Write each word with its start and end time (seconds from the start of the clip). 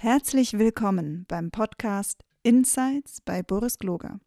Herzlich 0.00 0.56
willkommen 0.56 1.24
beim 1.26 1.50
Podcast 1.50 2.22
Insights 2.44 3.20
bei 3.20 3.42
Boris 3.42 3.80
Gloger. 3.80 4.20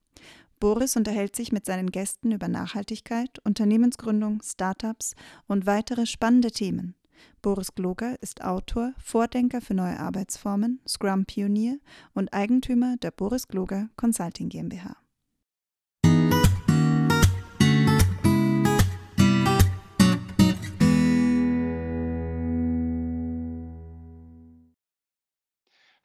Boris 0.59 0.97
unterhält 0.97 1.33
sich 1.33 1.53
mit 1.53 1.65
seinen 1.65 1.91
Gästen 1.91 2.33
über 2.33 2.49
Nachhaltigkeit, 2.49 3.39
Unternehmensgründung, 3.45 4.41
Startups 4.43 5.15
und 5.47 5.65
weitere 5.65 6.05
spannende 6.07 6.51
Themen. 6.51 6.95
Boris 7.41 7.73
Gloger 7.73 8.21
ist 8.21 8.43
Autor, 8.43 8.91
Vordenker 8.97 9.61
für 9.61 9.73
neue 9.73 9.97
Arbeitsformen, 9.97 10.81
Scrum-Pionier 10.85 11.79
und 12.13 12.33
Eigentümer 12.33 12.97
der 12.97 13.11
Boris 13.11 13.47
Gloger 13.47 13.87
Consulting 13.95 14.49
GmbH. 14.49 14.97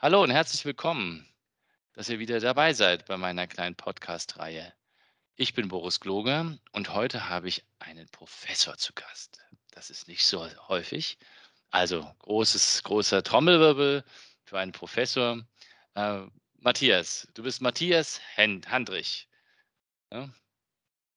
Hallo 0.06 0.22
und 0.22 0.30
herzlich 0.30 0.64
willkommen, 0.64 1.26
dass 1.94 2.08
ihr 2.08 2.20
wieder 2.20 2.38
dabei 2.38 2.72
seid 2.74 3.06
bei 3.06 3.16
meiner 3.16 3.48
kleinen 3.48 3.74
Podcast-Reihe. 3.74 4.72
Ich 5.34 5.52
bin 5.52 5.66
Boris 5.66 5.98
Gloger 5.98 6.56
und 6.70 6.94
heute 6.94 7.28
habe 7.28 7.48
ich 7.48 7.64
einen 7.80 8.08
Professor 8.10 8.78
zu 8.78 8.92
Gast. 8.92 9.44
Das 9.72 9.90
ist 9.90 10.06
nicht 10.06 10.24
so 10.24 10.48
häufig. 10.68 11.18
Also 11.70 12.08
großes, 12.20 12.84
großer 12.84 13.24
Trommelwirbel 13.24 14.04
für 14.44 14.58
einen 14.60 14.70
Professor. 14.70 15.44
Äh, 15.96 16.20
Matthias, 16.60 17.26
du 17.34 17.42
bist 17.42 17.60
Matthias 17.60 18.20
Handrich. 18.36 19.28
Ja? 20.12 20.32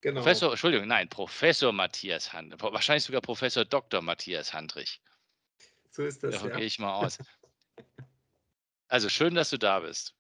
Genau. 0.02 0.22
Professor, 0.22 0.50
Entschuldigung, 0.50 0.88
nein, 0.88 1.08
Professor 1.10 1.72
Matthias 1.72 2.34
Handrich. 2.34 2.60
Wahrscheinlich 2.60 3.04
sogar 3.04 3.22
Professor 3.22 3.66
Dr. 3.66 4.02
Matthias 4.02 4.52
Handrich. 4.52 5.00
So 5.92 6.02
ist 6.06 6.24
das. 6.24 6.34
Davon 6.34 6.50
ja. 6.50 6.56
gehe 6.56 6.66
ich 6.66 6.80
mal 6.80 6.96
aus. 6.96 7.20
Also 8.90 9.08
schön, 9.08 9.36
dass 9.36 9.52
du 9.52 9.58
da 9.58 9.80
bist. 9.80 10.16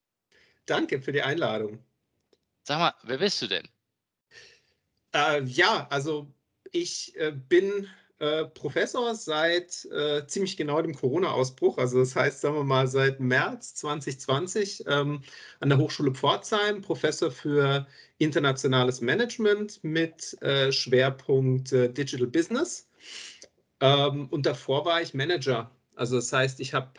Danke 0.65 1.01
für 1.01 1.11
die 1.11 1.21
Einladung. 1.21 1.83
Sag 2.63 2.79
mal, 2.79 2.93
wer 3.03 3.17
bist 3.17 3.41
du 3.41 3.47
denn? 3.47 3.67
Äh, 5.13 5.43
ja, 5.43 5.87
also 5.89 6.31
ich 6.71 7.15
äh, 7.17 7.31
bin 7.31 7.87
äh, 8.19 8.45
Professor 8.45 9.15
seit 9.15 9.85
äh, 9.85 10.27
ziemlich 10.27 10.55
genau 10.55 10.81
dem 10.81 10.93
Corona-Ausbruch. 10.93 11.79
Also 11.79 11.99
das 11.99 12.15
heißt, 12.15 12.41
sagen 12.41 12.55
wir 12.55 12.63
mal, 12.63 12.87
seit 12.87 13.19
März 13.19 13.73
2020 13.75 14.83
ähm, 14.87 15.23
an 15.61 15.69
der 15.69 15.79
Hochschule 15.79 16.13
Pforzheim, 16.13 16.81
Professor 16.81 17.31
für 17.31 17.87
internationales 18.19 19.01
Management 19.01 19.83
mit 19.83 20.39
äh, 20.43 20.71
Schwerpunkt 20.71 21.71
äh, 21.71 21.91
Digital 21.91 22.27
Business. 22.27 22.87
Ähm, 23.79 24.27
und 24.29 24.45
davor 24.45 24.85
war 24.85 25.01
ich 25.01 25.13
Manager. 25.15 25.71
Also 25.95 26.17
das 26.17 26.31
heißt, 26.31 26.59
ich 26.59 26.73
habe 26.73 26.91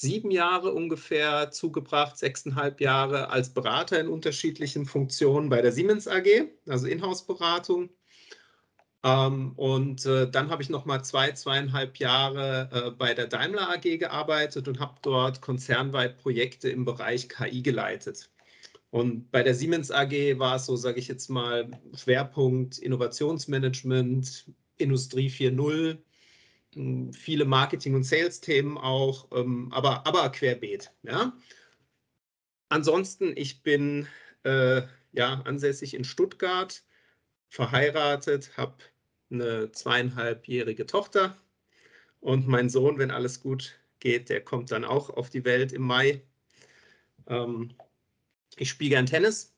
sieben 0.00 0.30
Jahre 0.30 0.72
ungefähr 0.72 1.50
zugebracht, 1.50 2.16
sechseinhalb 2.18 2.80
Jahre 2.80 3.30
als 3.30 3.52
Berater 3.52 3.98
in 3.98 4.06
unterschiedlichen 4.08 4.86
Funktionen 4.86 5.48
bei 5.48 5.60
der 5.60 5.72
Siemens 5.72 6.06
AG, 6.06 6.48
also 6.68 6.86
Inhouse-Beratung. 6.86 7.90
Ähm, 9.02 9.52
und 9.56 10.06
äh, 10.06 10.30
dann 10.30 10.50
habe 10.50 10.62
ich 10.62 10.70
noch 10.70 10.84
mal 10.84 11.02
zwei, 11.02 11.32
zweieinhalb 11.32 11.96
Jahre 11.98 12.68
äh, 12.72 12.90
bei 12.92 13.12
der 13.12 13.26
Daimler 13.26 13.70
AG 13.70 13.98
gearbeitet 13.98 14.68
und 14.68 14.78
habe 14.78 14.94
dort 15.02 15.40
konzernweit 15.40 16.18
Projekte 16.18 16.68
im 16.68 16.84
Bereich 16.84 17.28
KI 17.28 17.62
geleitet. 17.62 18.30
Und 18.90 19.30
bei 19.32 19.42
der 19.42 19.54
Siemens 19.54 19.90
AG 19.90 20.38
war 20.38 20.56
es 20.56 20.66
so, 20.66 20.76
sage 20.76 21.00
ich 21.00 21.08
jetzt 21.08 21.28
mal, 21.28 21.70
Schwerpunkt 21.96 22.78
Innovationsmanagement, 22.78 24.46
Industrie 24.76 25.28
4.0, 25.28 25.90
hm, 25.90 25.98
viele 27.12 27.44
Marketing- 27.44 27.94
und 27.94 28.04
Sales-Themen 28.04 28.78
auch, 28.78 29.28
ähm, 29.32 29.72
aber, 29.72 30.06
aber 30.06 30.30
querbeet. 30.30 30.92
Ja. 31.02 31.36
Ansonsten, 32.68 33.32
ich 33.36 33.62
bin 33.62 34.06
äh, 34.44 34.82
ja, 35.12 35.40
ansässig 35.44 35.94
in 35.94 36.04
Stuttgart, 36.04 36.82
verheiratet, 37.48 38.56
habe 38.56 38.76
eine 39.30 39.72
zweieinhalbjährige 39.72 40.86
Tochter 40.86 41.36
und 42.20 42.46
mein 42.46 42.68
Sohn, 42.68 42.98
wenn 42.98 43.10
alles 43.10 43.40
gut 43.40 43.78
geht, 44.00 44.28
der 44.28 44.42
kommt 44.42 44.70
dann 44.70 44.84
auch 44.84 45.10
auf 45.10 45.30
die 45.30 45.44
Welt 45.44 45.72
im 45.72 45.82
Mai. 45.82 46.22
Ähm, 47.26 47.74
ich 48.56 48.70
spiele 48.70 48.90
gern 48.90 49.06
Tennis 49.06 49.54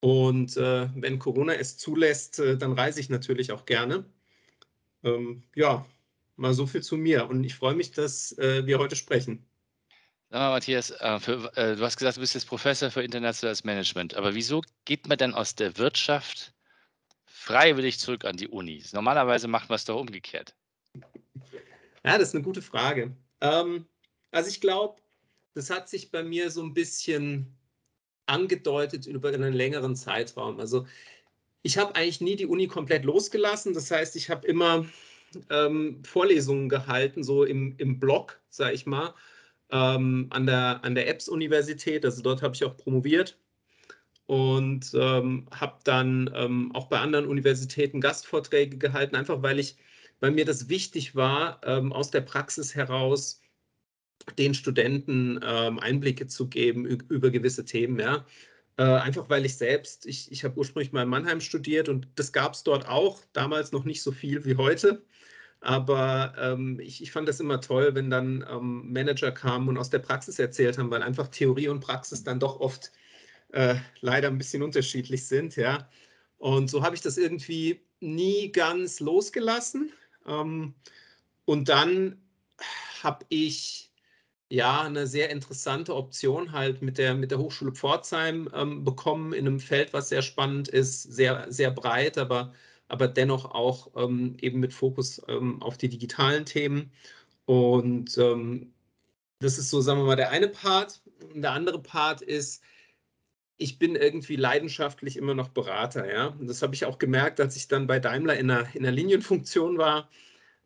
und 0.00 0.56
äh, 0.56 0.88
wenn 0.94 1.18
Corona 1.18 1.54
es 1.54 1.76
zulässt, 1.76 2.38
äh, 2.38 2.56
dann 2.56 2.72
reise 2.72 3.00
ich 3.00 3.08
natürlich 3.10 3.52
auch 3.52 3.66
gerne. 3.66 4.04
Ähm, 5.02 5.42
ja, 5.54 5.86
Mal 6.38 6.54
so 6.54 6.66
viel 6.66 6.82
zu 6.82 6.96
mir 6.96 7.28
und 7.28 7.42
ich 7.42 7.56
freue 7.56 7.74
mich, 7.74 7.90
dass 7.90 8.36
äh, 8.38 8.64
wir 8.64 8.78
heute 8.78 8.94
sprechen. 8.94 9.44
Sag 10.30 10.38
mal, 10.38 10.50
Matthias, 10.50 10.90
äh, 10.90 11.18
für, 11.18 11.50
äh, 11.56 11.74
du 11.74 11.82
hast 11.82 11.96
gesagt, 11.96 12.16
du 12.16 12.20
bist 12.20 12.34
jetzt 12.34 12.46
Professor 12.46 12.90
für 12.90 13.02
internationales 13.02 13.64
Management, 13.64 14.14
aber 14.14 14.34
wieso 14.34 14.62
geht 14.84 15.08
man 15.08 15.18
denn 15.18 15.34
aus 15.34 15.56
der 15.56 15.78
Wirtschaft 15.78 16.54
freiwillig 17.24 17.98
zurück 17.98 18.24
an 18.24 18.36
die 18.36 18.46
Uni? 18.46 18.84
Normalerweise 18.92 19.48
macht 19.48 19.68
man 19.68 19.76
es 19.76 19.84
doch 19.84 19.98
umgekehrt. 19.98 20.54
Ja, 22.04 22.18
das 22.18 22.28
ist 22.28 22.34
eine 22.34 22.44
gute 22.44 22.62
Frage. 22.62 23.16
Ähm, 23.40 23.86
also 24.30 24.48
ich 24.48 24.60
glaube, 24.60 25.02
das 25.54 25.70
hat 25.70 25.88
sich 25.88 26.12
bei 26.12 26.22
mir 26.22 26.52
so 26.52 26.62
ein 26.62 26.72
bisschen 26.72 27.58
angedeutet 28.26 29.06
über 29.06 29.30
einen 29.30 29.54
längeren 29.54 29.96
Zeitraum. 29.96 30.60
Also 30.60 30.86
ich 31.62 31.78
habe 31.78 31.96
eigentlich 31.96 32.20
nie 32.20 32.36
die 32.36 32.46
Uni 32.46 32.68
komplett 32.68 33.04
losgelassen. 33.04 33.74
Das 33.74 33.90
heißt, 33.90 34.14
ich 34.14 34.30
habe 34.30 34.46
immer 34.46 34.86
ähm, 35.50 36.02
Vorlesungen 36.04 36.68
gehalten, 36.68 37.22
so 37.22 37.44
im, 37.44 37.74
im 37.78 38.00
Blog, 38.00 38.40
sage 38.48 38.74
ich 38.74 38.86
mal, 38.86 39.14
ähm, 39.70 40.26
an 40.30 40.46
der, 40.46 40.84
an 40.84 40.94
der 40.94 41.08
EBS-Universität. 41.08 42.04
Also 42.04 42.22
dort 42.22 42.42
habe 42.42 42.54
ich 42.54 42.64
auch 42.64 42.76
promoviert 42.76 43.38
und 44.26 44.92
ähm, 44.94 45.46
habe 45.52 45.78
dann 45.84 46.30
ähm, 46.34 46.74
auch 46.74 46.88
bei 46.88 46.98
anderen 47.00 47.26
Universitäten 47.26 48.00
Gastvorträge 48.00 48.76
gehalten, 48.76 49.16
einfach 49.16 49.42
weil 49.42 49.58
ich, 49.58 49.76
weil 50.20 50.32
mir 50.32 50.44
das 50.44 50.68
wichtig 50.68 51.14
war, 51.14 51.60
ähm, 51.64 51.92
aus 51.92 52.10
der 52.10 52.20
Praxis 52.20 52.74
heraus 52.74 53.40
den 54.36 54.52
Studenten 54.52 55.40
ähm, 55.42 55.78
Einblicke 55.78 56.26
zu 56.26 56.48
geben 56.48 56.84
über 56.84 57.30
gewisse 57.30 57.64
Themen, 57.64 57.98
ja. 57.98 58.26
Äh, 58.76 58.82
einfach 58.82 59.28
weil 59.28 59.44
ich 59.44 59.56
selbst, 59.56 60.06
ich, 60.06 60.30
ich 60.30 60.44
habe 60.44 60.58
ursprünglich 60.58 60.92
mal 60.92 61.02
in 61.02 61.08
Mannheim 61.08 61.40
studiert 61.40 61.88
und 61.88 62.06
das 62.14 62.32
gab 62.32 62.54
es 62.54 62.62
dort 62.62 62.86
auch, 62.86 63.22
damals 63.32 63.72
noch 63.72 63.84
nicht 63.84 64.02
so 64.02 64.12
viel 64.12 64.44
wie 64.44 64.56
heute. 64.56 65.02
Aber 65.60 66.34
ähm, 66.38 66.78
ich, 66.80 67.02
ich, 67.02 67.10
fand 67.10 67.28
das 67.28 67.40
immer 67.40 67.60
toll, 67.60 67.94
wenn 67.94 68.10
dann 68.10 68.46
ähm, 68.48 68.92
Manager 68.92 69.32
kamen 69.32 69.68
und 69.68 69.78
aus 69.78 69.90
der 69.90 69.98
Praxis 69.98 70.38
erzählt 70.38 70.78
haben, 70.78 70.90
weil 70.90 71.02
einfach 71.02 71.28
Theorie 71.28 71.68
und 71.68 71.80
Praxis 71.80 72.22
dann 72.22 72.38
doch 72.40 72.60
oft 72.60 72.92
äh, 73.52 73.76
leider 74.00 74.28
ein 74.28 74.38
bisschen 74.38 74.62
unterschiedlich 74.62 75.26
sind. 75.26 75.56
Ja. 75.56 75.88
Und 76.38 76.70
so 76.70 76.82
habe 76.82 76.94
ich 76.94 77.02
das 77.02 77.18
irgendwie 77.18 77.80
nie 78.00 78.52
ganz 78.52 79.00
losgelassen. 79.00 79.92
Ähm, 80.26 80.74
und 81.44 81.68
dann 81.68 82.22
habe 83.02 83.24
ich 83.28 83.88
ja, 84.50 84.82
eine 84.82 85.06
sehr 85.06 85.30
interessante 85.30 85.94
Option 85.94 86.52
halt 86.52 86.80
mit 86.82 86.98
der, 86.98 87.14
mit 87.14 87.30
der 87.30 87.38
Hochschule 87.38 87.72
Pforzheim 87.72 88.48
ähm, 88.54 88.82
bekommen 88.84 89.32
in 89.32 89.46
einem 89.46 89.60
Feld, 89.60 89.92
was 89.92 90.08
sehr 90.08 90.22
spannend 90.22 90.68
ist, 90.68 91.02
sehr, 91.02 91.46
sehr 91.50 91.70
breit, 91.70 92.16
aber, 92.18 92.54
aber 92.88 93.08
dennoch 93.08 93.44
auch 93.46 93.90
ähm, 93.96 94.36
eben 94.40 94.60
mit 94.60 94.72
Fokus 94.72 95.22
ähm, 95.28 95.62
auf 95.62 95.78
die 95.78 95.88
digitalen 95.88 96.44
Themen. 96.44 96.90
Und 97.46 98.18
ähm, 98.18 98.72
das 99.40 99.58
ist 99.58 99.70
so, 99.70 99.80
sagen 99.80 100.00
wir 100.00 100.06
mal, 100.06 100.16
der 100.16 100.30
eine 100.30 100.48
Part. 100.48 101.00
Und 101.34 101.42
der 101.42 101.52
andere 101.52 101.80
Part 101.80 102.22
ist, 102.22 102.62
ich 103.56 103.78
bin 103.78 103.96
irgendwie 103.96 104.36
leidenschaftlich 104.36 105.16
immer 105.16 105.34
noch 105.34 105.48
Berater, 105.48 106.10
ja. 106.12 106.28
Und 106.28 106.46
das 106.48 106.62
habe 106.62 106.74
ich 106.74 106.84
auch 106.84 106.98
gemerkt, 106.98 107.40
als 107.40 107.56
ich 107.56 107.68
dann 107.68 107.86
bei 107.86 107.98
Daimler 107.98 108.36
in 108.36 108.48
der, 108.48 108.68
in 108.74 108.82
der 108.84 108.92
Linienfunktion 108.92 109.78
war 109.78 110.08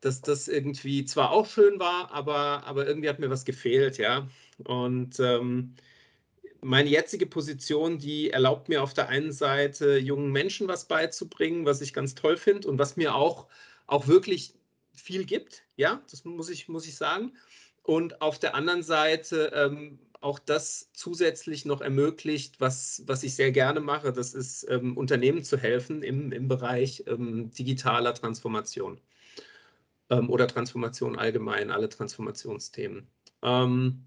dass 0.02 0.20
das 0.20 0.48
irgendwie 0.48 1.04
zwar 1.04 1.30
auch 1.30 1.46
schön 1.46 1.78
war, 1.78 2.10
aber, 2.12 2.64
aber 2.64 2.86
irgendwie 2.86 3.08
hat 3.08 3.20
mir 3.20 3.30
was 3.30 3.44
gefehlt, 3.44 3.98
ja. 3.98 4.28
Und 4.64 5.18
ähm, 5.20 5.76
meine 6.62 6.88
jetzige 6.88 7.26
Position, 7.26 7.98
die 7.98 8.30
erlaubt 8.30 8.68
mir 8.68 8.82
auf 8.82 8.94
der 8.94 9.08
einen 9.08 9.32
Seite 9.32 9.98
jungen 9.98 10.30
Menschen 10.30 10.68
was 10.68 10.86
beizubringen, 10.86 11.66
was 11.66 11.80
ich 11.80 11.92
ganz 11.92 12.14
toll 12.14 12.36
finde 12.36 12.68
und 12.68 12.78
was 12.78 12.96
mir 12.96 13.14
auch, 13.14 13.48
auch 13.86 14.06
wirklich 14.06 14.54
viel 14.94 15.24
gibt, 15.24 15.64
ja, 15.76 16.00
das 16.10 16.24
muss 16.24 16.48
ich, 16.48 16.68
muss 16.68 16.86
ich 16.86 16.96
sagen. 16.96 17.32
Und 17.82 18.22
auf 18.22 18.38
der 18.38 18.54
anderen 18.54 18.84
Seite 18.84 19.50
ähm, 19.54 19.98
auch 20.20 20.38
das 20.38 20.90
zusätzlich 20.92 21.64
noch 21.64 21.80
ermöglicht, 21.80 22.60
was, 22.60 23.02
was 23.06 23.24
ich 23.24 23.34
sehr 23.34 23.50
gerne 23.50 23.80
mache, 23.80 24.12
das 24.12 24.34
ist 24.34 24.64
ähm, 24.70 24.96
Unternehmen 24.96 25.42
zu 25.42 25.56
helfen 25.56 26.02
im, 26.02 26.30
im 26.30 26.46
Bereich 26.46 27.02
ähm, 27.08 27.50
digitaler 27.50 28.14
Transformation 28.14 29.00
ähm, 30.10 30.30
oder 30.30 30.46
Transformation 30.46 31.18
allgemein, 31.18 31.72
alle 31.72 31.88
Transformationsthemen. 31.88 33.08
Ähm, 33.42 34.04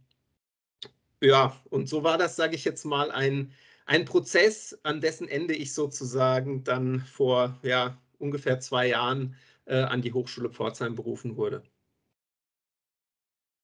ja, 1.25 1.59
und 1.69 1.89
so 1.89 2.03
war 2.03 2.17
das, 2.17 2.35
sage 2.35 2.55
ich 2.55 2.65
jetzt 2.65 2.85
mal, 2.85 3.11
ein, 3.11 3.53
ein 3.85 4.05
Prozess, 4.05 4.77
an 4.83 5.01
dessen 5.01 5.27
Ende 5.27 5.53
ich 5.53 5.73
sozusagen 5.73 6.63
dann 6.63 7.01
vor 7.01 7.59
ja, 7.63 7.97
ungefähr 8.17 8.59
zwei 8.59 8.87
Jahren 8.87 9.35
äh, 9.65 9.81
an 9.81 10.01
die 10.01 10.13
Hochschule 10.13 10.49
Pforzheim 10.49 10.95
berufen 10.95 11.37
wurde. 11.37 11.63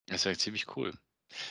Das 0.08 0.22
ist 0.22 0.25
ja 0.25 0.38
ziemlich 0.38 0.75
cool. 0.75 0.94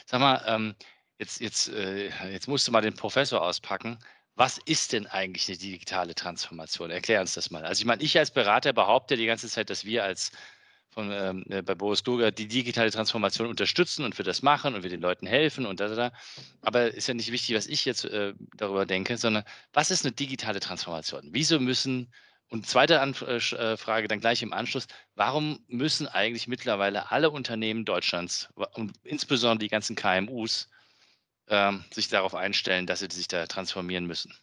Sag 0.06 0.20
mal, 0.20 0.42
ähm, 0.46 0.74
jetzt, 1.18 1.40
jetzt, 1.40 1.68
äh, 1.68 2.08
jetzt 2.30 2.48
musst 2.48 2.68
du 2.68 2.72
mal 2.72 2.82
den 2.82 2.94
Professor 2.94 3.42
auspacken. 3.42 3.98
Was 4.34 4.58
ist 4.64 4.92
denn 4.92 5.06
eigentlich 5.06 5.48
eine 5.48 5.58
digitale 5.58 6.14
Transformation? 6.14 6.90
Erklär 6.90 7.20
uns 7.20 7.34
das 7.34 7.50
mal. 7.50 7.64
Also 7.64 7.80
ich 7.80 7.86
meine, 7.86 8.02
ich 8.02 8.18
als 8.18 8.30
Berater 8.30 8.72
behaupte 8.72 9.16
die 9.16 9.26
ganze 9.26 9.48
Zeit, 9.48 9.70
dass 9.70 9.84
wir 9.84 10.04
als 10.04 10.32
von, 10.90 11.10
ähm, 11.12 11.44
äh, 11.48 11.62
bei 11.62 11.74
Boris 11.74 12.02
Kluger 12.02 12.32
die 12.32 12.48
digitale 12.48 12.90
Transformation 12.90 13.48
unterstützen 13.48 14.04
und 14.04 14.18
wir 14.18 14.24
das 14.24 14.42
machen 14.42 14.74
und 14.74 14.82
wir 14.82 14.90
den 14.90 15.00
Leuten 15.00 15.26
helfen 15.26 15.66
und 15.66 15.80
da, 15.80 15.88
da, 15.88 15.94
da. 15.94 16.12
Aber 16.62 16.92
ist 16.92 17.06
ja 17.06 17.14
nicht 17.14 17.30
wichtig, 17.30 17.56
was 17.56 17.66
ich 17.66 17.84
jetzt 17.84 18.04
äh, 18.04 18.34
darüber 18.56 18.86
denke, 18.86 19.16
sondern 19.16 19.44
was 19.72 19.90
ist 19.90 20.04
eine 20.04 20.12
digitale 20.12 20.60
Transformation? 20.60 21.28
Wieso 21.30 21.60
müssen, 21.60 22.12
und 22.48 22.66
zweite 22.66 23.00
Anf 23.00 23.22
äh, 23.22 23.36
äh 23.36 23.76
Frage 23.76 24.08
dann 24.08 24.20
gleich 24.20 24.42
im 24.42 24.52
Anschluss, 24.52 24.88
warum 25.14 25.64
müssen 25.68 26.08
eigentlich 26.08 26.48
mittlerweile 26.48 27.12
alle 27.12 27.30
Unternehmen 27.30 27.84
Deutschlands 27.84 28.48
und 28.74 28.92
insbesondere 29.04 29.60
die 29.60 29.68
ganzen 29.68 29.94
KMUs 29.94 30.68
ähm, 31.46 31.84
sich 31.92 32.08
darauf 32.08 32.34
einstellen, 32.34 32.86
dass 32.86 32.98
sie 32.98 33.08
sich 33.10 33.28
da 33.28 33.46
transformieren 33.46 34.06
müssen? 34.06 34.34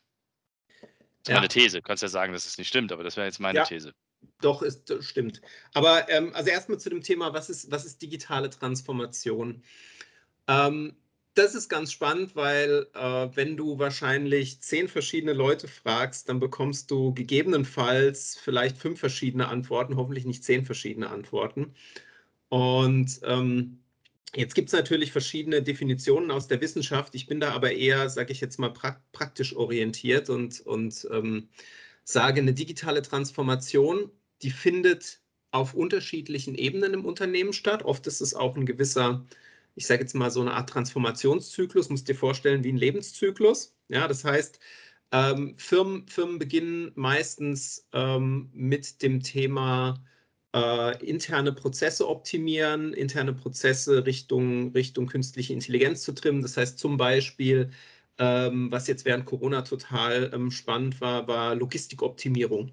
Das 0.80 0.90
ist 1.24 1.28
ja. 1.28 1.36
meine 1.36 1.48
These. 1.50 1.78
Du 1.80 1.82
kannst 1.82 2.04
ja 2.04 2.08
sagen, 2.08 2.32
dass 2.32 2.46
es 2.46 2.58
nicht 2.58 2.70
stimmt, 2.70 2.94
aber 2.94 3.04
das 3.04 3.18
wäre 3.18 3.28
jetzt 3.28 3.42
meine 3.42 3.60
ja. 3.60 3.66
These. 3.66 3.94
Doch, 4.42 4.62
ist, 4.62 4.94
stimmt. 5.04 5.42
Aber 5.74 6.10
ähm, 6.10 6.32
also 6.34 6.50
erstmal 6.50 6.80
zu 6.80 6.90
dem 6.90 7.02
Thema, 7.02 7.34
was 7.34 7.50
ist, 7.50 7.72
was 7.72 7.86
ist 7.86 8.02
digitale 8.02 8.50
Transformation? 8.50 9.64
Ähm, 10.48 10.96
das 11.34 11.56
ist 11.56 11.70
ganz 11.70 11.92
spannend, 11.92 12.36
weil 12.36 12.88
äh, 12.96 13.30
wenn 13.36 13.58
du 13.58 13.80
wahrscheinlich 13.80 14.62
zehn 14.62 14.88
verschiedene 14.88 15.34
Leute 15.34 15.68
fragst, 15.68 16.30
dann 16.30 16.40
bekommst 16.40 16.92
du 16.92 17.14
gegebenenfalls 17.14 18.38
vielleicht 18.38 18.78
fünf 18.78 19.00
verschiedene 19.00 19.48
Antworten, 19.48 19.98
hoffentlich 19.98 20.26
nicht 20.26 20.44
zehn 20.44 20.66
verschiedene 20.66 21.10
Antworten. 21.10 21.76
Und 22.50 23.20
ähm, 23.24 23.84
jetzt 24.36 24.56
gibt 24.56 24.70
es 24.70 24.74
natürlich 24.74 25.12
verschiedene 25.12 25.62
Definitionen 25.64 26.32
aus 26.32 26.48
der 26.48 26.62
Wissenschaft. 26.62 27.16
Ich 27.16 27.28
bin 27.28 27.40
da 27.40 27.52
aber 27.54 27.72
eher, 27.74 28.10
sage 28.10 28.32
ich 28.34 28.42
jetzt 28.42 28.60
mal, 28.60 28.72
pra 28.74 29.02
praktisch 29.12 29.56
orientiert 29.56 30.30
und, 30.30 30.62
und 30.62 31.08
ähm, 31.12 31.50
sage, 32.04 32.42
eine 32.42 32.54
digitale 32.54 33.02
Transformation, 33.02 34.12
die 34.42 34.52
findet 34.52 35.22
auf 35.52 35.74
unterschiedlichen 35.74 36.56
Ebenen 36.56 36.94
im 36.94 37.06
Unternehmen 37.06 37.54
statt. 37.54 37.84
Oft 37.84 38.08
ist 38.08 38.22
es 38.22 38.34
auch 38.34 38.56
ein 38.56 38.66
gewisser, 38.66 39.26
ich 39.76 39.88
sage 39.88 40.02
jetzt 40.02 40.14
mal 40.16 40.32
so 40.32 40.42
eine 40.42 40.54
Art 40.54 40.70
Transformationszyklus, 40.70 41.90
musst 41.90 42.08
dir 42.08 42.16
vorstellen 42.16 42.64
wie 42.64 42.72
ein 42.72 42.78
Lebenszyklus. 42.78 43.76
Ja, 43.90 44.08
das 44.08 44.24
heißt, 44.24 44.60
ähm, 45.12 45.56
Firmen, 45.58 46.08
Firmen 46.08 46.40
beginnen 46.40 46.92
meistens 46.96 47.88
ähm, 47.94 48.50
mit 48.54 49.02
dem 49.02 49.22
Thema 49.24 50.04
äh, 50.54 51.06
interne 51.06 51.54
Prozesse 51.54 52.08
optimieren, 52.08 52.94
interne 52.94 53.34
Prozesse 53.34 54.06
Richtung, 54.06 54.72
Richtung 54.74 55.08
künstliche 55.08 55.54
Intelligenz 55.54 56.04
zu 56.04 56.14
trimmen. 56.14 56.42
Das 56.42 56.58
heißt 56.58 56.80
zum 56.80 56.98
Beispiel 56.98 57.72
ähm, 58.20 58.72
was 58.72 58.88
jetzt 58.88 59.06
während 59.06 59.26
Corona 59.26 59.62
total 59.62 60.32
ähm, 60.34 60.52
spannend 60.52 61.00
war, 61.02 61.28
war 61.28 61.56
Logistikoptimierung. 61.56 62.72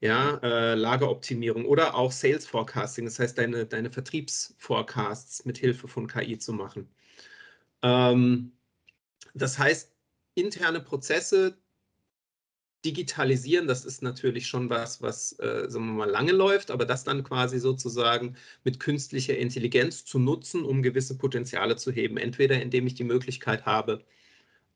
Ja, 0.00 0.36
äh, 0.42 0.74
Lageroptimierung 0.74 1.64
oder 1.64 1.94
auch 1.94 2.12
Sales 2.12 2.46
Forecasting, 2.46 3.06
das 3.06 3.18
heißt, 3.18 3.38
deine, 3.38 3.66
deine 3.66 3.90
Vertriebsforecasts 3.90 5.44
mit 5.46 5.56
Hilfe 5.58 5.88
von 5.88 6.06
KI 6.06 6.38
zu 6.38 6.52
machen. 6.52 6.88
Ähm, 7.82 8.52
das 9.34 9.58
heißt, 9.58 9.92
interne 10.34 10.80
Prozesse 10.80 11.58
digitalisieren, 12.84 13.66
das 13.66 13.84
ist 13.84 14.02
natürlich 14.02 14.46
schon 14.46 14.70
was, 14.70 15.02
was, 15.02 15.32
äh, 15.40 15.66
sagen 15.68 15.86
wir 15.86 15.92
mal, 16.06 16.10
lange 16.10 16.32
läuft, 16.32 16.70
aber 16.70 16.84
das 16.84 17.04
dann 17.04 17.24
quasi 17.24 17.58
sozusagen 17.58 18.36
mit 18.64 18.78
künstlicher 18.80 19.36
Intelligenz 19.36 20.04
zu 20.04 20.18
nutzen, 20.18 20.64
um 20.64 20.82
gewisse 20.82 21.18
Potenziale 21.18 21.76
zu 21.76 21.90
heben. 21.92 22.16
Entweder 22.16 22.60
indem 22.62 22.86
ich 22.86 22.94
die 22.94 23.04
Möglichkeit 23.04 23.66
habe, 23.66 24.04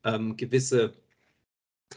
ähm, 0.05 0.37
gewisse, 0.37 0.94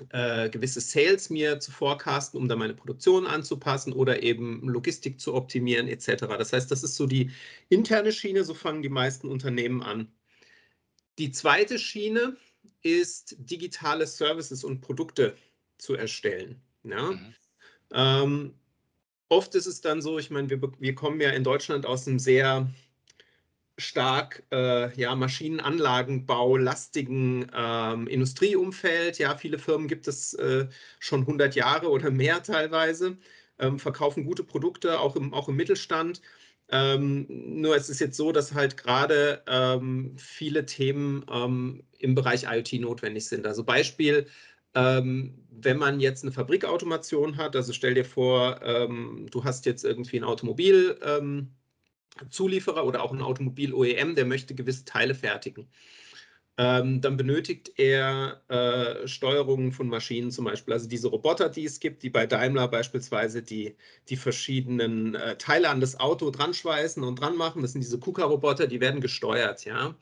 äh, 0.09 0.49
gewisse 0.49 0.81
Sales 0.81 1.29
mir 1.29 1.59
zu 1.59 1.71
forecasten, 1.71 2.39
um 2.39 2.47
dann 2.47 2.59
meine 2.59 2.73
Produktion 2.73 3.27
anzupassen 3.27 3.93
oder 3.93 4.23
eben 4.23 4.67
Logistik 4.67 5.19
zu 5.19 5.33
optimieren 5.33 5.87
etc. 5.87 6.25
Das 6.37 6.53
heißt, 6.53 6.71
das 6.71 6.83
ist 6.83 6.95
so 6.95 7.05
die 7.05 7.31
interne 7.69 8.11
Schiene, 8.11 8.43
so 8.43 8.53
fangen 8.53 8.81
die 8.81 8.89
meisten 8.89 9.27
Unternehmen 9.27 9.83
an. 9.83 10.11
Die 11.19 11.31
zweite 11.31 11.77
Schiene 11.77 12.35
ist 12.81 13.35
digitale 13.39 14.07
Services 14.07 14.63
und 14.63 14.81
Produkte 14.81 15.35
zu 15.77 15.93
erstellen. 15.93 16.59
Ja? 16.83 17.11
Mhm. 17.11 17.35
Ähm, 17.93 18.53
oft 19.29 19.53
ist 19.55 19.67
es 19.67 19.81
dann 19.81 20.01
so, 20.01 20.17
ich 20.17 20.31
meine, 20.31 20.49
wir, 20.49 20.61
wir 20.79 20.95
kommen 20.95 21.21
ja 21.21 21.29
in 21.29 21.43
Deutschland 21.43 21.85
aus 21.85 22.07
einem 22.07 22.19
sehr 22.19 22.67
stark 23.77 24.43
äh, 24.51 24.95
ja, 24.99 25.15
Maschinenanlagenbau 25.15 26.57
lastigen 26.57 27.47
ähm, 27.55 28.07
Industrieumfeld. 28.07 29.17
Ja, 29.17 29.35
viele 29.37 29.57
Firmen 29.57 29.87
gibt 29.87 30.07
es 30.07 30.33
äh, 30.35 30.67
schon 30.99 31.21
100 31.21 31.55
Jahre 31.55 31.89
oder 31.89 32.11
mehr 32.11 32.43
teilweise, 32.43 33.17
ähm, 33.59 33.79
verkaufen 33.79 34.25
gute 34.25 34.43
Produkte, 34.43 34.99
auch 34.99 35.15
im, 35.15 35.33
auch 35.33 35.49
im 35.49 35.55
Mittelstand. 35.55 36.21
Ähm, 36.69 37.25
nur 37.29 37.75
es 37.75 37.89
ist 37.89 37.99
jetzt 37.99 38.17
so, 38.17 38.31
dass 38.31 38.53
halt 38.53 38.77
gerade 38.77 39.43
ähm, 39.47 40.15
viele 40.17 40.65
Themen 40.65 41.25
ähm, 41.31 41.83
im 41.99 42.15
Bereich 42.15 42.43
IoT 42.43 42.73
notwendig 42.81 43.27
sind. 43.27 43.45
Also 43.47 43.63
Beispiel, 43.63 44.27
ähm, 44.75 45.45
wenn 45.51 45.77
man 45.77 45.99
jetzt 45.99 46.23
eine 46.23 46.31
Fabrikautomation 46.31 47.37
hat, 47.37 47.55
also 47.55 47.73
stell 47.73 47.93
dir 47.93 48.05
vor, 48.05 48.59
du 49.29 49.43
hast 49.43 49.65
jetzt 49.65 49.85
irgendwie 49.85 50.17
ein 50.17 50.23
Automobil 50.23 50.97
Zulieferer 52.29 52.85
oder 52.85 53.03
auch 53.03 53.11
ein 53.11 53.21
Automobil-OEM, 53.21 54.15
der 54.15 54.25
möchte 54.25 54.55
gewisse 54.55 54.85
Teile 54.85 55.15
fertigen. 55.15 55.67
Ähm, 56.55 57.01
dann 57.01 57.17
benötigt 57.17 57.71
er 57.77 58.43
äh, 58.47 59.07
Steuerungen 59.07 59.71
von 59.71 59.87
Maschinen 59.87 60.29
zum 60.29 60.45
Beispiel, 60.45 60.73
also 60.73 60.87
diese 60.87 61.07
Roboter, 61.07 61.49
die 61.49 61.65
es 61.65 61.79
gibt, 61.79 62.03
die 62.03 62.11
bei 62.11 62.27
Daimler 62.27 62.67
beispielsweise 62.67 63.41
die, 63.41 63.75
die 64.09 64.17
verschiedenen 64.17 65.15
äh, 65.15 65.35
Teile 65.37 65.69
an 65.69 65.79
das 65.79 65.99
Auto 65.99 66.29
dran 66.29 66.53
schweißen 66.53 67.03
und 67.03 67.19
dran 67.19 67.35
machen. 67.37 67.63
Das 67.63 67.71
sind 67.71 67.81
diese 67.81 67.97
KUKA-Roboter, 67.97 68.67
die 68.67 68.81
werden 68.81 69.01
gesteuert, 69.01 69.65
ja. 69.65 69.95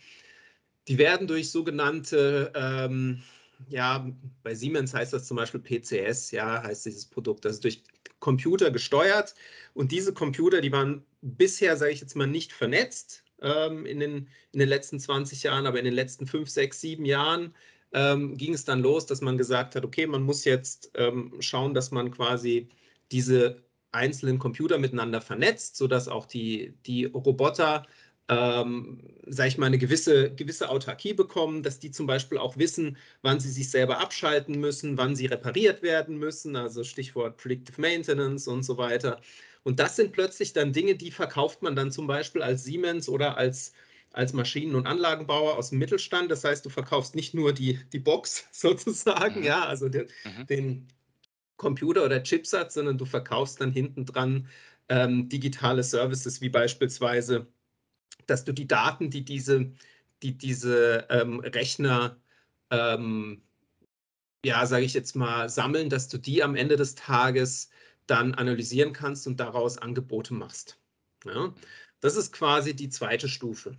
Die 0.89 0.97
werden 0.97 1.27
durch 1.27 1.51
sogenannte 1.51 2.51
ähm, 2.53 3.23
ja, 3.69 4.07
bei 4.43 4.55
Siemens 4.55 4.93
heißt 4.93 5.13
das 5.13 5.27
zum 5.27 5.37
Beispiel 5.37 5.59
PCS, 5.59 6.31
ja, 6.31 6.63
heißt 6.63 6.85
dieses 6.85 7.05
Produkt. 7.05 7.45
Das 7.45 7.53
ist 7.53 7.63
durch 7.63 7.83
Computer 8.19 8.71
gesteuert. 8.71 9.35
Und 9.73 9.91
diese 9.91 10.13
Computer, 10.13 10.61
die 10.61 10.71
waren 10.71 11.03
bisher, 11.21 11.77
sage 11.77 11.91
ich 11.91 12.01
jetzt 12.01 12.15
mal, 12.15 12.27
nicht 12.27 12.53
vernetzt 12.53 13.23
ähm, 13.41 13.85
in, 13.85 13.99
den, 13.99 14.27
in 14.53 14.59
den 14.59 14.69
letzten 14.69 14.99
20 14.99 15.43
Jahren, 15.43 15.65
aber 15.65 15.79
in 15.79 15.85
den 15.85 15.93
letzten 15.93 16.27
5, 16.27 16.49
6, 16.49 16.79
7 16.81 17.05
Jahren 17.05 17.53
ähm, 17.93 18.37
ging 18.37 18.53
es 18.53 18.65
dann 18.65 18.81
los, 18.81 19.05
dass 19.05 19.21
man 19.21 19.37
gesagt 19.37 19.75
hat, 19.75 19.83
okay, 19.83 20.07
man 20.07 20.23
muss 20.23 20.45
jetzt 20.45 20.91
ähm, 20.95 21.33
schauen, 21.39 21.73
dass 21.73 21.91
man 21.91 22.11
quasi 22.11 22.69
diese 23.11 23.63
einzelnen 23.91 24.39
Computer 24.39 24.77
miteinander 24.77 25.19
vernetzt, 25.19 25.75
sodass 25.75 26.07
auch 26.07 26.25
die, 26.25 26.73
die 26.85 27.05
Roboter 27.05 27.85
ähm, 28.29 28.99
sage 29.27 29.49
ich 29.49 29.57
mal, 29.57 29.65
eine 29.67 29.77
gewisse, 29.77 30.33
gewisse 30.33 30.69
Autarkie 30.69 31.13
bekommen, 31.13 31.63
dass 31.63 31.79
die 31.79 31.91
zum 31.91 32.07
Beispiel 32.07 32.37
auch 32.37 32.57
wissen, 32.57 32.97
wann 33.21 33.39
sie 33.39 33.49
sich 33.49 33.69
selber 33.69 33.99
abschalten 33.99 34.59
müssen, 34.59 34.97
wann 34.97 35.15
sie 35.15 35.25
repariert 35.25 35.81
werden 35.81 36.17
müssen, 36.17 36.55
also 36.55 36.83
Stichwort 36.83 37.37
Predictive 37.37 37.79
Maintenance 37.79 38.47
und 38.47 38.63
so 38.63 38.77
weiter. 38.77 39.19
Und 39.63 39.79
das 39.79 39.95
sind 39.95 40.11
plötzlich 40.11 40.53
dann 40.53 40.73
Dinge, 40.73 40.95
die 40.95 41.11
verkauft 41.11 41.61
man 41.61 41.75
dann 41.75 41.91
zum 41.91 42.07
Beispiel 42.07 42.41
als 42.41 42.63
Siemens 42.63 43.09
oder 43.09 43.37
als, 43.37 43.73
als 44.11 44.33
Maschinen- 44.33 44.75
und 44.75 44.87
Anlagenbauer 44.87 45.57
aus 45.57 45.69
dem 45.69 45.79
Mittelstand. 45.79 46.31
Das 46.31 46.43
heißt, 46.43 46.65
du 46.65 46.69
verkaufst 46.69 47.15
nicht 47.15 47.33
nur 47.33 47.53
die, 47.53 47.79
die 47.91 47.99
Box 47.99 48.47
sozusagen, 48.51 49.41
mhm. 49.41 49.45
ja, 49.45 49.65
also 49.65 49.89
den, 49.89 50.07
mhm. 50.23 50.47
den 50.47 50.87
Computer 51.57 52.05
oder 52.05 52.23
Chipsatz, 52.23 52.73
sondern 52.73 52.97
du 52.97 53.05
verkaufst 53.05 53.61
dann 53.61 53.71
hinten 53.71 54.05
dran 54.05 54.47
ähm, 54.89 55.29
digitale 55.29 55.83
Services 55.83 56.41
wie 56.41 56.49
beispielsweise 56.49 57.47
dass 58.31 58.45
du 58.45 58.53
die 58.53 58.67
Daten, 58.67 59.09
die 59.11 59.23
diese, 59.23 59.71
die 60.23 60.37
diese 60.37 61.05
ähm, 61.09 61.39
Rechner, 61.41 62.17
ähm, 62.71 63.41
ja, 64.45 64.65
sage 64.65 64.85
ich 64.85 64.93
jetzt 64.93 65.15
mal, 65.15 65.49
sammeln, 65.49 65.89
dass 65.89 66.07
du 66.07 66.17
die 66.17 66.41
am 66.41 66.55
Ende 66.55 66.77
des 66.77 66.95
Tages 66.95 67.69
dann 68.07 68.33
analysieren 68.33 68.93
kannst 68.93 69.27
und 69.27 69.39
daraus 69.39 69.77
Angebote 69.77 70.33
machst. 70.33 70.79
Ja? 71.25 71.53
Das 71.99 72.15
ist 72.15 72.33
quasi 72.33 72.75
die 72.75 72.89
zweite 72.89 73.27
Stufe. 73.29 73.77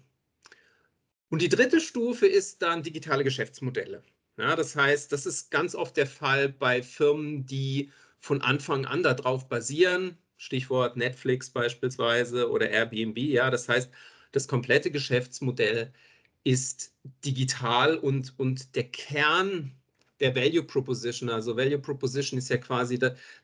Und 1.31 1.43
die 1.43 1.49
dritte 1.49 1.81
Stufe 1.81 2.27
ist 2.27 2.63
dann 2.63 2.83
digitale 2.83 3.25
Geschäftsmodelle. 3.25 4.03
Ja, 4.37 4.55
das 4.55 4.77
heißt, 4.77 5.13
das 5.13 5.27
ist 5.27 5.51
ganz 5.51 5.75
oft 5.75 5.97
der 5.97 6.07
Fall 6.07 6.49
bei 6.49 6.83
Firmen, 6.83 7.45
die 7.47 7.91
von 8.21 8.41
Anfang 8.41 8.87
an 8.87 9.03
darauf 9.03 9.49
basieren, 9.49 10.17
Stichwort 10.37 10.97
Netflix 10.97 11.51
beispielsweise 11.51 12.51
oder 12.51 12.71
Airbnb. 12.71 13.19
Ja, 13.19 13.51
das 13.51 13.69
heißt, 13.69 13.91
das 14.33 14.49
komplette 14.49 14.91
Geschäftsmodell 14.91 15.93
ist 16.45 16.95
digital 17.25 17.97
und, 17.97 18.39
und 18.39 18.75
der 18.75 18.85
Kern 18.85 19.73
der 20.21 20.35
Value 20.37 20.63
Proposition, 20.63 21.29
also 21.29 21.57
Value 21.57 21.79
Proposition 21.79 22.39
ist 22.39 22.49
ja 22.49 22.57
quasi 22.57 22.99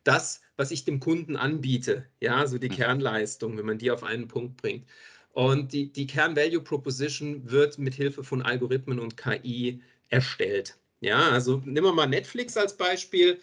das, 0.05 0.41
was 0.57 0.71
ich 0.71 0.85
dem 0.85 1.01
Kunden 1.01 1.37
anbiete, 1.37 2.07
ja, 2.21 2.47
so 2.47 2.57
die 2.57 2.69
mhm. 2.69 2.75
Kernleistung, 2.75 3.59
wenn 3.59 3.67
man 3.67 3.79
die 3.79 3.91
auf 3.91 4.05
einen 4.05 4.29
Punkt 4.29 4.57
bringt. 4.57 4.87
Und 5.33 5.73
die, 5.73 5.93
die 5.93 6.07
Kern-Value-Proposition 6.07 7.51
wird 7.51 7.79
mit 7.79 7.95
Hilfe 7.95 8.25
von 8.25 8.43
Algorithmen 8.43 8.99
und 8.99 9.17
KI 9.17 9.83
erstellt. 10.09 10.79
Ja, 11.01 11.31
also 11.31 11.63
nehmen 11.65 11.87
wir 11.87 11.93
mal 11.93 12.07
Netflix 12.07 12.57
als 12.57 12.77
Beispiel. 12.77 13.39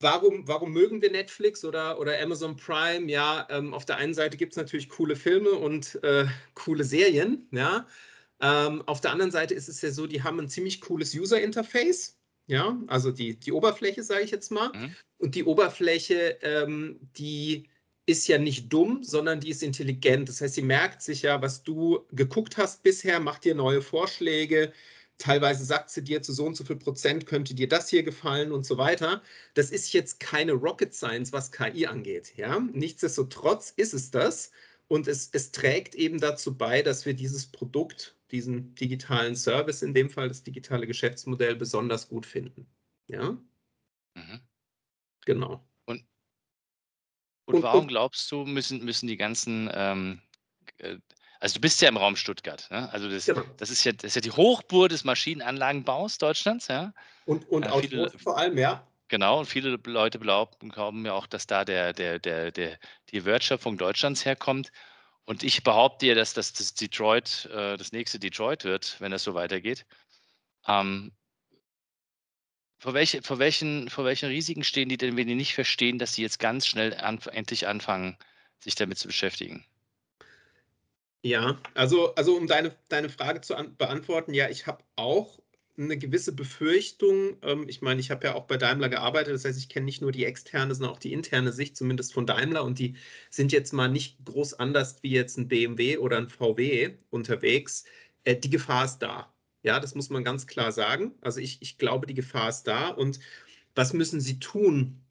Warum, 0.00 0.46
warum 0.46 0.72
mögen 0.72 1.00
wir 1.00 1.10
Netflix 1.10 1.64
oder, 1.64 1.98
oder 1.98 2.20
Amazon 2.20 2.56
Prime? 2.56 3.10
Ja, 3.10 3.46
ähm, 3.50 3.72
auf 3.72 3.84
der 3.84 3.96
einen 3.96 4.14
Seite 4.14 4.36
gibt 4.36 4.52
es 4.52 4.56
natürlich 4.56 4.88
coole 4.88 5.16
Filme 5.16 5.50
und 5.50 6.02
äh, 6.02 6.26
coole 6.54 6.84
Serien. 6.84 7.48
Ja, 7.50 7.86
ähm, 8.40 8.82
auf 8.86 9.00
der 9.00 9.12
anderen 9.12 9.30
Seite 9.30 9.54
ist 9.54 9.68
es 9.68 9.80
ja 9.80 9.90
so, 9.90 10.06
die 10.06 10.22
haben 10.22 10.38
ein 10.38 10.48
ziemlich 10.48 10.80
cooles 10.80 11.14
User-Interface. 11.14 12.18
Ja, 12.48 12.78
also 12.86 13.10
die, 13.10 13.38
die 13.38 13.52
Oberfläche, 13.52 14.02
sage 14.04 14.24
ich 14.24 14.30
jetzt 14.30 14.52
mal. 14.52 14.70
Mhm. 14.72 14.94
Und 15.18 15.34
die 15.34 15.44
Oberfläche, 15.44 16.38
ähm, 16.42 17.00
die 17.16 17.68
ist 18.06 18.28
ja 18.28 18.38
nicht 18.38 18.72
dumm, 18.72 19.02
sondern 19.02 19.40
die 19.40 19.50
ist 19.50 19.62
intelligent. 19.62 20.28
Das 20.28 20.40
heißt, 20.40 20.54
sie 20.54 20.62
merkt 20.62 21.02
sich 21.02 21.22
ja, 21.22 21.42
was 21.42 21.64
du 21.64 22.06
geguckt 22.12 22.56
hast 22.56 22.84
bisher, 22.84 23.18
macht 23.18 23.44
dir 23.44 23.54
neue 23.56 23.82
Vorschläge. 23.82 24.72
Teilweise 25.18 25.64
sagt 25.64 25.90
sie 25.90 26.04
dir, 26.04 26.22
zu 26.22 26.32
so 26.32 26.44
und 26.44 26.56
so 26.56 26.64
viel 26.64 26.76
Prozent 26.76 27.26
könnte 27.26 27.54
dir 27.54 27.68
das 27.68 27.88
hier 27.88 28.02
gefallen 28.02 28.52
und 28.52 28.66
so 28.66 28.76
weiter. 28.76 29.22
Das 29.54 29.70
ist 29.70 29.92
jetzt 29.92 30.20
keine 30.20 30.52
Rocket 30.52 30.92
Science, 30.94 31.32
was 31.32 31.50
KI 31.50 31.86
angeht. 31.86 32.34
Ja? 32.36 32.60
Nichtsdestotrotz 32.60 33.72
ist 33.76 33.94
es 33.94 34.10
das. 34.10 34.50
Und 34.88 35.08
es, 35.08 35.30
es 35.32 35.52
trägt 35.52 35.94
eben 35.94 36.20
dazu 36.20 36.56
bei, 36.56 36.82
dass 36.82 37.06
wir 37.06 37.14
dieses 37.14 37.46
Produkt, 37.46 38.16
diesen 38.30 38.74
digitalen 38.74 39.34
Service, 39.34 39.82
in 39.82 39.94
dem 39.94 40.10
Fall 40.10 40.28
das 40.28 40.42
digitale 40.42 40.86
Geschäftsmodell, 40.86 41.56
besonders 41.56 42.08
gut 42.08 42.26
finden. 42.26 42.66
Ja? 43.06 43.38
Mhm. 44.14 44.40
Genau. 45.24 45.66
Und, 45.86 46.04
und 47.46 47.62
warum 47.62 47.82
und, 47.82 47.88
glaubst 47.88 48.30
du, 48.30 48.44
müssen, 48.44 48.84
müssen 48.84 49.06
die 49.06 49.16
ganzen, 49.16 49.70
ähm, 49.72 50.20
äh, 50.78 50.98
also 51.40 51.54
du 51.54 51.60
bist 51.60 51.80
ja 51.80 51.88
im 51.88 51.96
Raum 51.96 52.16
Stuttgart, 52.16 52.68
ne? 52.70 52.90
also 52.92 53.08
das, 53.08 53.26
genau. 53.26 53.42
das, 53.56 53.70
ist 53.70 53.84
ja, 53.84 53.92
das 53.92 54.04
ist 54.04 54.14
ja 54.14 54.20
die 54.20 54.30
Hochburg 54.30 54.88
des 54.88 55.04
Maschinenanlagenbaus 55.04 56.18
Deutschlands, 56.18 56.68
ja. 56.68 56.92
Und, 57.24 57.48
und 57.48 57.64
äh, 57.64 57.80
viele, 57.80 58.10
vor 58.18 58.38
allem, 58.38 58.56
ja. 58.58 58.86
Genau, 59.08 59.38
und 59.38 59.46
viele 59.46 59.78
Leute 59.84 60.18
glauben, 60.18 60.68
glauben 60.68 61.06
ja 61.06 61.12
auch, 61.12 61.26
dass 61.26 61.46
da 61.46 61.64
der, 61.64 61.92
der, 61.92 62.18
der, 62.18 62.50
der, 62.50 62.78
die 63.10 63.24
Wertschöpfung 63.24 63.78
Deutschlands 63.78 64.24
herkommt. 64.24 64.72
Und 65.24 65.42
ich 65.42 65.62
behaupte 65.62 66.06
dir, 66.06 66.14
dass 66.14 66.34
das, 66.34 66.52
das 66.52 66.74
Detroit, 66.74 67.48
äh, 67.52 67.76
das 67.76 67.92
nächste 67.92 68.18
Detroit 68.18 68.64
wird, 68.64 69.00
wenn 69.00 69.12
das 69.12 69.22
so 69.22 69.34
weitergeht. 69.34 69.86
Ähm, 70.66 71.12
vor, 72.78 72.94
welche, 72.94 73.22
vor, 73.22 73.38
welchen, 73.38 73.90
vor 73.90 74.04
welchen 74.04 74.28
Risiken 74.28 74.64
stehen 74.64 74.88
die 74.88 74.96
denn, 74.96 75.16
wenn 75.16 75.28
die 75.28 75.34
nicht 75.34 75.54
verstehen, 75.54 75.98
dass 75.98 76.14
sie 76.14 76.22
jetzt 76.22 76.38
ganz 76.38 76.66
schnell 76.66 76.94
an, 76.94 77.20
endlich 77.32 77.68
anfangen, 77.68 78.16
sich 78.60 78.74
damit 78.74 78.98
zu 78.98 79.06
beschäftigen? 79.06 79.64
Ja, 81.26 81.60
also, 81.74 82.14
also 82.14 82.36
um 82.36 82.46
deine, 82.46 82.76
deine 82.88 83.08
Frage 83.08 83.40
zu 83.40 83.52
beantworten, 83.78 84.32
ja, 84.32 84.48
ich 84.48 84.68
habe 84.68 84.84
auch 84.94 85.40
eine 85.76 85.98
gewisse 85.98 86.32
Befürchtung. 86.32 87.36
Ähm, 87.42 87.68
ich 87.68 87.82
meine, 87.82 88.00
ich 88.00 88.12
habe 88.12 88.28
ja 88.28 88.34
auch 88.36 88.46
bei 88.46 88.56
Daimler 88.56 88.88
gearbeitet, 88.88 89.34
das 89.34 89.44
heißt, 89.44 89.58
ich 89.58 89.68
kenne 89.68 89.86
nicht 89.86 90.00
nur 90.00 90.12
die 90.12 90.24
externe, 90.24 90.72
sondern 90.72 90.94
auch 90.94 91.00
die 91.00 91.12
interne 91.12 91.52
Sicht, 91.52 91.76
zumindest 91.76 92.14
von 92.14 92.26
Daimler. 92.26 92.62
Und 92.62 92.78
die 92.78 92.94
sind 93.30 93.50
jetzt 93.50 93.72
mal 93.72 93.88
nicht 93.88 94.24
groß 94.24 94.54
anders 94.54 95.02
wie 95.02 95.10
jetzt 95.10 95.36
ein 95.36 95.48
BMW 95.48 95.98
oder 95.98 96.16
ein 96.18 96.28
VW 96.28 96.94
unterwegs. 97.10 97.84
Äh, 98.22 98.36
die 98.36 98.50
Gefahr 98.50 98.84
ist 98.84 98.98
da. 98.98 99.34
Ja, 99.64 99.80
das 99.80 99.96
muss 99.96 100.10
man 100.10 100.22
ganz 100.22 100.46
klar 100.46 100.70
sagen. 100.70 101.12
Also 101.22 101.40
ich, 101.40 101.60
ich 101.60 101.76
glaube, 101.76 102.06
die 102.06 102.14
Gefahr 102.14 102.50
ist 102.50 102.64
da. 102.64 102.90
Und 102.90 103.18
was 103.74 103.92
müssen 103.92 104.20
sie 104.20 104.38
tun? 104.38 105.02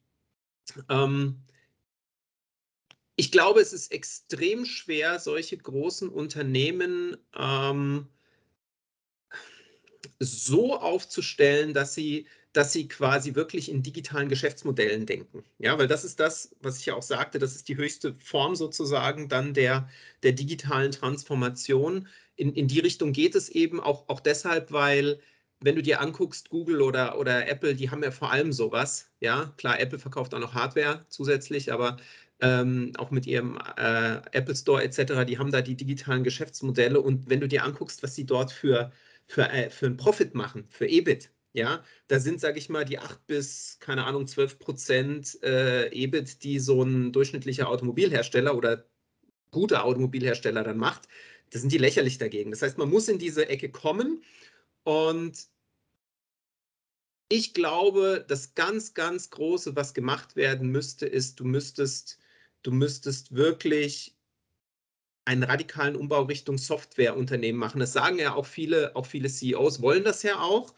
Ähm, 0.88 1.42
ich 3.16 3.32
glaube, 3.32 3.60
es 3.60 3.72
ist 3.72 3.92
extrem 3.92 4.64
schwer, 4.64 5.18
solche 5.18 5.56
großen 5.56 6.08
Unternehmen 6.08 7.16
ähm, 7.34 8.08
so 10.20 10.78
aufzustellen, 10.78 11.74
dass 11.74 11.94
sie, 11.94 12.26
dass 12.52 12.72
sie 12.72 12.88
quasi 12.88 13.34
wirklich 13.34 13.70
in 13.70 13.82
digitalen 13.82 14.28
Geschäftsmodellen 14.28 15.06
denken. 15.06 15.44
Ja, 15.58 15.78
weil 15.78 15.88
das 15.88 16.04
ist 16.04 16.20
das, 16.20 16.54
was 16.60 16.78
ich 16.78 16.86
ja 16.86 16.94
auch 16.94 17.02
sagte, 17.02 17.38
das 17.38 17.56
ist 17.56 17.68
die 17.68 17.76
höchste 17.76 18.14
Form 18.18 18.54
sozusagen 18.54 19.28
dann 19.28 19.54
der, 19.54 19.88
der 20.22 20.32
digitalen 20.32 20.92
Transformation 20.92 22.08
in, 22.36 22.52
in 22.52 22.68
die 22.68 22.80
Richtung 22.80 23.12
geht 23.12 23.34
es 23.34 23.48
eben 23.48 23.80
auch, 23.80 24.08
auch 24.08 24.20
deshalb, 24.20 24.70
weil 24.72 25.20
wenn 25.60 25.74
du 25.74 25.82
dir 25.82 26.00
anguckst, 26.00 26.50
Google 26.50 26.82
oder, 26.82 27.18
oder 27.18 27.48
Apple, 27.48 27.74
die 27.74 27.90
haben 27.90 28.02
ja 28.02 28.10
vor 28.10 28.30
allem 28.30 28.52
sowas. 28.52 29.10
Ja, 29.20 29.54
klar, 29.56 29.80
Apple 29.80 29.98
verkauft 29.98 30.34
auch 30.34 30.38
noch 30.38 30.52
Hardware 30.52 31.06
zusätzlich, 31.08 31.72
aber 31.72 31.96
ähm, 32.40 32.92
auch 32.98 33.10
mit 33.10 33.26
ihrem 33.26 33.58
äh, 33.76 34.20
Apple 34.32 34.56
Store 34.56 34.82
etc., 34.82 35.24
die 35.26 35.38
haben 35.38 35.50
da 35.52 35.62
die 35.62 35.76
digitalen 35.76 36.24
Geschäftsmodelle. 36.24 37.00
Und 37.00 37.28
wenn 37.30 37.40
du 37.40 37.48
dir 37.48 37.64
anguckst, 37.64 38.02
was 38.02 38.14
sie 38.14 38.26
dort 38.26 38.52
für, 38.52 38.92
für, 39.26 39.48
äh, 39.50 39.70
für 39.70 39.86
einen 39.86 39.96
Profit 39.96 40.34
machen, 40.34 40.66
für 40.68 40.86
EBIT, 40.86 41.30
ja, 41.52 41.82
da 42.08 42.20
sind, 42.20 42.40
sage 42.40 42.58
ich 42.58 42.68
mal, 42.68 42.84
die 42.84 42.98
8 42.98 43.26
bis, 43.26 43.78
keine 43.80 44.04
Ahnung, 44.04 44.26
12 44.26 44.58
Prozent 44.58 45.42
äh, 45.42 45.88
EBIT, 45.88 46.42
die 46.42 46.58
so 46.58 46.82
ein 46.82 47.12
durchschnittlicher 47.12 47.68
Automobilhersteller 47.68 48.54
oder 48.56 48.84
guter 49.50 49.84
Automobilhersteller 49.84 50.62
dann 50.64 50.76
macht 50.76 51.08
das 51.50 51.60
sind 51.60 51.72
die 51.72 51.78
lächerlich 51.78 52.18
dagegen. 52.18 52.50
Das 52.50 52.62
heißt, 52.62 52.78
man 52.78 52.90
muss 52.90 53.08
in 53.08 53.18
diese 53.18 53.48
Ecke 53.48 53.70
kommen 53.70 54.22
und 54.84 55.48
ich 57.28 57.54
glaube, 57.54 58.24
das 58.28 58.54
ganz, 58.54 58.94
ganz 58.94 59.30
Große, 59.30 59.74
was 59.74 59.94
gemacht 59.94 60.36
werden 60.36 60.70
müsste, 60.70 61.06
ist, 61.06 61.40
du 61.40 61.44
müsstest, 61.44 62.18
du 62.66 62.72
müsstest 62.72 63.34
wirklich 63.34 64.16
einen 65.24 65.42
radikalen 65.42 65.96
Umbau 65.96 66.22
Richtung 66.22 66.58
Softwareunternehmen 66.58 67.58
machen. 67.58 67.80
Das 67.80 67.92
sagen 67.92 68.18
ja 68.18 68.34
auch 68.34 68.46
viele, 68.46 68.94
auch 68.94 69.06
viele 69.06 69.28
CEOs 69.28 69.82
wollen 69.82 70.04
das 70.04 70.22
ja 70.22 70.40
auch. 70.40 70.74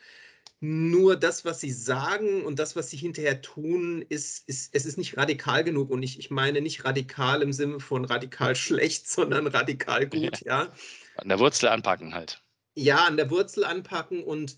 Nur 0.60 1.16
das, 1.16 1.44
was 1.44 1.60
sie 1.60 1.70
sagen 1.70 2.44
und 2.44 2.58
das, 2.58 2.74
was 2.74 2.90
sie 2.90 2.96
hinterher 2.96 3.42
tun, 3.42 4.04
ist, 4.08 4.48
ist 4.48 4.74
es 4.74 4.86
ist 4.86 4.98
nicht 4.98 5.16
radikal 5.16 5.62
genug. 5.64 5.90
Und 5.90 6.02
ich, 6.02 6.18
ich 6.18 6.30
meine 6.30 6.60
nicht 6.60 6.84
radikal 6.84 7.42
im 7.42 7.52
Sinne 7.52 7.78
von 7.78 8.04
radikal 8.04 8.56
schlecht, 8.56 9.08
sondern 9.08 9.46
radikal 9.46 10.06
gut, 10.06 10.40
ja. 10.40 10.64
ja. 10.64 10.72
An 11.16 11.28
der 11.28 11.38
Wurzel 11.38 11.68
anpacken 11.68 12.14
halt. 12.14 12.42
Ja, 12.74 13.04
an 13.04 13.16
der 13.16 13.30
Wurzel 13.30 13.64
anpacken 13.64 14.24
und, 14.24 14.56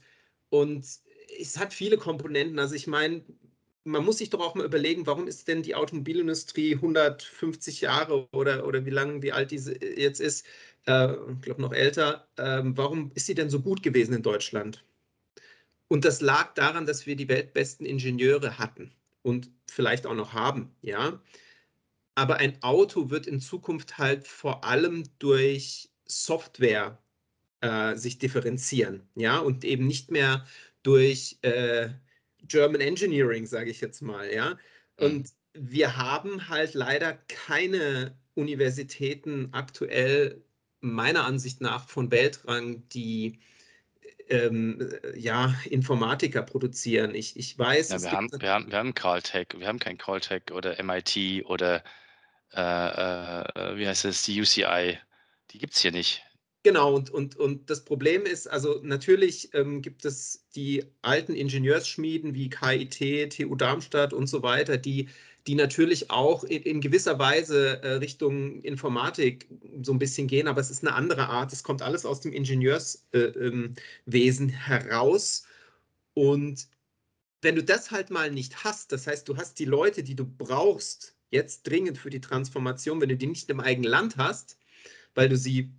und 0.50 0.86
es 1.38 1.58
hat 1.58 1.74
viele 1.74 1.98
Komponenten. 1.98 2.58
Also 2.58 2.74
ich 2.74 2.86
meine, 2.86 3.22
man 3.84 4.04
muss 4.04 4.18
sich 4.18 4.30
doch 4.30 4.40
auch 4.40 4.54
mal 4.54 4.64
überlegen, 4.66 5.06
warum 5.06 5.26
ist 5.26 5.48
denn 5.48 5.62
die 5.62 5.74
Automobilindustrie 5.74 6.74
150 6.74 7.80
Jahre 7.80 8.28
oder, 8.32 8.66
oder 8.66 8.84
wie 8.84 8.90
lange, 8.90 9.22
wie 9.22 9.32
alt 9.32 9.50
diese 9.50 9.74
jetzt 9.82 10.20
ist, 10.20 10.46
äh, 10.86 11.12
ich 11.12 11.40
glaube 11.42 11.62
noch 11.62 11.72
älter, 11.72 12.28
äh, 12.36 12.62
warum 12.64 13.10
ist 13.14 13.26
sie 13.26 13.34
denn 13.34 13.50
so 13.50 13.60
gut 13.60 13.82
gewesen 13.82 14.14
in 14.14 14.22
Deutschland? 14.22 14.84
Und 15.88 16.04
das 16.04 16.20
lag 16.20 16.54
daran, 16.54 16.86
dass 16.86 17.06
wir 17.06 17.16
die 17.16 17.28
weltbesten 17.28 17.84
Ingenieure 17.86 18.58
hatten 18.58 18.92
und 19.22 19.50
vielleicht 19.68 20.06
auch 20.06 20.14
noch 20.14 20.32
haben, 20.32 20.70
ja. 20.82 21.20
Aber 22.14 22.36
ein 22.36 22.62
Auto 22.62 23.10
wird 23.10 23.26
in 23.26 23.40
Zukunft 23.40 23.98
halt 23.98 24.26
vor 24.26 24.64
allem 24.64 25.04
durch 25.18 25.90
Software 26.06 26.98
äh, 27.60 27.96
sich 27.96 28.18
differenzieren, 28.18 29.08
ja, 29.16 29.38
und 29.38 29.64
eben 29.64 29.86
nicht 29.86 30.10
mehr 30.10 30.46
durch 30.82 31.38
äh, 31.42 31.90
German 32.46 32.80
Engineering, 32.80 33.46
sage 33.46 33.70
ich 33.70 33.80
jetzt 33.80 34.02
mal, 34.02 34.32
ja. 34.32 34.58
Und 34.96 35.30
wir 35.54 35.96
haben 35.96 36.48
halt 36.48 36.74
leider 36.74 37.18
keine 37.28 38.16
Universitäten 38.34 39.48
aktuell 39.52 40.42
meiner 40.80 41.24
Ansicht 41.24 41.60
nach 41.60 41.88
von 41.88 42.10
Weltrang, 42.10 42.88
die 42.88 43.38
ähm, 44.28 44.88
ja, 45.16 45.54
Informatiker 45.68 46.42
produzieren. 46.42 47.14
Ich, 47.14 47.36
ich 47.36 47.58
weiß. 47.58 47.90
Ja, 47.90 48.02
wir, 48.02 48.12
haben, 48.12 48.28
wir, 48.38 48.50
haben, 48.50 48.70
wir 48.70 48.78
haben 48.78 48.94
Caltech, 48.94 49.48
wir 49.56 49.66
haben 49.66 49.78
kein 49.78 49.98
Caltech 49.98 50.52
oder 50.52 50.82
MIT 50.82 51.44
oder 51.46 51.82
äh, 52.54 52.60
äh, 52.60 53.76
wie 53.76 53.86
heißt 53.86 54.04
es, 54.04 54.22
die 54.22 54.40
UCI. 54.40 54.98
Die 55.50 55.58
gibt 55.58 55.74
es 55.74 55.80
hier 55.80 55.92
nicht. 55.92 56.22
Genau, 56.62 56.94
und, 56.94 57.08
und, 57.10 57.36
und 57.36 57.70
das 57.70 57.84
Problem 57.86 58.26
ist, 58.26 58.46
also 58.46 58.80
natürlich 58.82 59.54
ähm, 59.54 59.80
gibt 59.80 60.04
es 60.04 60.46
die 60.54 60.84
alten 61.00 61.32
Ingenieursschmieden 61.34 62.34
wie 62.34 62.50
KIT, 62.50 63.32
TU 63.32 63.54
Darmstadt 63.56 64.12
und 64.12 64.26
so 64.26 64.42
weiter, 64.42 64.76
die 64.76 65.08
die 65.46 65.54
natürlich 65.54 66.10
auch 66.10 66.44
in, 66.44 66.62
in 66.62 66.80
gewisser 66.80 67.18
Weise 67.18 67.82
äh, 67.82 67.92
Richtung 67.94 68.60
Informatik 68.62 69.48
so 69.82 69.92
ein 69.92 69.98
bisschen 69.98 70.26
gehen, 70.26 70.48
aber 70.48 70.60
es 70.60 70.70
ist 70.70 70.84
eine 70.86 70.94
andere 70.94 71.28
Art. 71.28 71.52
Es 71.52 71.62
kommt 71.62 71.82
alles 71.82 72.04
aus 72.04 72.20
dem 72.20 72.32
Ingenieurswesen 72.32 73.02
äh, 73.14 74.12
ähm, 74.12 74.48
heraus. 74.50 75.44
Und 76.14 76.68
wenn 77.42 77.56
du 77.56 77.64
das 77.64 77.90
halt 77.90 78.10
mal 78.10 78.30
nicht 78.30 78.64
hast, 78.64 78.92
das 78.92 79.06
heißt, 79.06 79.28
du 79.28 79.36
hast 79.36 79.58
die 79.58 79.64
Leute, 79.64 80.02
die 80.02 80.14
du 80.16 80.24
brauchst, 80.26 81.16
jetzt 81.30 81.62
dringend 81.64 81.98
für 81.98 82.10
die 82.10 82.20
Transformation, 82.20 83.00
wenn 83.00 83.08
du 83.08 83.16
die 83.16 83.26
nicht 83.26 83.48
im 83.50 83.60
eigenen 83.60 83.90
Land 83.90 84.16
hast, 84.16 84.58
weil 85.14 85.28
du 85.28 85.36
sie, 85.36 85.72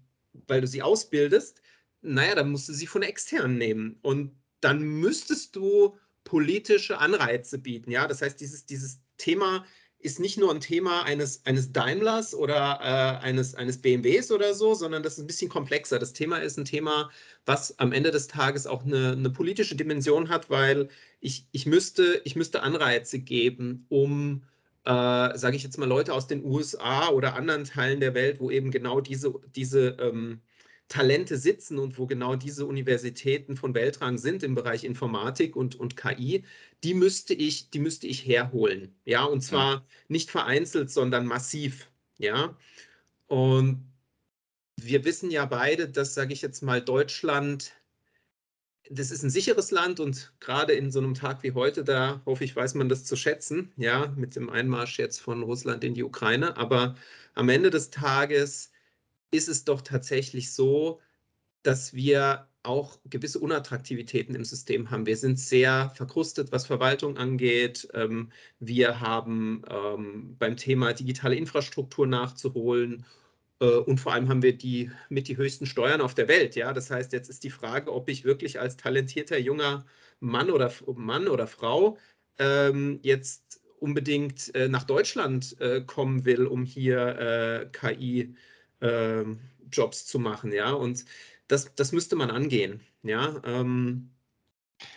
weil 0.48 0.62
du 0.62 0.68
sie 0.68 0.82
ausbildest, 0.82 1.62
naja, 2.02 2.36
dann 2.36 2.52
musst 2.52 2.70
du 2.70 2.74
sie 2.74 2.88
von 2.88 3.04
extern 3.04 3.58
nehmen. 3.58 3.98
Und 4.02 4.32
dann 4.60 4.82
müsstest 4.82 5.56
du 5.56 5.98
politische 6.24 6.98
Anreize 6.98 7.58
bieten. 7.58 7.92
Ja, 7.92 8.08
das 8.08 8.22
heißt, 8.22 8.40
dieses, 8.40 8.66
dieses 8.66 9.00
Thema 9.18 9.66
ist 10.00 10.20
nicht 10.20 10.38
nur 10.38 10.52
ein 10.52 10.62
Thema 10.62 11.04
eines, 11.04 11.46
eines 11.46 11.72
Daimlers 11.72 12.34
oder 12.34 12.80
äh, 12.82 13.24
eines, 13.24 13.56
eines 13.56 13.80
BMWs 13.80 14.32
oder 14.32 14.54
so, 14.54 14.74
sondern 14.74 15.04
das 15.04 15.14
ist 15.14 15.20
ein 15.20 15.28
bisschen 15.28 15.50
komplexer. 15.50 16.00
Das 16.00 16.14
Thema 16.14 16.38
ist 16.38 16.58
ein 16.58 16.66
Thema, 16.66 17.12
was 17.46 17.78
am 17.80 17.92
Ende 17.92 18.12
des 18.12 18.28
Tages 18.28 18.66
auch 18.66 18.84
eine, 18.84 19.12
eine 19.12 19.30
politische 19.30 19.76
Dimension 19.76 20.30
hat, 20.30 20.50
weil 20.50 20.90
ich, 21.20 21.48
ich, 21.52 21.66
müsste, 21.66 22.22
ich 22.24 22.36
müsste 22.36 22.64
Anreize 22.64 23.20
geben, 23.20 23.86
um, 23.90 24.44
äh, 24.86 25.38
sage 25.38 25.56
ich 25.56 25.64
jetzt 25.64 25.78
mal, 25.78 25.88
Leute 25.88 26.14
aus 26.14 26.28
den 26.28 26.44
USA 26.44 27.10
oder 27.10 27.36
anderen 27.36 27.66
Teilen 27.66 28.00
der 28.00 28.14
Welt, 28.14 28.40
wo 28.40 28.50
eben 28.50 28.72
genau 28.72 29.02
diese, 29.02 29.34
diese 29.56 29.98
ähm, 30.00 30.42
Talente 30.88 31.38
sitzen 31.38 31.80
und 31.80 31.98
wo 31.98 32.06
genau 32.06 32.36
diese 32.36 32.66
Universitäten 32.66 33.56
von 33.56 33.74
Weltrang 33.74 34.18
sind 34.18 34.44
im 34.44 34.56
Bereich 34.56 34.84
Informatik 34.84 35.56
und, 35.56 35.76
und 35.76 35.96
KI, 35.96 36.44
die 36.84 36.94
müsste 36.94 37.34
ich, 37.34 37.70
die 37.70 37.80
müsste 37.80 38.08
ich 38.08 38.26
herholen. 38.26 38.94
Ja, 39.06 39.24
und 39.24 39.42
zwar 39.42 39.74
ja. 39.74 39.86
nicht 40.10 40.32
vereinzelt, 40.32 40.92
sondern 40.92 41.26
massiv. 41.26 41.90
Ja. 42.18 42.58
Und 43.28 43.90
wir 44.76 45.06
wissen 45.06 45.32
ja 45.32 45.46
beide, 45.46 45.88
dass, 45.88 46.14
sage 46.14 46.34
ich 46.34 46.42
jetzt 46.42 46.62
mal, 46.62 46.82
Deutschland, 46.82 47.72
das 48.92 49.12
ist 49.12 49.24
ein 49.24 49.30
sicheres 49.30 49.72
Land 49.72 50.00
und 50.00 50.34
gerade 50.40 50.74
in 50.74 50.92
so 50.92 51.00
einem 51.00 51.14
Tag 51.14 51.44
wie 51.44 51.54
heute, 51.54 51.84
da 51.84 52.22
hoffe 52.26 52.44
ich, 52.44 52.56
weiß 52.56 52.76
man 52.76 52.90
das 52.90 53.06
zu 53.06 53.16
schätzen, 53.16 53.72
ja, 53.78 54.08
mit 54.18 54.36
dem 54.36 54.50
Einmarsch 54.50 55.00
jetzt 55.00 55.20
von 55.20 55.44
Russland 55.44 55.84
in 55.84 55.94
die 55.94 56.04
Ukraine. 56.04 56.58
Aber 56.58 56.96
am 57.34 57.50
Ende 57.50 57.70
des 57.70 57.90
Tages 57.90 58.72
ist 59.32 59.48
es 59.50 59.64
doch 59.64 59.82
tatsächlich 59.82 60.52
so, 60.52 61.00
dass 61.64 61.94
wir 61.94 62.48
auch 62.64 63.00
gewisse 63.06 63.40
Unattraktivitäten 63.40 64.36
im 64.36 64.46
System 64.46 64.92
haben. 64.92 65.06
Wir 65.06 65.18
sind 65.18 65.40
sehr 65.40 65.92
verkrustet, 65.96 66.52
was 66.52 66.68
Verwaltung 66.68 67.18
angeht. 67.18 67.88
Ähm, 67.94 68.32
wir 68.60 69.00
haben 69.00 69.64
ähm, 69.70 70.36
beim 70.38 70.58
Thema 70.58 70.94
digitale 70.94 71.36
Infrastruktur 71.36 72.06
nachzuholen. 72.08 73.06
Äh, 73.62 73.66
und 73.66 74.00
vor 74.00 74.14
allem 74.14 74.28
haben 74.30 74.42
wir 74.42 74.58
die 74.58 74.92
mit 75.10 75.28
die 75.28 75.38
höchsten 75.38 75.66
Steuern 75.66 76.02
auf 76.02 76.16
der 76.16 76.28
Welt. 76.28 76.56
Ja, 76.56 76.74
das 76.74 76.92
heißt, 76.92 77.14
jetzt 77.14 77.30
ist 77.30 77.44
die 77.44 77.52
Frage, 77.52 77.94
ob 77.94 78.10
ich 78.10 78.26
wirklich 78.26 78.60
als 78.60 78.76
talentierter 78.78 79.38
junger 79.38 79.86
Mann 80.20 80.52
oder 80.52 80.72
Mann 80.96 81.28
oder 81.28 81.48
Frau 81.48 81.98
ähm, 82.40 83.00
jetzt 83.04 83.62
unbedingt 83.80 84.54
äh, 84.56 84.68
nach 84.68 84.84
Deutschland 84.84 85.60
äh, 85.60 85.82
kommen 85.82 86.26
will, 86.26 86.46
um 86.48 86.66
hier 86.66 87.70
KI 87.72 88.36
zu 88.82 88.88
ähm, 88.88 89.40
zu 89.92 90.20
machen, 90.20 90.52
ja. 90.52 90.72
Und 90.72 91.06
das, 91.48 91.74
das 91.76 91.92
müsste 91.92 92.16
man 92.16 92.32
angehen, 92.32 92.82
ja. 93.04 93.42
Ähm, 93.46 94.12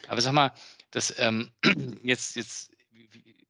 Aber 0.09 0.21
sag 0.21 0.33
mal, 0.33 0.53
das 0.91 1.15
ähm, 1.19 1.51
jetzt, 2.03 2.37
jetzt, 2.37 2.71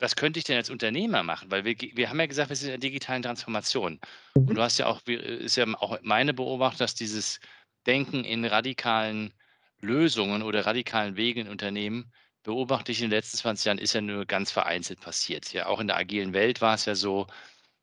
was 0.04 0.16
könnte 0.16 0.38
ich 0.38 0.44
denn 0.44 0.56
als 0.56 0.68
Unternehmer 0.68 1.22
machen? 1.22 1.50
Weil 1.50 1.64
wir, 1.64 1.74
wir 1.78 2.10
haben 2.10 2.20
ja 2.20 2.26
gesagt, 2.26 2.50
wir 2.50 2.56
sind 2.56 2.68
in 2.68 2.80
der 2.80 2.90
digitalen 2.90 3.22
Transformation. 3.22 3.98
Mhm. 4.36 4.48
Und 4.48 4.54
du 4.54 4.62
hast 4.62 4.78
ja 4.78 4.86
auch, 4.86 5.00
ist 5.06 5.56
ja 5.56 5.66
auch 5.78 5.98
meine 6.02 6.34
Beobachtung, 6.34 6.78
dass 6.78 6.94
dieses 6.94 7.40
Denken 7.86 8.22
in 8.24 8.44
radikalen 8.44 9.32
Lösungen 9.80 10.42
oder 10.42 10.66
radikalen 10.66 11.16
Wegen 11.16 11.40
in 11.40 11.48
Unternehmen 11.48 12.12
beobachte 12.42 12.92
ich 12.92 13.00
in 13.00 13.06
den 13.06 13.16
letzten 13.16 13.38
20 13.38 13.64
Jahren, 13.64 13.78
ist 13.78 13.94
ja 13.94 14.02
nur 14.02 14.26
ganz 14.26 14.50
vereinzelt 14.50 15.00
passiert. 15.00 15.52
Ja, 15.54 15.66
auch 15.66 15.80
in 15.80 15.86
der 15.86 15.96
agilen 15.96 16.34
Welt 16.34 16.60
war 16.60 16.74
es 16.74 16.84
ja 16.84 16.94
so, 16.94 17.26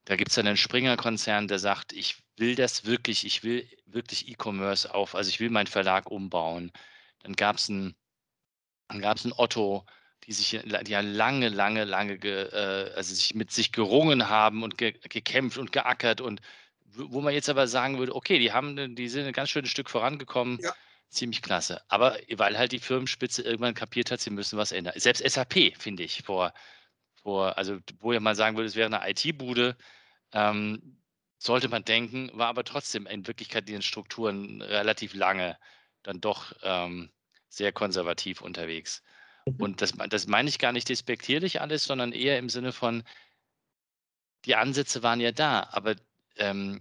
da 0.05 0.15
gibt 0.15 0.29
es 0.29 0.35
dann 0.35 0.45
einen 0.45 0.57
Springer-Konzern, 0.57 1.47
der 1.47 1.57
sagt, 1.57 1.91
ich 1.93 2.17
will 2.37 2.53
das 2.53 2.85
wirklich, 2.85 3.25
ich 3.25 3.43
will 3.43 3.67
wirklich 3.87 4.27
E-Commerce 4.27 4.93
auf, 4.93 5.15
also 5.15 5.29
ich 5.29 5.39
will 5.39 5.49
meinen 5.49 5.67
Verlag 5.67 6.11
umbauen. 6.11 6.71
Dann 7.23 7.33
gab 7.33 7.55
es 7.57 7.69
ein, 7.69 7.95
dann 8.89 9.01
gab's 9.01 9.25
ein 9.25 9.33
Otto, 9.35 9.85
die 10.25 10.33
sich 10.33 10.59
die 10.61 10.91
ja 10.91 11.01
lange, 11.01 11.49
lange, 11.49 11.83
lange 11.83 12.17
ge, 12.17 12.49
äh, 12.51 12.93
also 12.95 13.13
sich 13.13 13.33
mit 13.35 13.51
sich 13.51 13.71
gerungen 13.71 14.29
haben 14.29 14.63
und 14.63 14.77
ge, 14.77 14.93
gekämpft 15.09 15.57
und 15.57 15.71
geackert 15.71 16.21
und 16.21 16.41
wo 16.93 17.21
man 17.21 17.33
jetzt 17.33 17.49
aber 17.49 17.67
sagen 17.67 17.99
würde, 17.99 18.15
okay, 18.15 18.37
die 18.39 18.51
haben, 18.51 18.95
die 18.95 19.07
sind 19.07 19.25
ein 19.25 19.33
ganz 19.33 19.49
schönes 19.49 19.69
Stück 19.69 19.89
vorangekommen, 19.89 20.59
ja. 20.61 20.73
ziemlich 21.09 21.41
klasse. 21.41 21.81
Aber 21.87 22.17
weil 22.35 22.57
halt 22.57 22.73
die 22.73 22.79
Firmenspitze 22.79 23.43
irgendwann 23.43 23.73
kapiert 23.73 24.11
hat, 24.11 24.19
sie 24.19 24.29
müssen 24.29 24.57
was 24.57 24.71
ändern. 24.71 24.93
Selbst 24.97 25.23
SAP, 25.27 25.73
finde 25.77 26.03
ich, 26.03 26.23
vor, 26.23 26.53
vor, 27.23 27.57
also 27.57 27.79
wo 27.99 28.11
ja 28.13 28.19
mal 28.19 28.35
sagen 28.35 28.57
würde, 28.57 28.67
es 28.67 28.75
wäre 28.75 28.93
eine 28.93 29.09
IT-Bude, 29.09 29.77
ähm, 30.33 30.97
sollte 31.37 31.69
man 31.69 31.83
denken, 31.85 32.29
war 32.33 32.47
aber 32.47 32.63
trotzdem 32.63 33.07
in 33.07 33.25
Wirklichkeit 33.25 33.67
in 33.67 33.75
den 33.75 33.81
Strukturen 33.81 34.61
relativ 34.61 35.13
lange 35.13 35.57
dann 36.03 36.21
doch 36.21 36.53
ähm, 36.61 37.09
sehr 37.49 37.71
konservativ 37.71 38.41
unterwegs. 38.41 39.01
Mhm. 39.45 39.55
Und 39.59 39.81
das, 39.81 39.93
das 40.09 40.27
meine 40.27 40.49
ich 40.49 40.59
gar 40.59 40.71
nicht 40.71 40.89
despektierlich 40.89 41.61
alles, 41.61 41.83
sondern 41.83 42.11
eher 42.11 42.37
im 42.37 42.49
Sinne 42.49 42.71
von, 42.71 43.03
die 44.45 44.55
Ansätze 44.55 45.03
waren 45.03 45.19
ja 45.19 45.31
da, 45.31 45.69
aber 45.71 45.95
ähm, 46.37 46.79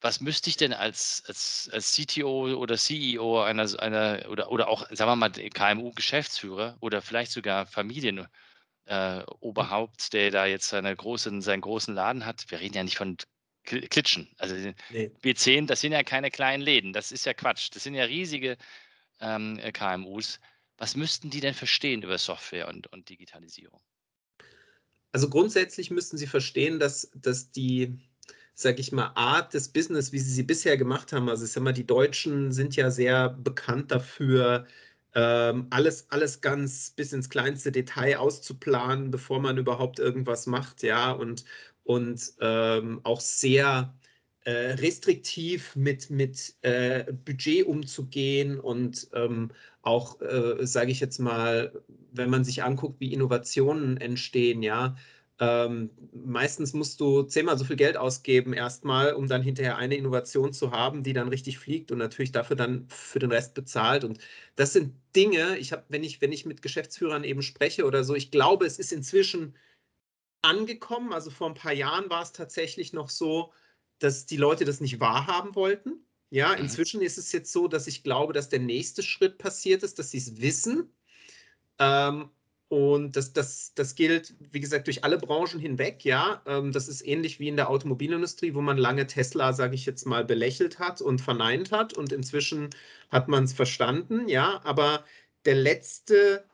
was 0.00 0.20
müsste 0.20 0.50
ich 0.50 0.56
denn 0.56 0.72
als, 0.72 1.22
als, 1.26 1.70
als 1.72 1.94
CTO 1.94 2.54
oder 2.56 2.76
CEO 2.76 3.42
einer, 3.42 3.68
einer 3.80 4.28
oder, 4.28 4.50
oder 4.50 4.68
auch, 4.68 4.88
sagen 4.90 5.10
wir 5.10 5.16
mal, 5.16 5.30
KMU-Geschäftsführer 5.30 6.76
oder 6.80 7.02
vielleicht 7.02 7.30
sogar 7.30 7.66
Familienoberhaupt, 7.66 8.28
äh, 10.06 10.10
der 10.10 10.30
da 10.32 10.46
jetzt 10.46 10.68
seine 10.68 10.94
großen, 10.94 11.40
seinen 11.40 11.60
großen 11.60 11.94
Laden 11.94 12.26
hat, 12.26 12.50
wir 12.50 12.60
reden 12.60 12.74
ja 12.74 12.82
nicht 12.82 12.96
von 12.96 13.16
klitschen. 13.64 14.28
Also 14.38 14.56
nee. 14.90 15.12
B10, 15.22 15.66
das 15.66 15.80
sind 15.80 15.92
ja 15.92 16.02
keine 16.02 16.32
kleinen 16.32 16.62
Läden, 16.62 16.92
das 16.92 17.12
ist 17.12 17.24
ja 17.24 17.32
Quatsch. 17.32 17.70
Das 17.72 17.84
sind 17.84 17.94
ja 17.94 18.04
riesige 18.04 18.56
ähm, 19.20 19.58
äh, 19.60 19.70
KMUs. 19.70 20.40
Was 20.78 20.96
müssten 20.96 21.30
die 21.30 21.40
denn 21.40 21.54
verstehen 21.54 22.02
über 22.02 22.18
Software 22.18 22.68
und, 22.68 22.92
und 22.92 23.08
Digitalisierung? 23.08 23.80
Also 25.12 25.28
grundsätzlich 25.28 25.90
müssten 25.90 26.16
sie 26.16 26.26
verstehen, 26.26 26.78
dass, 26.80 27.10
dass 27.14 27.50
die, 27.52 27.98
sag 28.54 28.78
ich 28.78 28.92
mal, 28.92 29.12
Art 29.14 29.52
des 29.54 29.68
Business, 29.68 30.12
wie 30.12 30.18
sie 30.18 30.32
sie 30.32 30.42
bisher 30.42 30.76
gemacht 30.78 31.12
haben, 31.12 31.28
also 31.28 31.44
ich 31.44 31.52
sag 31.52 31.62
mal, 31.62 31.72
die 31.72 31.86
Deutschen 31.86 32.52
sind 32.52 32.76
ja 32.76 32.90
sehr 32.90 33.28
bekannt 33.30 33.90
dafür, 33.90 34.66
ähm, 35.14 35.66
alles, 35.70 36.10
alles 36.10 36.40
ganz 36.40 36.90
bis 36.90 37.12
ins 37.12 37.28
kleinste 37.28 37.70
Detail 37.72 38.16
auszuplanen, 38.18 39.10
bevor 39.10 39.40
man 39.40 39.58
überhaupt 39.58 39.98
irgendwas 39.98 40.46
macht, 40.46 40.82
ja, 40.82 41.12
und, 41.12 41.44
und 41.84 42.32
ähm, 42.40 43.00
auch 43.04 43.20
sehr 43.20 43.94
äh, 44.44 44.72
restriktiv 44.72 45.76
mit, 45.76 46.10
mit 46.10 46.54
äh, 46.62 47.12
Budget 47.12 47.66
umzugehen 47.66 48.58
und 48.58 49.08
ähm, 49.14 49.50
auch, 49.82 50.20
äh, 50.20 50.66
sage 50.66 50.90
ich 50.90 51.00
jetzt 51.00 51.18
mal, 51.18 51.72
wenn 52.12 52.30
man 52.30 52.44
sich 52.44 52.62
anguckt, 52.62 53.00
wie 53.00 53.12
Innovationen 53.12 53.96
entstehen, 53.98 54.62
ja, 54.62 54.96
ähm, 55.40 55.90
meistens 56.12 56.72
musst 56.72 57.00
du 57.00 57.22
zehnmal 57.22 57.58
so 57.58 57.64
viel 57.64 57.76
Geld 57.76 57.96
ausgeben 57.96 58.52
erstmal, 58.52 59.14
um 59.14 59.26
dann 59.26 59.42
hinterher 59.42 59.76
eine 59.76 59.96
Innovation 59.96 60.52
zu 60.52 60.70
haben, 60.70 61.02
die 61.02 61.14
dann 61.14 61.28
richtig 61.28 61.58
fliegt 61.58 61.90
und 61.90 61.98
natürlich 61.98 62.32
dafür 62.32 62.54
dann 62.56 62.86
für 62.88 63.18
den 63.18 63.32
Rest 63.32 63.54
bezahlt. 63.54 64.04
Und 64.04 64.18
das 64.56 64.72
sind 64.72 64.94
Dinge, 65.16 65.58
ich 65.58 65.72
habe, 65.72 65.84
wenn 65.88 66.04
ich, 66.04 66.20
wenn 66.20 66.32
ich 66.32 66.46
mit 66.46 66.62
Geschäftsführern 66.62 67.24
eben 67.24 67.42
spreche 67.42 67.86
oder 67.86 68.04
so, 68.04 68.14
ich 68.14 68.30
glaube, 68.30 68.66
es 68.66 68.78
ist 68.78 68.92
inzwischen 68.92 69.56
angekommen. 70.42 71.12
Also 71.12 71.30
vor 71.30 71.48
ein 71.48 71.54
paar 71.54 71.72
Jahren 71.72 72.10
war 72.10 72.22
es 72.22 72.32
tatsächlich 72.32 72.92
noch 72.92 73.10
so, 73.10 73.52
dass 74.02 74.26
die 74.26 74.36
Leute 74.36 74.64
das 74.64 74.80
nicht 74.80 75.00
wahrhaben 75.00 75.54
wollten. 75.54 76.04
Ja, 76.30 76.50
mhm. 76.50 76.62
inzwischen 76.62 77.02
ist 77.02 77.18
es 77.18 77.32
jetzt 77.32 77.52
so, 77.52 77.68
dass 77.68 77.86
ich 77.86 78.02
glaube, 78.02 78.32
dass 78.32 78.48
der 78.48 78.60
nächste 78.60 79.02
Schritt 79.02 79.38
passiert 79.38 79.82
ist, 79.82 79.98
dass 79.98 80.10
sie 80.10 80.18
es 80.18 80.40
wissen. 80.40 80.90
Ähm, 81.78 82.30
und 82.68 83.16
das, 83.16 83.34
das, 83.34 83.74
das 83.74 83.94
gilt, 83.94 84.34
wie 84.50 84.60
gesagt, 84.60 84.86
durch 84.86 85.04
alle 85.04 85.18
Branchen 85.18 85.60
hinweg. 85.60 86.04
Ja, 86.04 86.42
ähm, 86.46 86.72
das 86.72 86.88
ist 86.88 87.06
ähnlich 87.06 87.38
wie 87.38 87.48
in 87.48 87.56
der 87.56 87.68
Automobilindustrie, 87.68 88.54
wo 88.54 88.62
man 88.62 88.78
lange 88.78 89.06
Tesla, 89.06 89.52
sage 89.52 89.74
ich 89.74 89.84
jetzt 89.84 90.06
mal, 90.06 90.24
belächelt 90.24 90.78
hat 90.78 91.02
und 91.02 91.20
verneint 91.20 91.70
hat. 91.70 91.92
Und 91.92 92.12
inzwischen 92.12 92.70
hat 93.10 93.28
man 93.28 93.44
es 93.44 93.52
verstanden. 93.52 94.26
Ja, 94.28 94.62
aber 94.64 95.04
der 95.44 95.56
letzte 95.56 96.44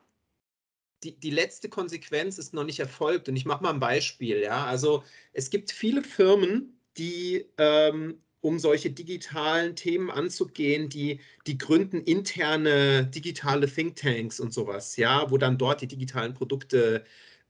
die, 1.05 1.19
die 1.19 1.31
letzte 1.31 1.69
Konsequenz 1.69 2.39
ist 2.39 2.55
noch 2.55 2.65
nicht 2.65 2.81
erfolgt. 2.81 3.29
Und 3.29 3.37
ich 3.37 3.45
mache 3.45 3.63
mal 3.63 3.73
ein 3.73 3.81
Beispiel. 3.81 4.41
Ja? 4.41 4.67
Also 4.67 5.05
es 5.33 5.51
gibt 5.51 5.71
viele 5.71 6.03
Firmen, 6.03 6.78
die, 6.99 7.47
ähm, 7.59 8.21
um 8.41 8.59
solche 8.59 8.91
digitalen 8.91 9.75
Themen 9.77 10.11
anzugehen, 10.11 10.89
die, 10.89 11.21
die 11.47 11.59
gründen 11.59 12.01
interne 12.03 13.07
digitale 13.07 13.67
Thinktanks 13.67 14.41
und 14.41 14.53
sowas, 14.53 14.97
ja, 14.97 15.31
wo 15.31 15.39
dann 15.39 15.59
dort 15.59 15.81
die 15.81 15.89
digitalen 15.89 16.35
Produkte 16.35 17.05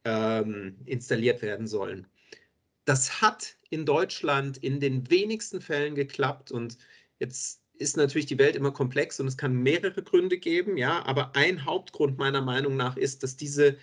ähm, 0.04 0.76
installiert 0.86 1.42
werden 1.42 1.66
sollen. 1.66 2.06
Das 2.84 3.20
hat 3.20 3.56
in 3.70 3.84
Deutschland 3.84 4.56
in 4.58 4.80
den 4.80 5.10
wenigsten 5.10 5.60
Fällen 5.60 5.94
geklappt 5.94 6.50
und 6.50 6.78
jetzt 7.18 7.60
ist 7.74 7.96
natürlich 7.96 8.26
die 8.26 8.38
Welt 8.38 8.56
immer 8.56 8.72
komplex 8.72 9.20
und 9.20 9.26
es 9.28 9.36
kann 9.36 9.54
mehrere 9.54 10.02
Gründe 10.02 10.38
geben, 10.38 10.76
ja, 10.76 11.04
aber 11.04 11.36
ein 11.36 11.64
Hauptgrund 11.64 12.18
meiner 12.18 12.40
Meinung 12.40 12.76
nach 12.76 12.96
ist, 12.96 13.22
dass 13.22 13.36
diese, 13.36 13.76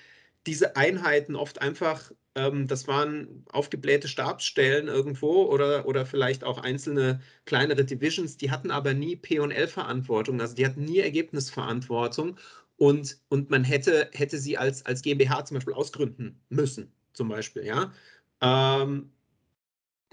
diese 0.48 0.76
Einheiten 0.76 1.36
oft 1.36 1.62
einfach, 1.62 2.12
ähm, 2.36 2.68
das 2.68 2.88
waren 2.88 3.46
aufgeblähte 3.52 4.08
Stabsstellen 4.08 4.88
irgendwo 4.88 5.44
oder, 5.46 5.88
oder 5.88 6.06
vielleicht 6.06 6.44
auch 6.44 6.60
einzelne 6.60 7.22
kleinere 7.46 7.86
Divisions, 7.86 8.38
die 8.38 8.52
hatten 8.52 8.72
aber 8.72 8.94
nie 8.94 9.16
P&L-Verantwortung, 9.16 10.42
also 10.42 10.56
die 10.56 10.66
hatten 10.66 10.84
nie 10.86 11.00
Ergebnisverantwortung 11.00 12.38
und, 12.78 13.18
und 13.30 13.50
man 13.50 13.64
hätte, 13.64 14.10
hätte 14.14 14.38
sie 14.38 14.58
als, 14.58 14.86
als 14.86 15.02
GmbH 15.02 15.46
zum 15.46 15.56
Beispiel 15.56 15.74
ausgründen 15.74 16.42
müssen, 16.50 16.92
zum 17.14 17.30
Beispiel, 17.30 17.66
ja. 17.66 17.94
Ähm, 18.42 19.12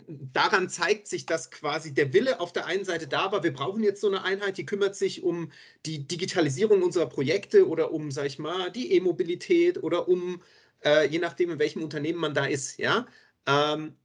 daran 0.07 0.69
zeigt 0.69 1.07
sich, 1.07 1.27
dass 1.27 1.51
quasi 1.51 1.95
der 1.95 2.13
Wille 2.13 2.41
auf 2.41 2.53
der 2.53 2.67
einen 2.67 2.85
Seite 2.85 3.07
da 3.07 3.33
war, 3.33 3.43
wir 3.43 3.53
brauchen 3.53 3.83
jetzt 3.83 4.01
so 4.01 4.09
eine 4.09 4.25
Einheit, 4.25 4.59
die 4.59 4.67
kümmert 4.67 4.97
sich 4.97 5.23
um 5.23 5.53
die 5.87 6.07
Digitalisierung 6.07 6.83
unserer 6.83 7.07
Projekte 7.09 7.69
oder 7.69 7.93
um, 7.93 8.11
sag 8.11 8.27
ich 8.27 8.39
mal, 8.39 8.71
die 8.71 8.93
E-Mobilität 8.93 9.83
oder 9.83 10.09
um, 10.09 10.43
äh, 10.85 11.07
je 11.09 11.19
nachdem, 11.19 11.51
in 11.51 11.59
welchem 11.59 11.83
Unternehmen 11.83 12.19
man 12.21 12.35
da 12.35 12.47
ist, 12.47 12.79
ja. 12.79 13.07
Ähm, 13.47 13.97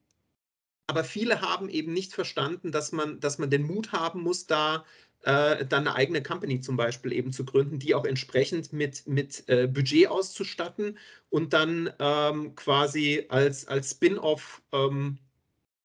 aber 0.88 1.04
viele 1.04 1.42
haben 1.42 1.70
eben 1.70 1.94
nicht 1.94 2.14
verstanden, 2.14 2.72
dass 2.72 2.92
man, 2.92 3.20
dass 3.20 3.40
man 3.40 3.50
den 3.50 3.64
Mut 3.64 3.92
haben 3.92 4.22
muss, 4.22 4.48
da 4.48 4.86
äh, 5.24 5.66
dann 5.66 5.88
eine 5.88 5.96
eigene 5.96 6.24
Company 6.24 6.62
zum 6.62 6.78
Beispiel 6.78 7.12
eben 7.12 7.34
zu 7.34 7.44
gründen, 7.44 7.80
die 7.80 7.94
auch 7.94 8.06
entsprechend 8.06 8.72
mit, 8.72 9.06
mit 9.08 9.44
äh, 9.50 9.68
Budget 9.68 10.08
auszustatten 10.08 10.98
und 11.30 11.54
dann 11.54 11.92
ähm, 12.00 12.56
quasi 12.56 13.26
als, 13.30 13.68
als 13.68 13.92
Spin-off 13.92 14.62
ähm, 14.72 15.20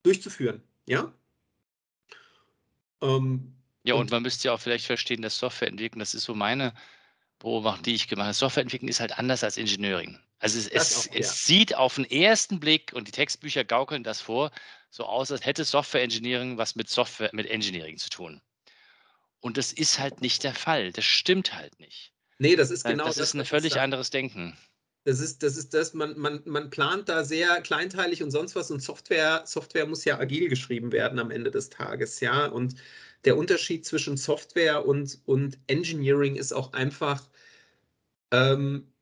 durchzuführen. 0.03 0.61
Ja? 0.85 1.11
Ähm, 3.01 3.53
ja, 3.83 3.95
und, 3.95 4.01
und, 4.01 4.11
man 4.11 4.23
müsste 4.23 4.47
ja 4.47 4.53
auch 4.53 4.59
vielleicht 4.59 4.85
verstehen, 4.85 5.21
dass 5.21 5.37
Softwareentwicklung, 5.37 5.99
das 5.99 6.13
ist 6.13 6.23
so 6.23 6.35
meine 6.35 6.73
Beobachtung, 7.39 7.83
die 7.83 7.95
ich 7.95 8.07
gemacht 8.07 8.25
habe. 8.25 8.33
Softwareentwicklung 8.33 8.89
ist 8.89 8.99
halt 8.99 9.17
anders 9.17 9.43
als 9.43 9.57
Engineering. 9.57 10.19
Also 10.39 10.59
es, 10.59 10.67
es, 10.67 10.97
auch, 10.97 11.13
es 11.13 11.27
ja. 11.27 11.33
sieht 11.33 11.75
auf 11.75 11.95
den 11.95 12.05
ersten 12.05 12.59
Blick, 12.59 12.93
und 12.93 13.07
die 13.07 13.11
Textbücher 13.11 13.63
gaukeln 13.63 14.03
das 14.03 14.21
vor, 14.21 14.51
so 14.89 15.05
aus, 15.05 15.31
als 15.31 15.45
hätte 15.45 15.63
Software 15.65 16.03
Engineering 16.03 16.57
was 16.57 16.75
mit 16.75 16.89
Software, 16.89 17.29
mit 17.33 17.47
Engineering 17.47 17.97
zu 17.97 18.09
tun. 18.09 18.41
Und 19.39 19.57
das 19.57 19.73
ist 19.73 19.99
halt 19.99 20.21
nicht 20.21 20.43
der 20.43 20.53
Fall. 20.53 20.91
Das 20.93 21.03
stimmt 21.03 21.53
halt 21.53 21.77
nicht. 21.79 22.13
Nee, 22.37 22.55
das 22.55 22.71
ist 22.71 22.85
genau 22.85 23.05
das. 23.05 23.15
Das 23.15 23.29
ist 23.29 23.33
ein 23.33 23.45
völlig 23.45 23.79
anderes 23.79 24.09
Denken. 24.09 24.57
Das 25.05 25.19
ist, 25.19 25.43
das 25.43 25.57
ist 25.57 25.73
das, 25.73 25.93
man, 25.93 26.17
man, 26.17 26.41
man 26.45 26.69
plant 26.69 27.09
da 27.09 27.25
sehr 27.25 27.61
kleinteilig 27.61 28.23
und 28.23 28.31
sonst 28.31 28.55
was 28.55 28.71
und 28.71 28.81
Software, 28.81 29.43
Software 29.45 29.85
muss 29.85 30.05
ja 30.05 30.17
agil 30.17 30.47
geschrieben 30.47 30.91
werden 30.93 31.19
am 31.19 31.29
Ende 31.31 31.51
des 31.51 31.69
Tages, 31.69 32.21
ja. 32.21 32.45
Und 32.45 32.75
der 33.25 33.37
Unterschied 33.37 33.85
zwischen 33.85 34.15
Software 34.17 34.85
und, 34.85 35.19
und 35.25 35.59
Engineering 35.67 36.35
ist 36.37 36.53
auch 36.53 36.73
einfach, 36.73 37.29
ähm, 38.31 38.92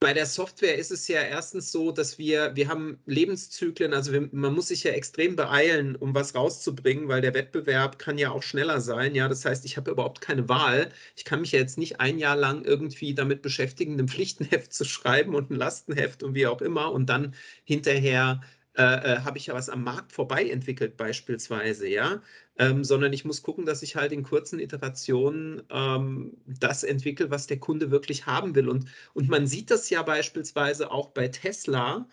bei 0.00 0.14
der 0.14 0.24
Software 0.24 0.76
ist 0.78 0.90
es 0.90 1.06
ja 1.08 1.20
erstens 1.20 1.70
so, 1.72 1.92
dass 1.92 2.16
wir, 2.18 2.56
wir 2.56 2.68
haben 2.68 2.98
Lebenszyklen, 3.04 3.92
also 3.92 4.12
wir, 4.12 4.30
man 4.32 4.54
muss 4.54 4.68
sich 4.68 4.82
ja 4.84 4.92
extrem 4.92 5.36
beeilen, 5.36 5.94
um 5.94 6.14
was 6.14 6.34
rauszubringen, 6.34 7.06
weil 7.08 7.20
der 7.20 7.34
Wettbewerb 7.34 7.98
kann 7.98 8.16
ja 8.16 8.30
auch 8.30 8.42
schneller 8.42 8.80
sein. 8.80 9.14
Ja, 9.14 9.28
das 9.28 9.44
heißt, 9.44 9.64
ich 9.66 9.76
habe 9.76 9.90
überhaupt 9.90 10.22
keine 10.22 10.48
Wahl. 10.48 10.90
Ich 11.16 11.26
kann 11.26 11.42
mich 11.42 11.52
ja 11.52 11.58
jetzt 11.58 11.76
nicht 11.76 12.00
ein 12.00 12.18
Jahr 12.18 12.36
lang 12.36 12.64
irgendwie 12.64 13.14
damit 13.14 13.42
beschäftigen, 13.42 14.00
ein 14.00 14.08
Pflichtenheft 14.08 14.72
zu 14.72 14.84
schreiben 14.86 15.34
und 15.34 15.50
ein 15.50 15.56
Lastenheft 15.56 16.22
und 16.22 16.34
wie 16.34 16.46
auch 16.46 16.62
immer 16.62 16.90
und 16.92 17.06
dann 17.06 17.34
hinterher 17.64 18.40
äh, 18.76 18.82
äh, 18.82 19.18
habe 19.20 19.38
ich 19.38 19.46
ja 19.46 19.54
was 19.54 19.68
am 19.68 19.82
Markt 19.84 20.12
vorbei 20.12 20.48
entwickelt 20.48 20.96
beispielsweise, 20.96 21.88
ja, 21.88 22.22
ähm, 22.58 22.84
sondern 22.84 23.12
ich 23.12 23.24
muss 23.24 23.42
gucken, 23.42 23.66
dass 23.66 23.82
ich 23.82 23.96
halt 23.96 24.12
in 24.12 24.22
kurzen 24.22 24.60
Iterationen 24.60 25.62
ähm, 25.70 26.36
das 26.46 26.84
entwickle, 26.84 27.30
was 27.30 27.46
der 27.46 27.58
Kunde 27.58 27.90
wirklich 27.90 28.26
haben 28.26 28.54
will. 28.54 28.68
Und, 28.68 28.86
und 29.14 29.28
man 29.28 29.46
sieht 29.46 29.70
das 29.70 29.90
ja 29.90 30.02
beispielsweise 30.02 30.90
auch 30.90 31.08
bei 31.08 31.28
Tesla. 31.28 32.08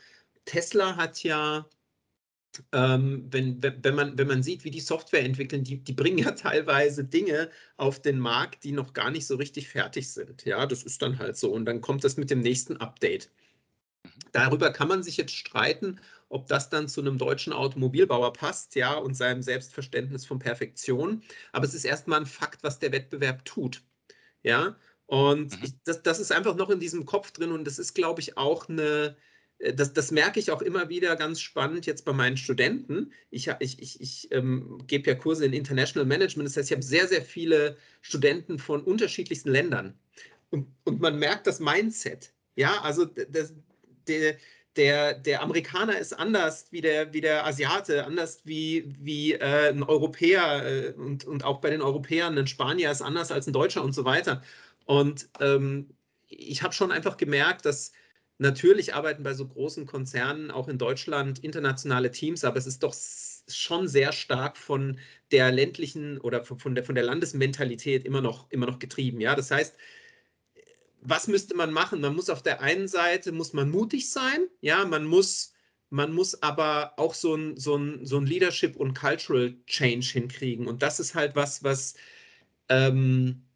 Tesla 0.45 0.97
hat 0.97 1.23
ja 1.23 1.67
ähm, 2.71 3.27
wenn, 3.31 3.61
wenn, 3.61 3.95
man, 3.95 4.17
wenn 4.17 4.27
man 4.27 4.43
sieht, 4.43 4.63
wie 4.63 4.71
die 4.71 4.79
Software 4.79 5.23
entwickeln, 5.23 5.63
die, 5.63 5.83
die 5.83 5.93
bringen 5.93 6.17
ja 6.19 6.31
teilweise 6.33 7.03
Dinge 7.03 7.49
auf 7.77 8.01
den 8.01 8.19
Markt, 8.19 8.63
die 8.63 8.71
noch 8.71 8.93
gar 8.93 9.11
nicht 9.11 9.27
so 9.27 9.35
richtig 9.35 9.69
fertig 9.69 10.11
sind. 10.11 10.45
Ja, 10.45 10.65
das 10.65 10.83
ist 10.83 11.01
dann 11.01 11.19
halt 11.19 11.37
so. 11.37 11.51
Und 11.51 11.65
dann 11.65 11.81
kommt 11.81 12.03
das 12.03 12.17
mit 12.17 12.29
dem 12.29 12.39
nächsten 12.39 12.77
Update. 12.77 13.29
Darüber 14.31 14.71
kann 14.71 14.87
man 14.87 15.03
sich 15.03 15.17
jetzt 15.17 15.35
streiten, 15.35 15.99
ob 16.29 16.47
das 16.47 16.69
dann 16.69 16.89
zu 16.89 17.01
einem 17.01 17.17
deutschen 17.17 17.53
Automobilbauer 17.53 18.33
passt, 18.33 18.75
ja, 18.75 18.95
und 18.95 19.15
seinem 19.15 19.41
Selbstverständnis 19.41 20.25
von 20.25 20.39
Perfektion. 20.39 21.23
Aber 21.51 21.65
es 21.65 21.73
ist 21.73 21.85
erstmal 21.85 22.19
ein 22.19 22.25
Fakt, 22.25 22.63
was 22.63 22.79
der 22.79 22.91
Wettbewerb 22.91 23.45
tut. 23.45 23.83
Ja, 24.43 24.77
und 25.07 25.57
mhm. 25.57 25.63
ich, 25.63 25.73
das, 25.85 26.03
das 26.03 26.19
ist 26.19 26.31
einfach 26.31 26.55
noch 26.55 26.69
in 26.69 26.79
diesem 26.79 27.05
Kopf 27.05 27.31
drin 27.31 27.51
und 27.51 27.65
das 27.65 27.79
ist, 27.79 27.93
glaube 27.93 28.21
ich, 28.21 28.37
auch 28.37 28.67
eine, 28.69 29.15
äh, 29.59 29.73
das, 29.73 29.93
das, 29.93 30.11
merke 30.11 30.39
ich 30.39 30.51
auch 30.51 30.61
immer 30.61 30.89
wieder 30.89 31.15
ganz 31.15 31.39
spannend 31.39 31.85
jetzt 31.85 32.03
bei 32.05 32.13
meinen 32.13 32.37
Studenten. 32.37 33.13
Ich, 33.31 33.49
ich, 33.59 33.81
ich, 33.81 34.01
ich 34.01 34.31
ähm, 34.31 34.83
gebe 34.85 35.09
ja 35.09 35.15
Kurse 35.15 35.45
in 35.45 35.53
International 35.53 36.05
Management, 36.05 36.49
das 36.49 36.57
heißt, 36.57 36.69
ich 36.69 36.75
habe 36.75 36.83
sehr, 36.83 37.07
sehr 37.07 37.21
viele 37.21 37.77
Studenten 38.01 38.59
von 38.59 38.83
unterschiedlichsten 38.83 39.49
Ländern. 39.49 39.97
Und, 40.49 40.67
und 40.83 40.99
man 40.99 41.17
merkt 41.17 41.47
das 41.47 41.59
Mindset. 41.59 42.33
Ja, 42.55 42.81
also 42.81 43.05
das, 43.05 43.53
der, 44.07 44.37
der, 44.75 45.13
der 45.15 45.41
Amerikaner 45.41 45.97
ist 45.97 46.13
anders 46.13 46.67
wie 46.71 46.81
der, 46.81 47.13
wie 47.13 47.21
der 47.21 47.45
Asiate, 47.45 48.05
anders 48.05 48.41
wie, 48.45 48.85
wie 48.99 49.33
äh, 49.33 49.69
ein 49.69 49.83
Europäer 49.83 50.65
äh, 50.65 50.93
und, 50.93 51.25
und 51.25 51.43
auch 51.43 51.59
bei 51.61 51.69
den 51.69 51.81
Europäern, 51.81 52.37
ein 52.37 52.47
Spanier 52.47 52.91
ist 52.91 53.01
anders 53.01 53.31
als 53.31 53.47
ein 53.47 53.53
Deutscher 53.53 53.83
und 53.83 53.93
so 53.93 54.05
weiter. 54.05 54.43
Und 54.85 55.29
ähm, 55.39 55.89
ich 56.27 56.63
habe 56.63 56.73
schon 56.73 56.91
einfach 56.91 57.17
gemerkt, 57.17 57.65
dass 57.65 57.91
natürlich 58.37 58.93
arbeiten 58.93 59.23
bei 59.23 59.33
so 59.33 59.47
großen 59.47 59.85
Konzernen 59.85 60.51
auch 60.51 60.67
in 60.67 60.77
Deutschland 60.77 61.39
internationale 61.39 62.11
Teams, 62.11 62.43
aber 62.43 62.57
es 62.57 62.67
ist 62.67 62.83
doch 62.83 62.95
schon 63.49 63.87
sehr 63.87 64.11
stark 64.11 64.57
von 64.57 64.99
der 65.31 65.51
ländlichen 65.51 66.19
oder 66.19 66.43
von 66.43 66.75
der, 66.75 66.83
von 66.83 66.95
der 66.95 67.03
Landesmentalität 67.03 68.05
immer 68.05 68.21
noch, 68.21 68.49
immer 68.51 68.65
noch 68.65 68.79
getrieben. 68.79 69.21
Ja, 69.21 69.35
das 69.35 69.51
heißt, 69.51 69.75
was 71.09 71.27
müsste 71.27 71.55
man 71.55 71.71
machen? 71.71 72.01
Man 72.01 72.15
muss 72.15 72.29
auf 72.29 72.43
der 72.43 72.61
einen 72.61 72.87
Seite 72.87 73.31
muss 73.31 73.53
man 73.53 73.69
mutig 73.69 74.11
sein, 74.11 74.47
ja, 74.61 74.85
man 74.85 75.05
muss, 75.05 75.53
man 75.89 76.13
muss 76.13 76.41
aber 76.43 76.93
auch 76.99 77.13
so 77.13 77.35
ein, 77.35 77.57
so 77.57 77.77
ein, 77.77 78.05
so 78.05 78.17
ein 78.17 78.25
Leadership 78.25 78.75
und 78.75 78.93
Cultural 78.93 79.55
Change 79.67 80.05
hinkriegen. 80.11 80.67
Und 80.67 80.81
das 80.83 80.99
ist 80.99 81.15
halt 81.15 81.35
was, 81.35 81.63
was, 81.63 81.95
ähm, 82.69 83.47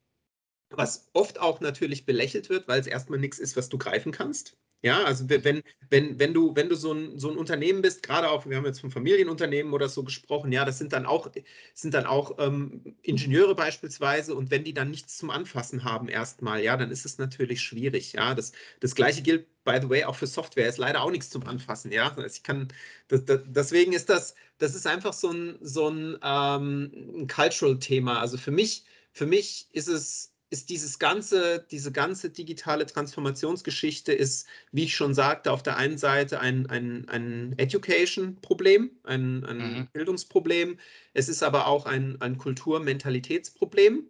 was 0.69 1.09
oft 1.13 1.39
auch 1.39 1.61
natürlich 1.61 2.05
belächelt 2.05 2.49
wird, 2.49 2.67
weil 2.67 2.79
es 2.81 2.87
erstmal 2.87 3.19
nichts 3.19 3.39
ist, 3.39 3.57
was 3.57 3.69
du 3.69 3.77
greifen 3.77 4.11
kannst. 4.13 4.57
Ja, 4.83 5.03
also 5.03 5.29
wenn, 5.29 5.61
wenn, 5.91 6.19
wenn 6.19 6.33
du, 6.33 6.55
wenn 6.55 6.67
du 6.67 6.75
so 6.75 6.91
ein, 6.91 7.19
so 7.19 7.29
ein 7.29 7.37
Unternehmen 7.37 7.83
bist, 7.83 8.01
gerade 8.01 8.29
auch, 8.31 8.47
wir 8.47 8.57
haben 8.57 8.65
jetzt 8.65 8.81
von 8.81 8.89
Familienunternehmen 8.89 9.73
oder 9.73 9.87
so 9.87 10.03
gesprochen, 10.03 10.51
ja, 10.51 10.65
das 10.65 10.79
sind 10.79 10.91
dann 10.91 11.05
auch, 11.05 11.29
sind 11.75 11.93
dann 11.93 12.07
auch 12.07 12.37
ähm, 12.39 12.95
Ingenieure 13.03 13.53
beispielsweise 13.53 14.33
und 14.33 14.49
wenn 14.49 14.63
die 14.63 14.73
dann 14.73 14.89
nichts 14.89 15.17
zum 15.17 15.29
Anfassen 15.29 15.83
haben 15.83 16.07
erstmal, 16.09 16.63
ja, 16.63 16.77
dann 16.77 16.89
ist 16.89 17.05
es 17.05 17.19
natürlich 17.19 17.61
schwierig. 17.61 18.13
Ja, 18.13 18.33
das, 18.33 18.53
das 18.79 18.95
gleiche 18.95 19.21
gilt, 19.21 19.47
by 19.63 19.77
the 19.79 19.87
way, 19.89 20.03
auch 20.03 20.15
für 20.15 20.25
Software, 20.27 20.67
ist 20.67 20.79
leider 20.79 21.01
auch 21.03 21.11
nichts 21.11 21.29
zum 21.29 21.43
Anfassen, 21.45 21.91
ja. 21.91 22.09
Also 22.15 22.23
ich 22.25 22.41
kann, 22.43 22.67
das, 23.07 23.23
das, 23.25 23.41
deswegen 23.45 23.93
ist 23.93 24.09
das, 24.09 24.33
das 24.57 24.73
ist 24.73 24.87
einfach 24.87 25.13
so 25.13 25.29
ein, 25.31 25.57
so 25.61 25.89
ein, 25.89 26.17
ähm, 26.23 26.91
ein 27.21 27.27
Cultural-Thema. 27.27 28.19
Also 28.19 28.37
für 28.37 28.51
mich, 28.51 28.85
für 29.13 29.27
mich 29.27 29.67
ist 29.73 29.87
es 29.87 30.30
ist 30.51 30.69
dieses 30.69 30.99
ganze, 30.99 31.65
diese 31.71 31.93
ganze 31.93 32.29
digitale 32.29 32.85
Transformationsgeschichte 32.85 34.11
ist, 34.11 34.47
wie 34.73 34.83
ich 34.83 34.95
schon 34.95 35.13
sagte, 35.13 35.51
auf 35.51 35.63
der 35.63 35.77
einen 35.77 35.97
Seite 35.97 36.41
ein, 36.41 36.69
ein, 36.69 37.07
ein 37.07 37.53
Education-Problem, 37.57 38.91
ein, 39.03 39.45
ein 39.45 39.57
mhm. 39.57 39.87
Bildungsproblem. 39.93 40.77
Es 41.13 41.29
ist 41.29 41.41
aber 41.41 41.67
auch 41.67 41.85
ein, 41.85 42.19
ein 42.19 42.37
Kultur-Mentalitätsproblem. 42.37 44.09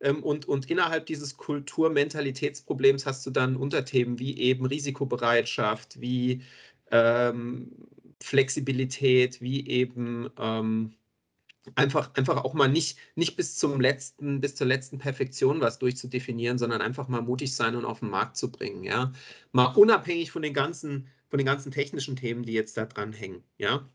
Ähm, 0.00 0.22
und, 0.22 0.46
und 0.46 0.70
innerhalb 0.70 1.06
dieses 1.06 1.38
Kultur-Mentalitätsproblems 1.38 3.06
hast 3.06 3.24
du 3.24 3.30
dann 3.30 3.56
Unterthemen 3.56 4.18
wie 4.18 4.38
eben 4.38 4.66
Risikobereitschaft, 4.66 5.98
wie 5.98 6.42
ähm, 6.90 7.72
Flexibilität, 8.22 9.40
wie 9.40 9.66
eben 9.66 10.28
ähm, 10.38 10.92
einfach, 11.76 12.14
einfach 12.14 12.44
auch 12.44 12.54
mal 12.54 12.68
nicht, 12.68 12.98
nicht 13.14 13.36
bis 13.36 13.56
zum 13.56 13.80
letzten, 13.80 14.40
bis 14.40 14.54
zur 14.56 14.66
letzten 14.66 14.98
Perfektion 14.98 15.60
was 15.60 15.78
durchzudefinieren, 15.78 16.58
sondern 16.58 16.80
einfach 16.80 17.08
mal 17.08 17.22
mutig 17.22 17.54
sein 17.54 17.76
und 17.76 17.84
auf 17.84 18.00
den 18.00 18.10
Markt 18.10 18.36
zu 18.36 18.50
bringen, 18.50 18.84
ja. 18.84 19.12
Mal 19.52 19.66
unabhängig 19.66 20.30
von 20.30 20.42
den 20.42 20.54
ganzen, 20.54 21.08
von 21.28 21.38
den 21.38 21.46
ganzen 21.46 21.72
technischen 21.72 22.16
Themen, 22.16 22.44
die 22.44 22.52
jetzt 22.52 22.76
da 22.76 22.86
dran 22.86 23.12
hängen, 23.12 23.44
ja. 23.58 23.88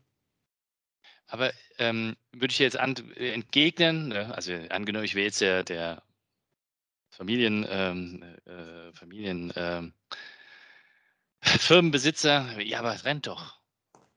Aber 1.28 1.52
ähm, 1.78 2.16
würde 2.32 2.52
ich 2.52 2.58
jetzt 2.58 2.78
an, 2.78 2.94
entgegnen, 3.16 4.08
ne? 4.08 4.34
also 4.34 4.52
angenommen, 4.70 5.04
ich 5.04 5.14
wäre 5.14 5.26
jetzt 5.26 5.40
der, 5.40 5.64
der 5.64 6.02
Familien, 7.10 7.66
ähm, 7.68 8.22
äh, 8.44 8.92
Familien, 8.92 9.52
ähm, 9.56 9.92
Firmenbesitzer, 11.42 12.60
ja, 12.60 12.78
aber 12.80 13.04
rennt 13.04 13.26
doch 13.26 13.56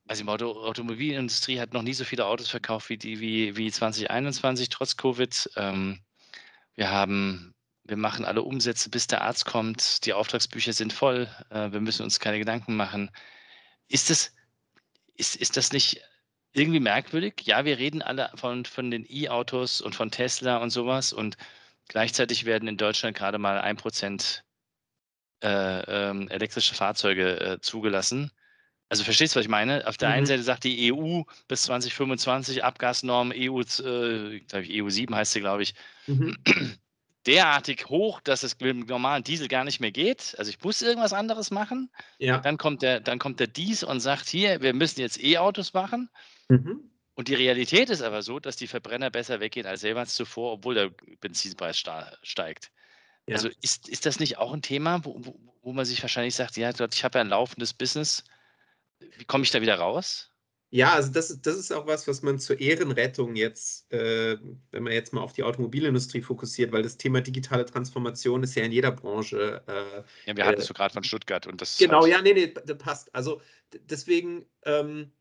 also 0.09 0.23
die 0.23 0.29
Auto 0.29 0.51
Automobilindustrie 0.65 1.59
hat 1.59 1.73
noch 1.73 1.83
nie 1.83 1.93
so 1.93 2.03
viele 2.03 2.25
Autos 2.25 2.49
verkauft 2.49 2.89
wie 2.89 2.97
die 2.97 3.19
wie, 3.19 3.55
wie 3.57 3.71
2021 3.71 4.69
trotz 4.69 4.97
Covid. 4.97 5.51
Ähm, 5.55 6.01
wir 6.75 6.89
haben, 6.89 7.53
wir 7.83 7.97
machen 7.97 8.25
alle 8.25 8.41
Umsätze, 8.41 8.89
bis 8.89 9.05
der 9.05 9.21
Arzt 9.21 9.45
kommt. 9.45 10.05
Die 10.05 10.13
Auftragsbücher 10.13 10.73
sind 10.73 10.93
voll. 10.93 11.29
Äh, 11.51 11.71
wir 11.71 11.79
müssen 11.81 12.03
uns 12.03 12.19
keine 12.19 12.39
Gedanken 12.39 12.75
machen. 12.75 13.11
Ist 13.87 14.09
das, 14.09 14.33
ist, 15.15 15.35
ist 15.35 15.57
das 15.57 15.71
nicht 15.73 16.01
irgendwie 16.53 16.79
merkwürdig? 16.79 17.43
Ja, 17.43 17.65
wir 17.65 17.77
reden 17.77 18.01
alle 18.01 18.31
von, 18.35 18.65
von 18.65 18.89
den 18.89 19.05
E-Autos 19.07 19.79
und 19.79 19.93
von 19.93 20.09
Tesla 20.09 20.57
und 20.57 20.71
sowas 20.71 21.13
und 21.13 21.37
gleichzeitig 21.87 22.45
werden 22.45 22.67
in 22.67 22.77
Deutschland 22.77 23.15
gerade 23.15 23.37
mal 23.37 23.59
ein 23.61 23.77
Prozent 23.77 24.43
äh, 25.43 26.09
ähm, 26.09 26.29
elektrische 26.29 26.73
Fahrzeuge 26.73 27.39
äh, 27.39 27.59
zugelassen. 27.61 28.31
Also 28.89 29.03
verstehst 29.03 29.35
du, 29.35 29.39
was 29.39 29.45
ich 29.45 29.49
meine? 29.49 29.85
Auf 29.87 29.97
der 29.97 30.09
einen 30.09 30.23
Mhm. 30.23 30.27
Seite 30.27 30.43
sagt 30.43 30.63
die 30.63 30.91
EU 30.91 31.21
bis 31.47 31.63
2025 31.63 32.63
Abgasnorm 32.63 33.31
EU, 33.35 33.61
äh, 33.61 34.35
ich, 34.37 34.83
EU 34.83 34.89
7 34.89 35.15
heißt 35.15 35.33
sie, 35.33 35.39
glaube 35.41 35.63
ich, 35.63 35.75
Mhm. 36.07 36.35
derartig 37.27 37.85
hoch, 37.89 38.21
dass 38.21 38.43
es 38.43 38.59
mit 38.59 38.69
dem 38.69 38.79
normalen 38.79 39.23
Diesel 39.23 39.47
gar 39.47 39.63
nicht 39.63 39.79
mehr 39.79 39.91
geht. 39.91 40.33
Also 40.39 40.49
ich 40.49 40.59
muss 40.63 40.81
irgendwas 40.81 41.13
anderes 41.13 41.51
machen. 41.51 41.91
Ja. 42.17 42.39
Dann 42.39 42.57
kommt 42.57 42.81
der, 42.81 42.99
dann 42.99 43.19
kommt 43.19 43.39
der 43.39 43.47
Dies 43.47 43.83
und 43.83 43.99
sagt, 43.99 44.27
hier, 44.27 44.61
wir 44.61 44.73
müssen 44.73 45.01
jetzt 45.01 45.21
E-Autos 45.23 45.73
machen. 45.73 46.09
Mhm. 46.47 46.89
Und 47.13 47.27
die 47.27 47.35
Realität 47.35 47.89
ist 47.89 48.01
aber 48.01 48.23
so, 48.23 48.39
dass 48.39 48.55
die 48.55 48.67
Verbrenner 48.67 49.09
besser 49.11 49.39
weggehen 49.41 49.67
als 49.67 49.81
jemals 49.83 50.15
zuvor, 50.15 50.53
obwohl 50.53 50.73
der 50.73 50.89
Benzinpreis 51.19 51.77
steigt. 52.23 52.71
Ja. 53.27 53.35
Also 53.35 53.49
ist, 53.61 53.89
ist 53.89 54.05
das 54.05 54.19
nicht 54.19 54.37
auch 54.37 54.53
ein 54.53 54.61
Thema, 54.61 55.03
wo, 55.03 55.15
wo, 55.19 55.39
wo 55.61 55.73
man 55.73 55.85
sich 55.85 56.01
wahrscheinlich 56.01 56.33
sagt, 56.33 56.57
ja, 56.57 56.71
Gott, 56.71 56.95
ich 56.95 57.03
habe 57.03 57.19
ja 57.19 57.23
ein 57.23 57.29
laufendes 57.29 57.73
Business, 57.73 58.23
wie 59.17 59.25
komme 59.25 59.43
ich 59.43 59.51
da 59.51 59.61
wieder 59.61 59.75
raus? 59.79 60.31
Ja, 60.71 60.93
also 60.93 61.11
das, 61.11 61.31
ist- 61.31 61.45
das 61.47 61.55
ist 61.57 61.71
auch 61.71 61.87
was, 61.87 62.07
was 62.07 62.21
man 62.21 62.37
zur 62.39 62.59
Ehrenrettung 62.59 63.35
jetzt, 63.35 63.91
äh, 63.91 64.37
wenn 64.71 64.83
man 64.83 64.93
jetzt 64.93 65.13
mal 65.13 65.21
auf 65.21 65.33
die 65.33 65.41
Automobilindustrie 65.43 66.21
fokussiert, 66.21 66.71
weil 66.71 66.83
das 66.83 66.97
Thema 66.97 67.21
digitale 67.21 67.65
Transformation 67.65 68.43
ist 68.43 68.53
ja 68.55 68.63
in 68.63 68.71
jeder 68.71 68.91
Branche. 68.91 69.63
Äh, 69.67 70.03
Ja, 70.25 70.35
wir 70.37 70.45
hatten 70.45 70.59
Äh, 70.59 70.61
es 70.61 70.67
so 70.67 70.73
gerade 70.73 70.93
von 70.93 71.03
Stuttgart 71.03 71.45
und 71.47 71.59
das 71.61 71.73
ist 71.73 71.87
genau, 71.87 72.05
halt, 72.05 72.05
ja, 72.05 72.21
nee, 72.21 72.33
nee, 72.33 72.53
das 72.53 72.77
passt. 72.77 73.13
Also 73.15 73.41
deswegen, 73.73 74.45
ähm, 74.65 75.11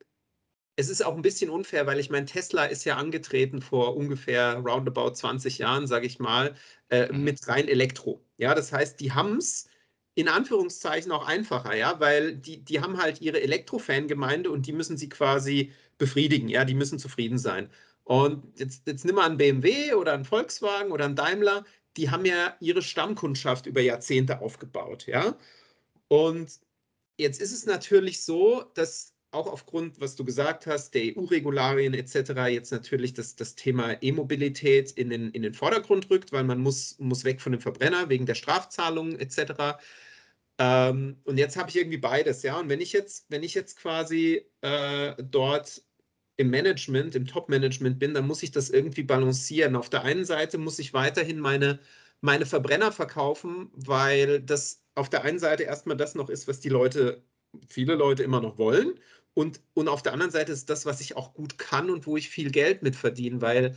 es 0.77 0.91
ist 0.91 1.05
auch 1.05 1.17
ein 1.17 1.23
bisschen 1.23 1.51
unfair, 1.51 1.87
weil 1.87 2.01
ich 2.01 2.11
meine, 2.11 2.27
Tesla 2.27 2.67
ist 2.67 2.85
ja 2.87 2.97
angetreten 2.99 3.63
vor 3.63 3.97
ungefähr 3.97 4.57
roundabout 4.59 5.13
20 5.15 5.59
Jahren, 5.59 5.87
sage 5.89 6.07
ich 6.07 6.21
mal, 6.21 6.57
äh, 6.91 7.13
Mhm. 7.13 7.15
mit 7.15 7.47
rein 7.49 7.69
Elektro. 7.69 8.25
Ja, 8.39 8.55
das 8.55 8.73
heißt, 8.73 9.01
die 9.01 9.13
haben 9.13 9.39
es 9.39 9.68
in 10.19 10.27
Anführungszeichen 10.27 11.13
auch 11.13 11.29
einfacher, 11.29 11.77
ja, 11.77 12.01
weil 12.01 12.35
die, 12.35 12.65
die 12.65 12.81
haben 12.81 13.01
halt 13.01 13.21
ihre 13.21 13.41
Elektro-Fangemeinde 13.41 14.51
und 14.51 14.67
die 14.67 14.73
müssen 14.73 14.97
sie 14.97 15.09
quasi 15.09 15.71
befriedigen, 15.97 16.49
ja, 16.49 16.65
die 16.65 16.75
müssen 16.75 16.99
zufrieden 16.99 17.39
sein. 17.39 17.71
Und 18.03 18.59
jetzt, 18.59 18.89
jetzt 18.89 19.05
nimm 19.05 19.15
mal 19.15 19.27
einen 19.27 19.37
BMW 19.37 19.95
oder 19.95 20.15
einen 20.15 20.25
Volkswagen 20.25 20.91
oder 20.91 21.05
einen 21.05 21.15
Daimler, 21.15 21.65
die 21.97 22.11
haben 22.11 22.25
ja 22.25 22.57
ihre 22.59 22.83
Stammkundschaft 22.83 23.67
über 23.67 23.81
Jahrzehnte 23.81 24.41
aufgebaut, 24.41 25.07
ja. 25.07 25.39
Und 26.09 26.59
jetzt 27.17 27.41
ist 27.41 27.53
es 27.53 27.65
natürlich 27.65 28.25
so, 28.25 28.65
dass 28.75 29.15
auch 29.31 29.47
aufgrund, 29.47 30.01
was 30.01 30.17
du 30.17 30.25
gesagt 30.25 30.67
hast, 30.67 30.95
der 30.95 31.17
EU-Regularien 31.17 31.95
etc. 31.95 32.33
jetzt 32.49 32.73
natürlich 32.73 33.15
das, 33.15 33.37
das 33.37 33.55
Thema 33.55 34.03
E-Mobilität 34.03 34.91
in 34.93 35.11
den, 35.11 35.31
in 35.31 35.43
den 35.43 35.55
Vordergrund 35.55 36.11
rückt, 36.11 36.33
weil 36.33 36.45
man 36.45 36.59
muss, 36.59 36.99
muss 36.99 37.23
weg 37.23 37.41
von 37.41 37.53
dem 37.53 37.61
Verbrenner 37.61 38.09
wegen 38.09 38.27
der 38.27 38.35
Strafzahlungen 38.35 39.21
etc. 39.21 39.79
Ähm, 40.59 41.21
und 41.25 41.39
jetzt 41.39 41.57
habe 41.57 41.71
ich 41.71 41.77
irgendwie 41.77 41.99
beides, 41.99 42.43
ja. 42.43 42.59
Und 42.59 42.69
wenn 42.69 42.81
ich 42.81 42.93
jetzt, 42.93 43.27
wenn 43.31 43.43
ich 43.43 43.55
jetzt 43.55 43.77
quasi 43.79 44.45
äh, 44.61 45.15
dort 45.23 45.83
im 46.37 46.51
Management, 46.51 47.15
im 47.15 47.27
Top-Management 47.27 47.99
bin, 47.99 48.15
dann 48.15 48.27
muss 48.27 48.43
ich 48.43 48.51
das 48.53 48.71
irgendwie 48.71 49.03
balancieren. 49.03 49.77
Auf 49.77 49.91
der 49.91 50.03
einen 50.05 50.25
Seite 50.25 50.59
muss 50.59 50.79
ich 50.79 50.95
weiterhin 50.95 51.41
meine, 51.41 51.81
meine 52.21 52.47
Verbrenner 52.47 52.93
verkaufen, 52.93 53.71
weil 53.75 54.41
das 54.41 54.83
auf 54.95 55.11
der 55.11 55.23
einen 55.25 55.39
Seite 55.39 55.65
erstmal 55.65 55.97
das 55.97 56.15
noch 56.15 56.31
ist, 56.31 56.49
was 56.49 56.61
die 56.61 56.69
Leute, 56.69 57.23
viele 57.69 57.95
Leute 57.95 58.23
immer 58.23 58.41
noch 58.41 58.59
wollen. 58.59 58.99
Und, 59.35 59.61
und 59.75 59.89
auf 59.89 60.03
der 60.03 60.13
anderen 60.13 60.33
Seite 60.33 60.53
ist 60.53 60.69
das, 60.71 60.87
was 60.87 61.01
ich 61.01 61.17
auch 61.17 61.35
gut 61.35 61.59
kann 61.59 61.91
und 61.91 62.07
wo 62.07 62.17
ich 62.17 62.29
viel 62.31 62.51
Geld 62.51 62.83
mit 62.83 62.97
verdiene, 62.97 63.41
weil 63.41 63.77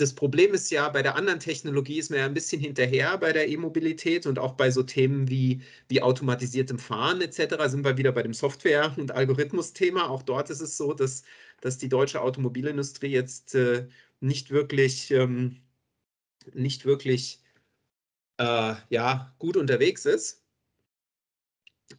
das 0.00 0.14
Problem 0.14 0.54
ist 0.54 0.70
ja, 0.70 0.88
bei 0.88 1.02
der 1.02 1.16
anderen 1.16 1.40
Technologie 1.40 1.98
ist 1.98 2.10
man 2.10 2.20
ja 2.20 2.24
ein 2.26 2.34
bisschen 2.34 2.60
hinterher 2.60 3.18
bei 3.18 3.32
der 3.32 3.48
E-Mobilität 3.48 4.26
und 4.26 4.38
auch 4.38 4.54
bei 4.54 4.70
so 4.70 4.82
Themen 4.82 5.28
wie, 5.28 5.62
wie 5.88 6.00
automatisiertem 6.00 6.78
Fahren 6.78 7.20
etc. 7.20 7.68
sind 7.68 7.84
wir 7.84 7.98
wieder 7.98 8.12
bei 8.12 8.22
dem 8.22 8.32
Software- 8.32 8.94
und 8.96 9.12
Algorithmus-Thema. 9.12 10.08
Auch 10.08 10.22
dort 10.22 10.48
ist 10.50 10.60
es 10.62 10.76
so, 10.76 10.94
dass, 10.94 11.24
dass 11.60 11.76
die 11.78 11.88
deutsche 11.90 12.22
Automobilindustrie 12.22 13.08
jetzt 13.08 13.54
äh, 13.54 13.88
nicht 14.20 14.50
wirklich, 14.50 15.10
ähm, 15.10 15.60
nicht 16.54 16.86
wirklich 16.86 17.42
äh, 18.38 18.74
ja, 18.88 19.34
gut 19.38 19.56
unterwegs 19.56 20.06
ist. 20.06 20.42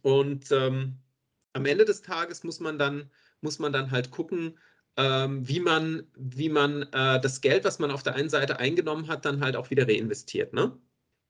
Und 0.02 0.50
ähm, 0.50 0.98
am 1.52 1.66
Ende 1.66 1.84
des 1.84 2.02
Tages 2.02 2.42
muss 2.44 2.60
man 2.60 2.78
dann, 2.78 3.10
muss 3.42 3.58
man 3.58 3.72
dann 3.72 3.90
halt 3.90 4.10
gucken, 4.10 4.58
ähm, 4.96 5.46
wie 5.48 5.60
man, 5.60 6.06
wie 6.16 6.48
man 6.48 6.82
äh, 6.92 7.20
das 7.20 7.40
Geld, 7.40 7.64
was 7.64 7.78
man 7.78 7.90
auf 7.90 8.02
der 8.02 8.14
einen 8.14 8.28
Seite 8.28 8.58
eingenommen 8.58 9.08
hat, 9.08 9.24
dann 9.24 9.40
halt 9.42 9.56
auch 9.56 9.70
wieder 9.70 9.88
reinvestiert. 9.88 10.52
Ne? 10.52 10.76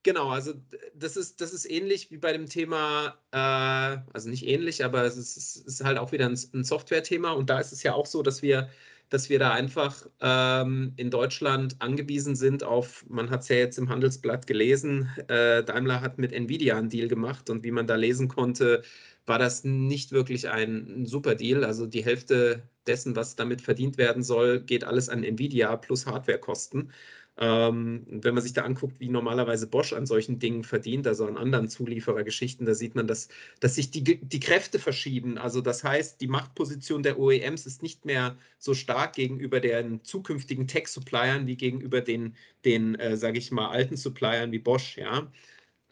Genau, 0.05 0.31
also 0.31 0.55
das 0.94 1.16
ist, 1.16 1.40
das 1.40 1.53
ist 1.53 1.70
ähnlich 1.70 2.11
wie 2.11 2.18
bei 2.18 2.33
dem 2.33 2.48
Thema, 2.48 3.18
äh, 3.31 3.98
also 4.12 4.29
nicht 4.29 4.46
ähnlich, 4.46 4.85
aber 4.85 5.05
es 5.05 5.16
ist, 5.16 5.37
es 5.37 5.57
ist 5.57 5.85
halt 5.85 5.96
auch 5.96 6.11
wieder 6.11 6.27
ein, 6.27 6.37
ein 6.55 6.64
Software-Thema 6.64 7.33
und 7.33 7.48
da 7.51 7.61
ist 7.61 7.72
es 7.72 7.85
ja 7.85 7.94
auch 7.94 8.07
so, 8.07 8.22
dass 8.22 8.42
wir, 8.42 8.68
dass 9.11 9.29
wir 9.29 9.38
da 9.38 9.53
einfach 9.53 10.07
ähm, 10.20 10.92
in 10.96 11.11
Deutschland 11.11 11.77
angewiesen 11.79 12.35
sind 12.35 12.64
auf, 12.64 13.05
man 13.09 13.31
hat 13.31 13.42
es 13.42 13.48
ja 13.48 13.57
jetzt 13.57 13.79
im 13.79 13.90
Handelsblatt 13.90 14.48
gelesen, 14.48 15.09
äh, 15.29 15.62
Daimler 15.62 16.01
hat 16.01 16.18
mit 16.18 16.33
Nvidia 16.33 16.77
einen 16.77 16.88
Deal 16.88 17.07
gemacht 17.07 17.48
und 17.48 17.62
wie 17.62 17.70
man 17.70 17.87
da 17.87 17.94
lesen 17.94 18.27
konnte, 18.27 18.83
war 19.26 19.38
das 19.38 19.64
nicht 19.64 20.12
wirklich 20.12 20.48
ein, 20.48 21.06
super 21.06 21.35
Deal. 21.35 21.64
Also 21.64 21.87
die 21.87 22.04
Hälfte 22.04 22.68
dessen, 22.87 23.16
was 23.16 23.37
damit 23.37 23.62
verdient 23.62 23.98
werden 23.98 24.22
soll, 24.22 24.61
geht 24.61 24.85
alles 24.85 25.08
an 25.08 25.22
Nvidia 25.24 25.76
plus 25.76 26.06
Hardwarekosten. 26.06 26.92
Ähm, 27.38 28.04
wenn 28.08 28.35
man 28.35 28.42
sich 28.42 28.52
da 28.52 28.62
anguckt, 28.62 29.00
wie 29.00 29.08
normalerweise 29.08 29.66
Bosch 29.66 29.94
an 29.94 30.04
solchen 30.04 30.38
Dingen 30.38 30.64
verdient, 30.64 31.06
also 31.06 31.24
an 31.26 31.38
anderen 31.38 31.68
Zulieferergeschichten, 31.68 32.66
da 32.66 32.74
sieht 32.74 32.94
man, 32.94 33.06
dass, 33.06 33.28
dass 33.61 33.76
sich 33.76 33.90
die, 33.90 34.20
die 34.20 34.40
Kräfte 34.40 34.78
verschieben. 34.78 35.38
Also 35.38 35.62
das 35.62 35.82
heißt, 35.82 36.20
die 36.20 36.26
Machtposition 36.26 37.02
der 37.02 37.18
OEMs 37.18 37.64
ist 37.64 37.82
nicht 37.82 38.04
mehr 38.04 38.37
so 38.58 38.74
stark 38.74 39.14
gegenüber 39.14 39.61
den 39.61 40.04
zukünftigen 40.04 40.66
Tech-Suppliern 40.66 41.46
wie 41.46 41.56
gegenüber 41.56 42.02
den, 42.02 42.37
den 42.66 42.96
äh, 42.96 43.16
sage 43.16 43.38
ich 43.38 43.50
mal, 43.50 43.70
alten 43.70 43.96
Suppliern 43.96 44.52
wie 44.52 44.58
Bosch, 44.58 44.98
ja. 44.98 45.32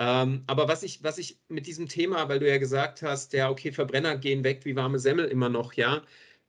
Ähm, 0.01 0.45
aber 0.49 0.69
was 0.69 0.83
ich, 0.85 1.05
was 1.05 1.19
ich 1.19 1.43
mit 1.49 1.69
diesem 1.69 1.89
Thema, 1.89 2.29
weil 2.31 2.41
du 2.41 2.49
ja 2.51 2.59
gesagt 2.59 3.03
hast, 3.03 3.35
ja, 3.35 3.51
okay, 3.51 3.73
Verbrenner 3.73 4.19
gehen 4.19 4.45
weg 4.45 4.65
wie 4.67 4.77
warme 4.77 4.99
Semmel 5.01 5.27
immer 5.29 5.51
noch, 5.51 5.75
ja. 5.75 6.03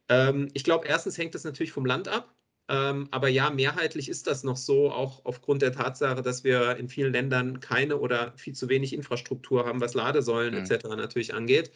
Ähm, 0.10 0.50
ich 0.54 0.64
glaube, 0.66 0.88
erstens 0.88 1.18
hängt 1.18 1.36
das 1.36 1.46
natürlich 1.46 1.74
vom 1.74 1.86
Land 1.88 2.10
ab. 2.10 2.36
Ähm, 2.70 3.10
aber 3.12 3.30
ja, 3.30 3.52
mehrheitlich 3.52 4.10
ist 4.10 4.28
das 4.28 4.44
noch 4.46 4.58
so, 4.58 4.92
auch 4.92 5.26
aufgrund 5.26 5.62
der 5.64 5.74
Tatsache, 5.74 6.24
dass 6.24 6.44
wir 6.46 6.78
in 6.78 6.90
vielen 6.90 7.14
Ländern 7.14 7.62
keine 7.62 8.00
oder 8.00 8.34
viel 8.38 8.56
zu 8.56 8.70
wenig 8.70 8.94
Infrastruktur 8.94 9.66
haben, 9.68 9.82
was 9.82 9.96
Ladesäulen 9.96 10.54
Mhm. 10.54 10.58
etc. 10.58 10.96
natürlich 10.98 11.34
angeht. 11.34 11.72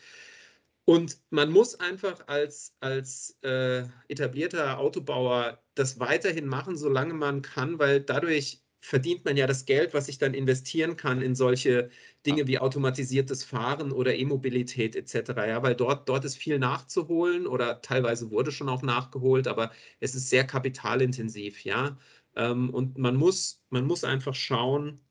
Und 0.85 1.19
man 1.31 1.51
muss 1.51 1.79
einfach 1.79 2.27
als, 2.27 2.75
als 2.79 3.37
äh, 3.43 3.85
etablierter 4.07 4.77
Autobauer 4.79 5.63
das 5.75 5.99
weiterhin 5.99 6.47
machen, 6.47 6.77
solange 6.77 7.13
man 7.15 7.41
kann, 7.41 7.79
weil 7.79 8.01
dadurch 8.01 8.64
verdient 8.85 9.25
man 9.25 9.35
ja 9.37 9.47
das 9.47 9.65
Geld, 9.65 9.93
was 9.93 10.07
ich 10.07 10.17
dann 10.19 10.33
investieren 10.35 10.95
kann 10.95 11.21
in 11.21 11.35
solche 11.35 11.89
Dinge 12.25 12.47
wie 12.47 12.59
automatisiertes 12.59 13.43
Fahren 13.43 13.91
oder 13.91 14.15
E-Mobilität 14.15 14.95
etc. 14.95 15.47
Ja, 15.47 15.63
weil 15.63 15.75
dort, 15.75 16.07
dort 16.07 16.23
ist 16.25 16.37
viel 16.37 16.59
nachzuholen 16.59 17.47
oder 17.47 17.81
teilweise 17.81 18.29
wurde 18.31 18.51
schon 18.51 18.69
auch 18.69 18.83
nachgeholt, 18.83 19.47
aber 19.47 19.71
es 19.99 20.13
ist 20.15 20.29
sehr 20.29 20.45
kapitalintensiv, 20.45 21.63
ja. 21.63 21.97
Ähm, 22.35 22.69
und 22.69 22.97
man 22.97 23.15
muss, 23.15 23.63
man 23.69 23.85
muss 23.85 24.03
einfach 24.03 24.35
schauen, 24.35 25.01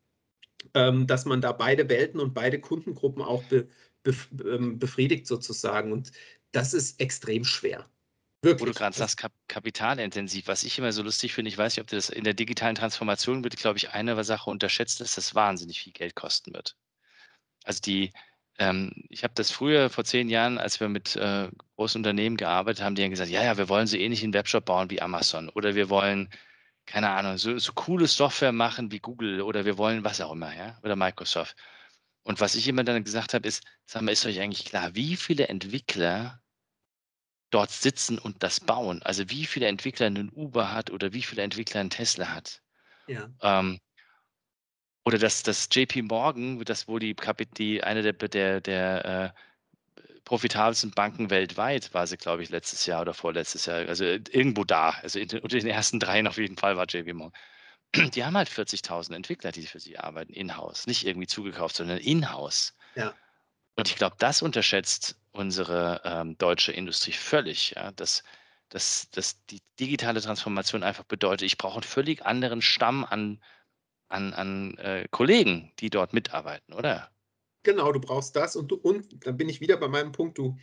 ähm, 0.74 1.06
dass 1.06 1.24
man 1.24 1.40
da 1.40 1.52
beide 1.52 1.88
Welten 1.88 2.20
und 2.20 2.34
beide 2.34 2.60
Kundengruppen 2.60 3.22
auch 3.22 3.44
be, 3.44 3.68
ähm, 4.46 4.78
befriedigt 4.78 5.26
sozusagen. 5.26 5.92
Und 5.92 6.12
das 6.52 6.74
ist 6.74 7.00
extrem 7.00 7.44
schwer. 7.44 7.88
Wo 8.58 8.66
du 8.66 8.72
Wirklich. 8.72 8.76
gerade 8.76 8.96
sagst, 8.96 9.16
kap 9.16 9.32
kapitalintensiv, 9.48 10.46
was 10.48 10.64
ich 10.64 10.78
immer 10.78 10.92
so 10.92 11.02
lustig 11.02 11.34
finde, 11.34 11.48
ich 11.48 11.58
weiß 11.58 11.76
nicht, 11.76 11.82
ob 11.82 11.88
das 11.88 12.08
in 12.10 12.24
der 12.24 12.34
digitalen 12.34 12.74
Transformation 12.76 13.42
wird, 13.44 13.56
glaube 13.56 13.78
ich, 13.78 13.90
eine 13.90 14.22
Sache 14.24 14.50
unterschätzt, 14.50 15.00
dass 15.00 15.14
das 15.16 15.34
wahnsinnig 15.34 15.80
viel 15.80 15.92
Geld 15.92 16.14
kosten 16.14 16.54
wird. 16.54 16.76
Also 17.64 17.80
die, 17.80 18.12
ähm, 18.58 18.92
ich 19.08 19.24
habe 19.24 19.34
das 19.34 19.50
früher 19.50 19.90
vor 19.90 20.04
zehn 20.04 20.28
Jahren, 20.28 20.58
als 20.58 20.80
wir 20.80 20.88
mit 20.88 21.16
äh, 21.16 21.50
großen 21.76 21.98
Unternehmen 22.00 22.36
gearbeitet 22.36 22.84
haben, 22.84 22.94
die 22.94 23.02
haben 23.04 23.10
gesagt, 23.10 23.30
ja, 23.30 23.42
ja, 23.42 23.56
wir 23.58 23.68
wollen 23.68 23.86
so 23.86 23.96
ähnlich 23.96 24.22
einen 24.22 24.34
Webshop 24.34 24.66
bauen 24.66 24.90
wie 24.90 25.02
Amazon 25.02 25.48
oder 25.50 25.74
wir 25.74 25.90
wollen, 25.90 26.30
keine 26.86 27.10
Ahnung, 27.10 27.38
so, 27.38 27.58
so 27.58 27.72
coole 27.72 28.06
Software 28.06 28.52
machen 28.52 28.92
wie 28.92 29.00
Google 29.00 29.42
oder 29.42 29.64
wir 29.64 29.78
wollen 29.78 30.04
was 30.04 30.20
auch 30.20 30.32
immer, 30.32 30.54
ja, 30.56 30.78
oder 30.82 30.96
Microsoft. 30.96 31.56
Und 32.22 32.40
was 32.40 32.54
ich 32.54 32.68
immer 32.68 32.84
dann 32.84 33.04
gesagt 33.04 33.34
habe, 33.34 33.48
ist, 33.48 33.64
sag 33.86 34.02
mal, 34.02 34.12
ist 34.12 34.26
euch 34.26 34.40
eigentlich 34.40 34.64
klar, 34.66 34.94
wie 34.94 35.16
viele 35.16 35.48
Entwickler 35.48 36.42
dort 37.50 37.70
sitzen 37.70 38.18
und 38.18 38.42
das 38.42 38.60
bauen? 38.60 39.02
Also 39.02 39.30
wie 39.30 39.46
viele 39.46 39.66
Entwickler 39.66 40.06
einen 40.06 40.30
Uber 40.30 40.72
hat 40.72 40.90
oder 40.90 41.12
wie 41.12 41.22
viele 41.22 41.42
Entwickler 41.42 41.80
einen 41.80 41.90
Tesla 41.90 42.28
hat? 42.28 42.60
ja. 43.06 43.28
Ähm, 43.42 43.80
oder 45.04 45.18
das, 45.18 45.42
das 45.42 45.68
JP 45.70 46.02
Morgan, 46.02 46.58
das 46.64 46.88
wo 46.88 46.98
die, 46.98 47.14
die 47.58 47.84
eine 47.84 48.02
der, 48.02 48.14
der, 48.14 48.60
der 48.60 49.04
äh, 49.04 50.00
profitabelsten 50.24 50.92
Banken 50.92 51.28
weltweit 51.28 51.92
war 51.92 52.06
sie, 52.06 52.16
glaube 52.16 52.42
ich, 52.42 52.48
letztes 52.48 52.86
Jahr 52.86 53.02
oder 53.02 53.12
vorletztes 53.12 53.66
Jahr. 53.66 53.86
Also 53.86 54.04
irgendwo 54.04 54.64
da. 54.64 54.90
Also 55.02 55.18
in, 55.18 55.28
unter 55.40 55.58
den 55.58 55.66
ersten 55.66 56.00
dreien 56.00 56.26
auf 56.26 56.38
jeden 56.38 56.56
Fall 56.56 56.76
war 56.76 56.86
JP 56.88 57.12
Morgan. 57.12 57.38
Die 58.14 58.24
haben 58.24 58.36
halt 58.36 58.48
40.000 58.48 59.14
Entwickler, 59.14 59.52
die 59.52 59.66
für 59.66 59.78
sie 59.78 59.98
arbeiten, 59.98 60.32
in-house. 60.32 60.86
Nicht 60.86 61.06
irgendwie 61.06 61.26
zugekauft, 61.26 61.76
sondern 61.76 61.98
in-house. 61.98 62.74
Ja. 62.96 63.14
Und 63.76 63.88
ich 63.88 63.96
glaube, 63.96 64.16
das 64.18 64.40
unterschätzt 64.40 65.16
unsere 65.34 66.00
ähm, 66.04 66.38
deutsche 66.38 66.72
Industrie 66.72 67.12
völlig, 67.12 67.72
ja, 67.72 67.92
dass, 67.92 68.22
dass, 68.68 69.10
dass 69.10 69.44
die 69.46 69.60
digitale 69.78 70.20
Transformation 70.20 70.82
einfach 70.82 71.04
bedeutet, 71.04 71.42
ich 71.42 71.58
brauche 71.58 71.74
einen 71.74 71.82
völlig 71.82 72.24
anderen 72.24 72.62
Stamm 72.62 73.04
an, 73.04 73.42
an, 74.08 74.32
an 74.32 74.78
äh, 74.78 75.06
Kollegen, 75.10 75.72
die 75.80 75.90
dort 75.90 76.12
mitarbeiten, 76.12 76.72
oder? 76.72 77.10
Genau, 77.64 77.92
du 77.92 78.00
brauchst 78.00 78.36
das 78.36 78.56
und 78.56 78.68
du, 78.70 78.76
und 78.76 79.26
dann 79.26 79.36
bin 79.36 79.48
ich 79.48 79.60
wieder 79.60 79.76
bei 79.76 79.88
meinem 79.88 80.12
Punkt, 80.12 80.38
du, 80.38 80.56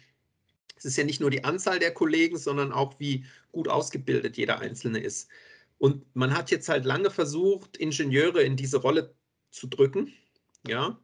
es 0.77 0.85
ist 0.85 0.97
ja 0.97 1.03
nicht 1.03 1.19
nur 1.19 1.29
die 1.29 1.43
Anzahl 1.43 1.79
der 1.79 1.93
Kollegen, 1.93 2.37
sondern 2.37 2.71
auch, 2.71 2.99
wie 2.99 3.25
gut 3.51 3.67
ausgebildet 3.67 4.37
jeder 4.37 4.59
Einzelne 4.59 4.99
ist. 4.99 5.29
Und 5.77 6.05
man 6.15 6.33
hat 6.35 6.49
jetzt 6.49 6.69
halt 6.69 6.85
lange 6.85 7.09
versucht, 7.09 7.75
Ingenieure 7.77 8.41
in 8.43 8.55
diese 8.55 8.77
Rolle 8.77 9.15
zu 9.49 9.67
drücken, 9.67 10.13
ja, 10.65 10.99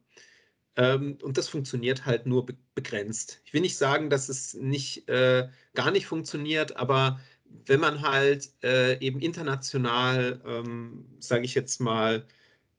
und 0.77 1.37
das 1.37 1.49
funktioniert 1.49 2.05
halt 2.05 2.27
nur 2.27 2.45
begrenzt. 2.75 3.41
Ich 3.45 3.53
will 3.53 3.61
nicht 3.61 3.77
sagen, 3.77 4.09
dass 4.09 4.29
es 4.29 4.53
nicht 4.53 5.09
äh, 5.09 5.47
gar 5.73 5.89
nicht 5.91 6.05
funktioniert, 6.05 6.77
aber 6.77 7.19
wenn 7.65 7.79
man 7.79 8.01
halt 8.01 8.51
äh, 8.63 8.99
eben 8.99 9.19
international, 9.19 10.41
ähm, 10.45 11.05
sage 11.19 11.45
ich 11.45 11.55
jetzt 11.55 11.79
mal, 11.79 12.25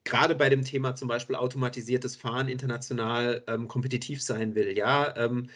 gerade 0.05 0.35
bei 0.35 0.49
dem 0.49 0.65
Thema 0.65 0.95
zum 0.95 1.09
Beispiel 1.09 1.37
automatisiertes 1.37 2.17
Fahren 2.17 2.49
international 2.49 3.43
ähm, 3.49 3.69
kompetitiv 3.69 4.23
sein 4.23 4.55
will, 4.55 4.77
ja, 4.77 5.17
ähm, 5.17 5.49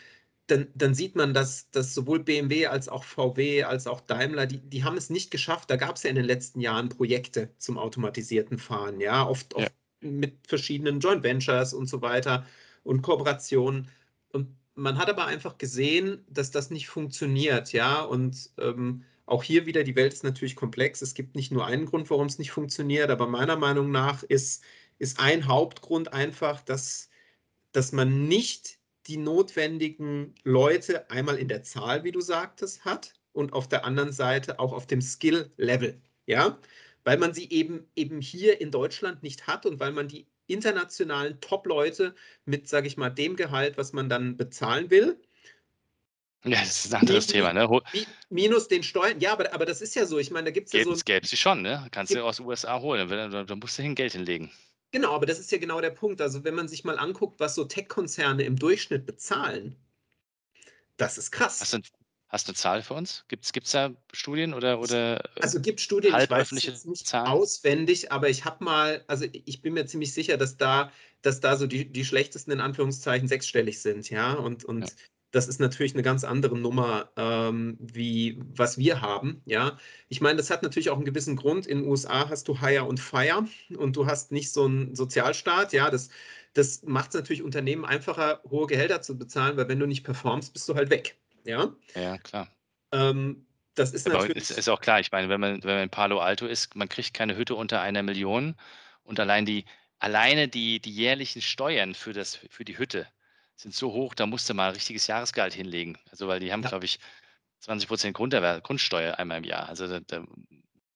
dann, 0.49 0.69
dann, 0.75 0.95
sieht 0.95 1.17
man, 1.17 1.35
dass, 1.35 1.71
dass, 1.71 1.95
sowohl 1.95 2.21
BMW 2.21 2.67
als 2.67 2.89
auch 2.89 3.05
VW 3.05 3.63
als 3.65 3.87
auch 3.87 4.01
Daimler, 4.01 4.47
die, 4.47 4.59
die 4.59 4.85
haben 4.85 4.97
es 4.97 5.09
nicht 5.09 5.31
geschafft. 5.31 5.71
Da 5.71 5.77
gab 5.77 5.97
es 5.97 6.03
ja 6.03 6.11
in 6.11 6.17
den 6.17 6.25
letzten 6.25 6.61
Jahren 6.61 6.89
Projekte 6.89 7.51
zum 7.59 7.79
automatisierten 7.79 8.59
Fahren, 8.59 9.01
ja, 9.01 9.27
oft, 9.27 9.55
oft 9.55 9.67
ja. 9.67 9.82
Mit 10.03 10.47
verschiedenen 10.47 11.01
Joint 11.01 11.23
Ventures 11.23 11.75
und 11.75 11.87
so 11.87 12.03
weiter 12.03 12.47
und 12.85 13.03
Kooperationen. 13.03 13.89
Und 14.33 14.49
man 14.75 14.99
hat 14.99 15.09
aber 15.09 15.27
einfach 15.27 15.59
gesehen, 15.59 16.25
dass 16.29 16.51
das 16.51 16.71
nicht 16.71 16.89
funktioniert, 16.89 17.73
ja, 17.73 18.03
und 18.03 18.51
ähm, 18.59 19.05
auch 19.27 19.43
hier 19.43 19.67
wieder, 19.67 19.85
die 19.85 19.97
Welt 19.97 20.13
ist 20.13 20.25
natürlich 20.25 20.57
komplex. 20.57 21.01
Es 21.01 21.15
gibt 21.15 21.37
nicht 21.37 21.53
nur 21.53 21.67
einen 21.67 21.87
Grund, 21.87 22.11
warum 22.11 22.27
es 22.27 22.39
nicht 22.39 22.51
funktioniert, 22.51 23.11
aber 23.11 23.27
meiner 23.27 23.57
Meinung 23.57 23.91
nach 23.91 24.23
ist, 24.25 24.63
ist 24.99 25.21
ein 25.21 25.47
Hauptgrund 25.47 26.13
einfach, 26.13 26.61
dass, 26.61 27.09
dass 27.73 27.93
man 27.93 28.29
nicht 28.29 28.79
die 29.07 29.17
notwendigen 29.17 30.35
Leute 30.45 31.11
einmal 31.11 31.37
in 31.37 31.49
der 31.49 31.63
Zahl, 31.63 32.05
wie 32.05 32.13
du 32.13 32.21
sagtest, 32.21 32.85
hat 32.85 33.15
und 33.33 33.53
auf 33.53 33.69
der 33.69 33.85
anderen 33.85 34.13
Seite 34.13 34.59
auch 34.59 34.73
auf 34.73 34.87
dem 34.87 35.01
Skill-Level. 35.01 36.01
Ja, 36.27 36.59
weil 37.05 37.19
man 37.19 37.35
sie 37.35 37.51
eben, 37.51 37.87
eben 37.97 38.21
hier 38.21 38.61
in 38.61 38.71
Deutschland 38.71 39.23
nicht 39.23 39.47
hat 39.47 39.67
und 39.67 39.81
weil 39.81 39.93
man 39.93 40.09
die 40.09 40.27
internationalen 40.47 41.41
Top-Leute 41.41 42.15
mit, 42.45 42.69
sage 42.69 42.87
ich 42.87 42.97
mal, 42.97 43.11
dem 43.11 43.37
Gehalt, 43.37 43.77
was 43.77 43.93
man 43.93 44.09
dann 44.09 44.37
bezahlen 44.37 44.91
will, 44.91 45.19
ja, 46.45 46.59
das 46.59 46.87
ist 46.87 46.93
ein 46.93 47.01
anderes 47.01 47.29
Thema, 47.29 47.53
ne? 47.53 47.69
Minus 48.29 48.67
den 48.67 48.83
Steuern. 48.83 49.21
Ja, 49.21 49.33
aber, 49.33 49.55
aber 49.55 49.65
das 49.65 49.81
ist 49.81 49.95
ja 49.95 50.07
so. 50.07 50.19
Ich 50.19 50.33
meine, 50.33 50.47
da 50.47 50.51
gibt 50.51 50.67
es 50.67 50.73
ja 50.73 50.83
so. 50.83 50.95
Gäbe 51.05 51.27
sie 51.27 51.37
schon, 51.37 51.63
ne? 51.63 51.87
Kannst 51.93 52.13
du 52.13 52.25
aus 52.25 52.39
den 52.39 52.47
USA 52.47 52.81
holen, 52.81 53.09
dann, 53.09 53.47
dann, 53.47 53.59
musst 53.61 53.79
du 53.79 53.83
hin 53.83 53.95
Geld 53.95 54.13
hinlegen. 54.13 54.51
Genau, 54.91 55.15
aber 55.15 55.25
das 55.25 55.39
ist 55.39 55.53
ja 55.53 55.59
genau 55.59 55.81
der 55.81 55.91
Punkt. 55.91 56.21
Also, 56.21 56.43
wenn 56.43 56.55
man 56.55 56.67
sich 56.67 56.83
mal 56.83 56.99
anguckt, 56.99 57.39
was 57.39 57.55
so 57.55 57.65
Tech-Konzerne 57.65 58.43
im 58.43 58.57
Durchschnitt 58.59 59.07
bezahlen, 59.07 59.77
das 60.97 61.17
ist 61.17 61.31
krass. 61.31 61.61
Hast 61.61 61.75
du, 61.75 61.81
hast 62.33 62.49
du 62.49 62.53
eine 62.53 62.57
Zahl 62.57 62.83
für 62.83 62.95
uns? 62.95 63.25
Gibt 63.29 63.45
es 63.47 63.71
da 63.73 63.91
Studien 64.13 64.55
oder, 64.55 64.81
oder 64.81 65.25
äh, 65.37 65.41
Also 65.41 65.61
gibt 65.61 65.81
Studien, 65.81 66.17
ich 66.17 66.31
weiß 66.31 66.51
jetzt 66.63 66.87
nicht 66.87 67.07
Zahlen? 67.07 67.27
auswendig, 67.27 68.13
aber 68.13 68.29
ich 68.31 68.45
habe 68.45 68.65
mal, 68.65 69.05
also 69.09 69.27
ich 69.33 69.61
bin 69.63 69.75
mir 69.75 69.87
ziemlich 69.87 70.13
sicher, 70.15 70.37
dass 70.37 70.57
da, 70.57 70.93
dass 71.23 71.41
da 71.41 71.57
so 71.57 71.67
die, 71.67 71.91
die 71.93 72.05
schlechtesten 72.05 72.53
in 72.53 72.61
Anführungszeichen 72.61 73.29
sechsstellig 73.29 73.81
sind, 73.81 74.09
ja. 74.11 74.35
Und, 74.35 74.65
und 74.65 74.91
Ja. 74.91 74.95
das 75.33 75.49
ist 75.49 75.61
natürlich 75.61 75.95
eine 75.95 76.03
ganz 76.03 76.25
andere 76.25 76.57
Nummer, 76.59 77.11
ähm, 77.17 77.77
wie 77.81 78.39
was 78.45 78.79
wir 78.79 79.01
haben, 79.01 79.43
ja. 79.47 79.79
Ich 80.09 80.21
meine, 80.21 80.37
das 80.37 80.51
hat 80.51 80.63
natürlich 80.63 80.91
auch 80.91 80.97
einen 80.97 81.05
gewissen 81.05 81.37
Grund. 81.37 81.67
In 81.67 81.79
den 81.83 81.89
USA 81.89 82.29
hast 82.29 82.47
du 82.49 82.61
Hire 82.61 82.85
und 82.85 83.01
Fire 83.01 83.47
und 83.77 83.97
du 83.97 84.07
hast 84.07 84.31
nicht 84.33 84.53
so 84.53 84.65
einen 84.65 84.95
Sozialstaat, 84.95 85.73
ja. 85.73 85.91
Das, 85.91 86.09
das 86.55 86.83
macht 86.83 87.09
es 87.11 87.15
natürlich 87.15 87.43
Unternehmen 87.43 87.85
einfacher, 87.85 88.43
hohe 88.49 88.67
Gehälter 88.67 89.01
zu 89.03 89.19
bezahlen, 89.19 89.57
weil 89.57 89.69
wenn 89.69 89.79
du 89.81 89.87
nicht 89.87 90.05
performst, 90.05 90.53
bist 90.53 90.69
du 90.69 90.75
halt 90.75 90.91
weg, 90.91 91.19
ja. 91.45 91.75
Ja, 91.95 92.19
klar. 92.19 92.49
Ähm, 92.93 93.47
das 93.75 93.93
ist 93.93 94.07
Aber 94.07 94.29
natürlich. 94.29 94.51
es 94.51 94.51
ist 94.51 94.69
auch 94.69 94.81
klar, 94.81 95.01
ich 95.01 95.13
meine, 95.13 95.29
wenn 95.29 95.41
man, 95.41 95.63
wenn 95.63 95.75
man 95.75 95.83
in 95.85 95.91
Palo 95.91 96.21
Alto 96.21 96.47
ist, 96.47 96.75
man 96.75 96.89
kriegt 96.89 97.15
keine 97.15 97.37
Hütte 97.37 97.55
unter 97.55 97.81
einer 97.81 98.03
Million 98.03 98.57
und 99.05 99.21
allein 99.21 99.47
die, 99.47 99.65
alleine 99.99 100.49
die, 100.49 100.81
die 100.81 100.93
jährlichen 100.93 101.41
Steuern 101.43 101.95
für, 101.95 102.13
das, 102.13 102.37
für 102.51 102.65
die 102.65 102.79
Hütte 102.79 103.07
sind 103.57 103.75
so 103.75 103.93
hoch, 103.93 104.15
da 104.15 104.27
musst 104.27 104.49
du 104.51 104.55
mal 104.55 104.69
ein 104.69 104.75
richtiges 104.75 105.07
Jahresgehalt 105.07 105.55
hinlegen. 105.55 105.99
Also, 106.11 106.27
weil 106.29 106.41
die 106.41 106.53
haben, 106.53 106.63
Ja. 106.63 106.69
glaube 106.69 106.85
ich, 106.85 106.99
20 107.61 107.89
Prozent 107.89 108.15
Grundsteuer 108.17 109.19
einmal 109.19 109.39
im 109.39 109.45
Jahr. 109.45 109.69
Also, 109.69 109.87
da, 109.89 110.01
da, 110.01 110.25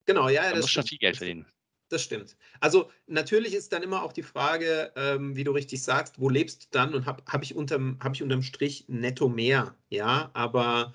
Genau, 0.07 0.29
ja, 0.29 0.51
da 0.51 0.57
das 0.57 0.67
muss 0.67 0.71
schon 0.71 0.85
viel 0.85 0.99
Geld 0.99 1.17
verdienen. 1.17 1.47
Das 1.89 2.03
stimmt. 2.03 2.37
Also 2.61 2.91
natürlich 3.07 3.55
ist 3.55 3.73
dann 3.73 3.83
immer 3.83 4.03
auch 4.03 4.13
die 4.13 4.25
Frage, 4.25 4.93
ähm, 4.97 5.37
wie 5.37 5.45
du 5.45 5.53
richtig 5.53 5.83
sagst, 5.83 6.19
wo 6.19 6.29
lebst 6.29 6.65
du 6.65 6.67
dann? 6.73 6.95
Und 6.95 7.07
habe 7.07 7.23
hab 7.29 7.45
ich, 7.45 7.55
unterm, 7.55 7.99
hab 8.01 8.15
ich 8.15 8.23
unterm 8.25 8.43
Strich 8.43 8.87
netto 8.89 9.29
mehr, 9.29 9.77
ja, 9.89 10.31
aber 10.35 10.95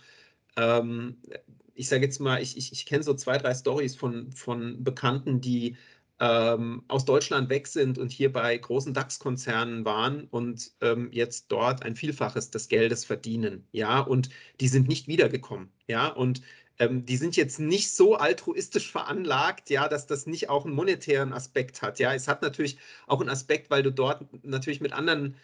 ähm, 0.57 1.21
ich 1.75 1.87
sage 1.87 2.03
jetzt 2.05 2.19
mal, 2.19 2.41
ich, 2.41 2.57
ich, 2.57 2.73
ich 2.73 2.85
kenne 2.85 3.03
so 3.03 3.13
zwei, 3.13 3.37
drei 3.37 3.53
Stories 3.55 3.95
von, 3.95 4.31
von 4.33 4.83
Bekannten, 4.83 5.39
die 5.39 5.77
ähm, 6.19 6.83
aus 6.89 7.05
Deutschland 7.05 7.49
weg 7.49 7.67
sind 7.67 7.97
und 7.97 8.11
hier 8.11 8.31
bei 8.31 8.55
großen 8.57 8.93
DAX-Konzernen 8.93 9.85
waren 9.85 10.25
und 10.25 10.71
ähm, 10.81 11.09
jetzt 11.13 11.47
dort 11.49 11.83
ein 11.83 11.95
Vielfaches 11.95 12.51
des 12.51 12.67
Geldes 12.67 13.05
verdienen, 13.05 13.65
ja, 13.71 13.99
und 14.01 14.29
die 14.59 14.67
sind 14.67 14.87
nicht 14.89 15.07
wiedergekommen, 15.07 15.71
ja, 15.87 16.07
und 16.09 16.41
ähm, 16.79 17.05
die 17.05 17.17
sind 17.17 17.35
jetzt 17.35 17.59
nicht 17.59 17.91
so 17.91 18.15
altruistisch 18.15 18.91
veranlagt, 18.91 19.69
ja, 19.69 19.87
dass 19.87 20.07
das 20.07 20.25
nicht 20.25 20.49
auch 20.49 20.65
einen 20.65 20.75
monetären 20.75 21.33
Aspekt 21.33 21.81
hat. 21.81 21.99
Ja, 21.99 22.13
es 22.13 22.27
hat 22.27 22.41
natürlich 22.41 22.77
auch 23.07 23.19
einen 23.19 23.29
Aspekt, 23.29 23.69
weil 23.69 23.83
du 23.83 23.91
dort 23.91 24.25
natürlich 24.43 24.81
mit 24.81 24.93
anderen 24.93 25.35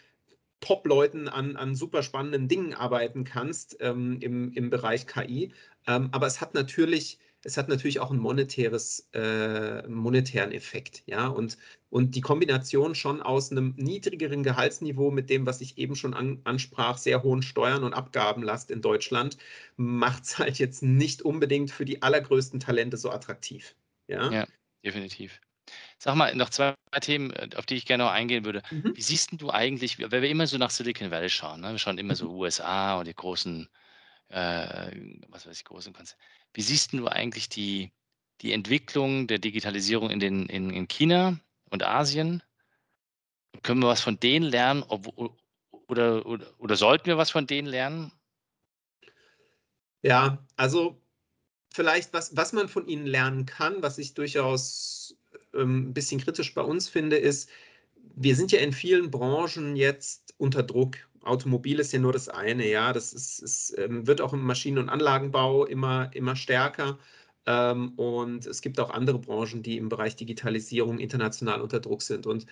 Top-Leuten 0.60 1.28
an, 1.28 1.56
an 1.56 1.74
super 1.76 2.02
spannenden 2.02 2.48
Dingen 2.48 2.74
arbeiten 2.74 3.24
kannst 3.24 3.76
ähm, 3.80 4.18
im, 4.20 4.52
im 4.52 4.70
Bereich 4.70 5.06
KI. 5.06 5.52
Ähm, 5.86 6.08
aber 6.12 6.26
es 6.26 6.40
hat 6.40 6.54
natürlich, 6.54 7.18
es 7.44 7.56
hat 7.56 7.68
natürlich 7.68 8.00
auch 8.00 8.10
einen 8.10 8.20
monetäres, 8.20 9.08
äh, 9.12 9.86
monetären 9.88 10.52
Effekt, 10.52 11.02
ja. 11.06 11.28
Und, 11.28 11.56
und 11.90 12.14
die 12.14 12.20
Kombination 12.20 12.94
schon 12.94 13.22
aus 13.22 13.50
einem 13.52 13.74
niedrigeren 13.76 14.42
Gehaltsniveau 14.42 15.10
mit 15.10 15.30
dem, 15.30 15.46
was 15.46 15.60
ich 15.60 15.78
eben 15.78 15.94
schon 15.94 16.14
an, 16.14 16.40
ansprach, 16.44 16.98
sehr 16.98 17.22
hohen 17.22 17.42
Steuern 17.42 17.84
und 17.84 17.94
Abgabenlast 17.94 18.70
in 18.70 18.82
Deutschland, 18.82 19.38
macht 19.76 20.24
es 20.24 20.38
halt 20.38 20.58
jetzt 20.58 20.82
nicht 20.82 21.22
unbedingt 21.22 21.70
für 21.70 21.84
die 21.84 22.02
allergrößten 22.02 22.60
Talente 22.60 22.96
so 22.96 23.10
attraktiv. 23.10 23.76
Ja. 24.08 24.30
Ja, 24.32 24.46
definitiv. 24.84 25.40
Sag 25.98 26.14
mal, 26.14 26.34
noch 26.34 26.50
zwei 26.50 26.74
Themen, 27.00 27.30
äh, 27.32 27.50
auf 27.56 27.66
die 27.66 27.76
ich 27.76 27.86
gerne 27.86 28.04
noch 28.04 28.10
eingehen 28.10 28.44
würde. 28.44 28.62
Mhm. 28.70 28.96
Wie 28.96 29.02
siehst 29.02 29.30
denn 29.30 29.38
du 29.38 29.50
eigentlich, 29.50 29.98
weil 29.98 30.22
wir 30.22 30.30
immer 30.30 30.46
so 30.46 30.58
nach 30.58 30.70
Silicon 30.70 31.10
Valley 31.10 31.28
schauen, 31.28 31.60
ne? 31.60 31.72
wir 31.72 31.78
schauen 31.78 31.98
immer 31.98 32.14
so 32.14 32.30
USA 32.30 32.98
und 32.98 33.06
die 33.06 33.14
großen, 33.14 33.68
äh, 34.28 34.90
was 35.28 35.46
weiß 35.46 35.56
ich, 35.56 35.64
großen 35.64 35.92
Konzerne. 35.92 36.20
Wie 36.54 36.62
siehst 36.62 36.92
du 36.92 37.06
eigentlich 37.08 37.48
die, 37.48 37.92
die 38.40 38.52
Entwicklung 38.52 39.26
der 39.26 39.38
Digitalisierung 39.38 40.10
in, 40.10 40.20
den, 40.20 40.46
in, 40.46 40.70
in 40.70 40.88
China 40.88 41.38
und 41.70 41.82
Asien? 41.82 42.42
Können 43.62 43.80
wir 43.80 43.88
was 43.88 44.00
von 44.00 44.20
denen 44.20 44.44
lernen 44.44 44.84
ob, 44.88 45.06
oder, 45.88 46.26
oder, 46.26 46.46
oder 46.58 46.76
sollten 46.76 47.06
wir 47.06 47.18
was 47.18 47.30
von 47.30 47.46
denen 47.46 47.68
lernen? 47.68 48.12
Ja, 50.02 50.46
also 50.56 51.02
vielleicht, 51.72 52.12
was, 52.12 52.36
was 52.36 52.52
man 52.52 52.68
von 52.68 52.86
ihnen 52.86 53.06
lernen 53.06 53.46
kann, 53.46 53.82
was 53.82 53.98
ich 53.98 54.14
durchaus 54.14 55.16
ähm, 55.54 55.88
ein 55.88 55.94
bisschen 55.94 56.20
kritisch 56.20 56.54
bei 56.54 56.62
uns 56.62 56.88
finde, 56.88 57.16
ist, 57.16 57.50
wir 58.14 58.36
sind 58.36 58.52
ja 58.52 58.60
in 58.60 58.72
vielen 58.72 59.10
Branchen 59.10 59.76
jetzt 59.76 60.34
unter 60.38 60.62
Druck. 60.62 61.07
Automobil 61.22 61.78
ist 61.80 61.92
ja 61.92 61.98
nur 61.98 62.12
das 62.12 62.28
eine, 62.28 62.68
ja. 62.68 62.92
Das 62.92 63.12
ist, 63.12 63.40
ist, 63.40 63.76
ähm, 63.78 64.06
wird 64.06 64.20
auch 64.20 64.32
im 64.32 64.42
Maschinen- 64.42 64.78
und 64.78 64.88
Anlagenbau 64.88 65.64
immer, 65.66 66.10
immer 66.14 66.36
stärker. 66.36 66.98
Ähm, 67.46 67.94
und 67.96 68.46
es 68.46 68.60
gibt 68.62 68.80
auch 68.80 68.90
andere 68.90 69.18
Branchen, 69.18 69.62
die 69.62 69.76
im 69.78 69.88
Bereich 69.88 70.16
Digitalisierung 70.16 70.98
international 70.98 71.60
unter 71.62 71.80
Druck 71.80 72.02
sind. 72.02 72.26
Und 72.26 72.46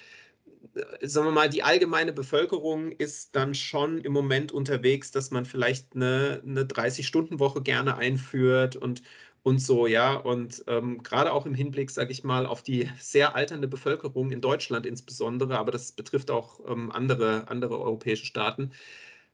äh, 0.75 1.07
sagen 1.07 1.27
wir 1.27 1.33
mal, 1.33 1.49
die 1.49 1.63
allgemeine 1.63 2.13
Bevölkerung 2.13 2.93
ist 2.93 3.37
dann 3.37 3.55
schon 3.55 3.99
im 4.01 4.13
Moment 4.13 4.53
unterwegs, 4.53 5.11
dass 5.11 5.31
man 5.31 5.45
vielleicht 5.45 5.95
eine, 5.95 6.43
eine 6.45 6.65
30-Stunden-Woche 6.65 7.63
gerne 7.63 7.97
einführt 7.97 8.77
und, 8.77 9.03
und 9.47 9.61
so, 9.61 9.87
ja. 9.87 10.15
Und 10.15 10.65
ähm, 10.67 11.05
gerade 11.05 11.33
auch 11.33 11.47
im 11.47 11.55
Hinblick, 11.55 11.93
sage 11.93 12.11
ich 12.11 12.25
mal, 12.25 12.47
auf 12.47 12.65
die 12.65 12.91
sehr 12.99 13.37
alternde 13.37 13.69
Bevölkerung 13.69 14.33
in 14.33 14.41
Deutschland 14.41 14.87
insbesondere, 14.87 15.57
aber 15.57 15.71
das 15.71 15.93
betrifft 15.93 16.33
auch 16.33 16.59
ähm, 16.69 16.91
andere, 16.91 17.47
andere 17.47 17.81
europäische 17.81 18.27
Staaten, 18.27 18.73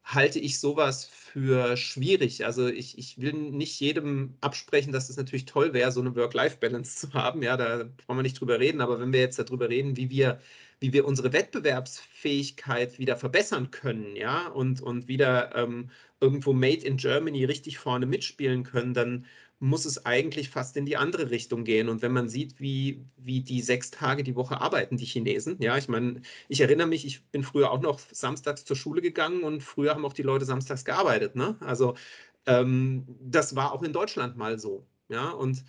halte 0.04 0.38
ich 0.38 0.60
sowas 0.60 1.06
für 1.06 1.78
schwierig. 1.78 2.44
Also 2.44 2.68
ich, 2.68 2.98
ich 2.98 3.22
will 3.22 3.32
nicht 3.32 3.80
jedem 3.80 4.34
absprechen, 4.42 4.92
dass 4.92 5.08
es 5.08 5.16
natürlich 5.16 5.46
toll 5.46 5.72
wäre, 5.72 5.92
so 5.92 6.00
eine 6.00 6.14
Work-Life-Balance 6.14 7.08
zu 7.08 7.14
haben. 7.14 7.42
Ja, 7.42 7.56
da 7.56 7.84
brauchen 7.96 8.18
wir 8.18 8.22
nicht 8.22 8.38
drüber 8.38 8.60
reden. 8.60 8.82
Aber 8.82 9.00
wenn 9.00 9.14
wir 9.14 9.20
jetzt 9.20 9.38
darüber 9.38 9.70
reden, 9.70 9.96
wie 9.96 10.10
wir 10.10 10.40
wie 10.80 10.92
wir 10.92 11.06
unsere 11.06 11.32
Wettbewerbsfähigkeit 11.32 12.98
wieder 12.98 13.16
verbessern 13.16 13.70
können, 13.70 14.16
ja, 14.16 14.48
und, 14.48 14.82
und 14.82 15.06
wieder 15.06 15.54
ähm, 15.54 15.90
irgendwo 16.20 16.52
Made 16.52 16.84
in 16.84 16.96
Germany 16.96 17.44
richtig 17.44 17.78
vorne 17.78 18.04
mitspielen 18.04 18.64
können, 18.64 18.92
dann 18.92 19.26
muss 19.62 19.84
es 19.84 20.04
eigentlich 20.04 20.50
fast 20.50 20.76
in 20.76 20.86
die 20.86 20.96
andere 20.96 21.30
Richtung 21.30 21.62
gehen. 21.62 21.88
Und 21.88 22.02
wenn 22.02 22.12
man 22.12 22.28
sieht, 22.28 22.58
wie, 22.58 23.04
wie 23.16 23.42
die 23.42 23.62
sechs 23.62 23.92
Tage 23.92 24.24
die 24.24 24.34
Woche 24.34 24.60
arbeiten, 24.60 24.96
die 24.96 25.04
Chinesen, 25.04 25.56
ja, 25.60 25.78
ich 25.78 25.88
meine, 25.88 26.20
ich 26.48 26.60
erinnere 26.60 26.88
mich, 26.88 27.06
ich 27.06 27.24
bin 27.26 27.44
früher 27.44 27.70
auch 27.70 27.80
noch 27.80 28.00
samstags 28.10 28.64
zur 28.64 28.74
Schule 28.74 29.00
gegangen 29.00 29.44
und 29.44 29.62
früher 29.62 29.94
haben 29.94 30.04
auch 30.04 30.14
die 30.14 30.22
Leute 30.22 30.46
samstags 30.46 30.84
gearbeitet, 30.84 31.36
ne? 31.36 31.56
Also 31.60 31.94
ähm, 32.46 33.06
das 33.20 33.54
war 33.54 33.72
auch 33.72 33.84
in 33.84 33.92
Deutschland 33.92 34.36
mal 34.36 34.58
so, 34.58 34.84
ja, 35.08 35.30
und 35.30 35.64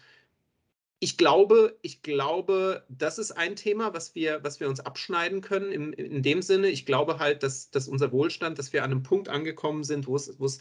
ich 0.99 1.17
glaube, 1.17 1.77
ich 1.83 2.01
glaube, 2.01 2.85
das 2.89 3.19
ist 3.19 3.31
ein 3.33 3.55
Thema, 3.55 3.93
was 3.93 4.15
wir, 4.15 4.43
was 4.43 4.59
wir 4.59 4.69
uns 4.69 4.79
abschneiden 4.79 5.41
können. 5.41 5.71
In, 5.71 5.93
in 5.93 6.23
dem 6.23 6.41
Sinne, 6.41 6.69
ich 6.69 6.85
glaube 6.85 7.19
halt, 7.19 7.43
dass, 7.43 7.69
dass 7.69 7.87
unser 7.89 8.11
Wohlstand, 8.11 8.57
dass 8.57 8.73
wir 8.73 8.83
an 8.83 8.91
einem 8.91 9.03
Punkt 9.03 9.29
angekommen 9.29 9.83
sind, 9.83 10.07
wo 10.07 10.15
es, 10.15 10.39
wo 10.39 10.45
es 10.45 10.59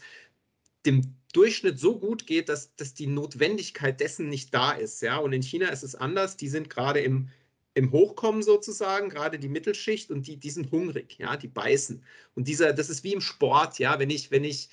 dem 0.85 1.15
Durchschnitt 1.33 1.79
so 1.79 1.99
gut 1.99 2.27
geht, 2.27 2.47
dass, 2.47 2.75
dass 2.75 2.93
die 2.93 3.07
Notwendigkeit 3.07 3.99
dessen 3.99 4.29
nicht 4.29 4.53
da 4.53 4.71
ist. 4.71 5.01
Ja? 5.01 5.17
Und 5.17 5.33
in 5.33 5.41
China 5.41 5.69
ist 5.69 5.83
es 5.83 5.95
anders. 5.95 6.37
Die 6.37 6.47
sind 6.47 6.69
gerade 6.69 6.99
im, 6.99 7.29
im 7.73 7.91
Hochkommen 7.91 8.43
sozusagen, 8.43 9.09
gerade 9.09 9.39
die 9.39 9.49
Mittelschicht 9.49 10.11
und 10.11 10.27
die, 10.27 10.37
die 10.37 10.51
sind 10.51 10.71
hungrig, 10.71 11.17
ja, 11.17 11.35
die 11.37 11.47
beißen. 11.47 12.03
Und 12.35 12.47
dieser, 12.47 12.71
das 12.73 12.89
ist 12.89 13.03
wie 13.03 13.13
im 13.13 13.21
Sport, 13.21 13.79
ja, 13.79 13.97
wenn 13.99 14.11
ich, 14.11 14.29
wenn 14.29 14.43
ich, 14.43 14.69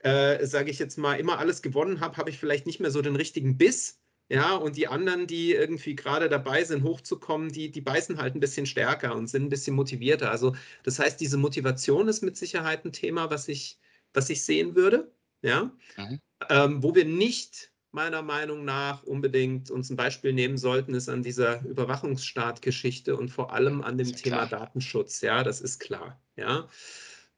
äh, 0.00 0.46
sage 0.46 0.70
ich 0.70 0.78
jetzt 0.78 0.96
mal, 0.96 1.20
immer 1.20 1.38
alles 1.38 1.60
gewonnen 1.62 2.00
habe, 2.00 2.16
habe 2.16 2.30
ich 2.30 2.38
vielleicht 2.38 2.66
nicht 2.66 2.80
mehr 2.80 2.90
so 2.90 3.02
den 3.02 3.16
richtigen 3.16 3.58
Biss. 3.58 4.00
Ja, 4.30 4.56
und 4.56 4.76
die 4.76 4.88
anderen, 4.88 5.26
die 5.26 5.52
irgendwie 5.52 5.96
gerade 5.96 6.28
dabei 6.28 6.62
sind, 6.62 6.84
hochzukommen, 6.84 7.50
die, 7.50 7.70
die 7.70 7.80
beißen 7.80 8.18
halt 8.18 8.34
ein 8.34 8.40
bisschen 8.40 8.66
stärker 8.66 9.14
und 9.16 9.26
sind 9.28 9.44
ein 9.44 9.48
bisschen 9.48 9.74
motivierter. 9.74 10.30
Also, 10.30 10.54
das 10.82 10.98
heißt, 10.98 11.18
diese 11.20 11.38
Motivation 11.38 12.08
ist 12.08 12.22
mit 12.22 12.36
Sicherheit 12.36 12.84
ein 12.84 12.92
Thema, 12.92 13.30
was 13.30 13.48
ich, 13.48 13.78
was 14.12 14.28
ich 14.28 14.44
sehen 14.44 14.74
würde 14.74 15.10
ja, 15.42 15.70
mhm. 15.96 16.20
ähm, 16.48 16.82
wo 16.82 16.94
wir 16.94 17.04
nicht 17.04 17.70
meiner 17.90 18.22
Meinung 18.22 18.64
nach 18.64 19.02
unbedingt 19.02 19.70
uns 19.70 19.90
ein 19.90 19.96
Beispiel 19.96 20.32
nehmen 20.32 20.58
sollten, 20.58 20.94
ist 20.94 21.08
an 21.08 21.22
dieser 21.22 21.64
Überwachungsstaatgeschichte 21.64 23.16
und 23.16 23.30
vor 23.30 23.52
allem 23.52 23.82
an 23.82 23.96
dem 23.96 24.14
Thema 24.14 24.46
klar. 24.46 24.48
Datenschutz. 24.48 25.20
Ja, 25.22 25.42
das 25.42 25.60
ist 25.60 25.78
klar. 25.78 26.20
Ja. 26.36 26.68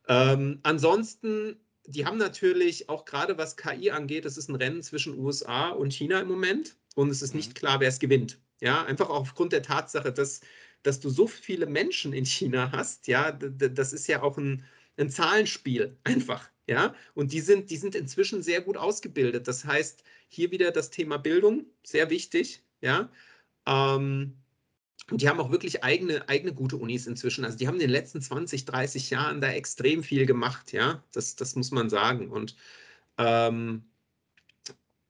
Ähm, 0.09 0.59
ansonsten, 0.62 1.57
die 1.86 2.05
haben 2.05 2.18
natürlich 2.18 2.88
auch 2.88 3.05
gerade 3.05 3.38
was 3.38 3.57
KI 3.57 3.90
angeht, 3.90 4.24
es 4.24 4.36
ist 4.36 4.48
ein 4.48 4.57
Rennen 4.57 4.82
zwischen 4.82 5.18
USA 5.18 5.68
und 5.68 5.94
China 5.94 6.20
im 6.20 6.28
Moment 6.28 6.76
und 6.96 7.11
es 7.11 7.22
ist 7.22 7.34
nicht 7.34 7.51
mhm. 7.51 7.55
klar, 7.55 7.80
wer 7.80 7.88
es 7.88 8.01
gewinnt. 8.01 8.38
Ja, 8.61 8.84
einfach 8.84 9.09
aufgrund 9.09 9.53
der 9.53 9.62
Tatsache, 9.62 10.12
dass, 10.12 10.40
dass 10.82 11.01
du 11.01 11.09
so 11.09 11.26
viele 11.26 11.66
Menschen 11.66 12.12
in 12.12 12.26
China 12.26 12.72
hast. 12.72 13.07
Ja, 13.07 13.32
das 13.32 13.92
ist 13.92 14.07
ja 14.09 14.22
auch 14.22 14.36
ein, 14.36 14.64
ein 14.98 15.09
Zahlenspiel 15.09 15.96
einfach. 16.05 16.51
Ja, 16.70 16.94
und 17.14 17.32
die 17.32 17.40
sind, 17.40 17.68
die 17.70 17.76
sind 17.76 17.96
inzwischen 17.96 18.44
sehr 18.44 18.60
gut 18.60 18.76
ausgebildet. 18.76 19.48
Das 19.48 19.64
heißt, 19.64 20.04
hier 20.28 20.52
wieder 20.52 20.70
das 20.70 20.90
Thema 20.90 21.18
Bildung, 21.18 21.66
sehr 21.82 22.10
wichtig. 22.10 22.62
Ja, 22.80 23.10
ähm, 23.66 24.36
und 25.10 25.20
die 25.20 25.28
haben 25.28 25.40
auch 25.40 25.50
wirklich 25.50 25.82
eigene, 25.82 26.28
eigene 26.28 26.54
gute 26.54 26.76
Unis 26.76 27.08
inzwischen. 27.08 27.44
Also 27.44 27.58
die 27.58 27.66
haben 27.66 27.74
in 27.74 27.80
den 27.80 27.90
letzten 27.90 28.22
20, 28.22 28.66
30 28.66 29.10
Jahren 29.10 29.40
da 29.40 29.48
extrem 29.50 30.04
viel 30.04 30.26
gemacht. 30.26 30.72
Ja, 30.72 31.02
das, 31.12 31.34
das 31.34 31.56
muss 31.56 31.72
man 31.72 31.90
sagen. 31.90 32.30
Und 32.30 32.54
ähm, 33.18 33.84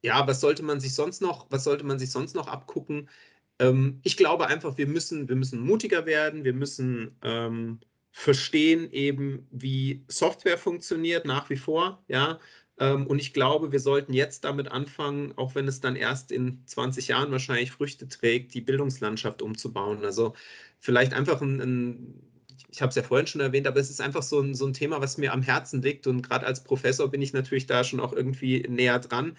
ja, 0.02 0.26
was 0.26 0.40
sollte 0.40 0.62
man 0.62 0.80
sich 0.80 0.94
sonst 0.94 1.20
noch, 1.20 1.46
was 1.50 1.64
sollte 1.64 1.84
man 1.84 1.98
sich 1.98 2.10
sonst 2.10 2.34
noch 2.34 2.48
abgucken? 2.48 3.10
Ähm, 3.58 4.00
ich 4.02 4.16
glaube 4.16 4.46
einfach, 4.46 4.78
wir 4.78 4.86
müssen, 4.86 5.28
wir 5.28 5.36
müssen 5.36 5.60
mutiger 5.60 6.06
werden, 6.06 6.44
wir 6.44 6.54
müssen 6.54 7.18
ähm, 7.22 7.80
verstehen 8.12 8.90
eben, 8.92 9.46
wie 9.50 10.04
Software 10.08 10.58
funktioniert 10.58 11.24
nach 11.24 11.50
wie 11.50 11.56
vor, 11.56 12.02
ja. 12.08 12.40
Ähm, 12.78 13.06
und 13.06 13.20
ich 13.20 13.32
glaube, 13.32 13.72
wir 13.72 13.80
sollten 13.80 14.12
jetzt 14.12 14.44
damit 14.44 14.68
anfangen, 14.68 15.32
auch 15.36 15.54
wenn 15.54 15.68
es 15.68 15.80
dann 15.80 15.96
erst 15.96 16.32
in 16.32 16.62
20 16.66 17.08
Jahren 17.08 17.30
wahrscheinlich 17.30 17.70
Früchte 17.70 18.08
trägt, 18.08 18.54
die 18.54 18.62
Bildungslandschaft 18.62 19.42
umzubauen. 19.42 20.04
Also 20.04 20.34
vielleicht 20.78 21.12
einfach 21.12 21.40
ein, 21.42 21.60
ein 21.60 22.30
ich 22.70 22.80
habe 22.82 22.90
es 22.90 22.96
ja 22.96 23.02
vorhin 23.02 23.26
schon 23.26 23.40
erwähnt, 23.40 23.66
aber 23.66 23.80
es 23.80 23.90
ist 23.90 24.00
einfach 24.00 24.22
so 24.22 24.40
ein, 24.40 24.54
so 24.54 24.66
ein 24.66 24.72
Thema, 24.72 25.00
was 25.00 25.18
mir 25.18 25.32
am 25.32 25.42
Herzen 25.42 25.82
liegt. 25.82 26.06
Und 26.06 26.22
gerade 26.22 26.46
als 26.46 26.64
Professor 26.64 27.10
bin 27.10 27.22
ich 27.22 27.32
natürlich 27.32 27.66
da 27.66 27.84
schon 27.84 28.00
auch 28.00 28.12
irgendwie 28.12 28.62
näher 28.68 28.98
dran. 28.98 29.36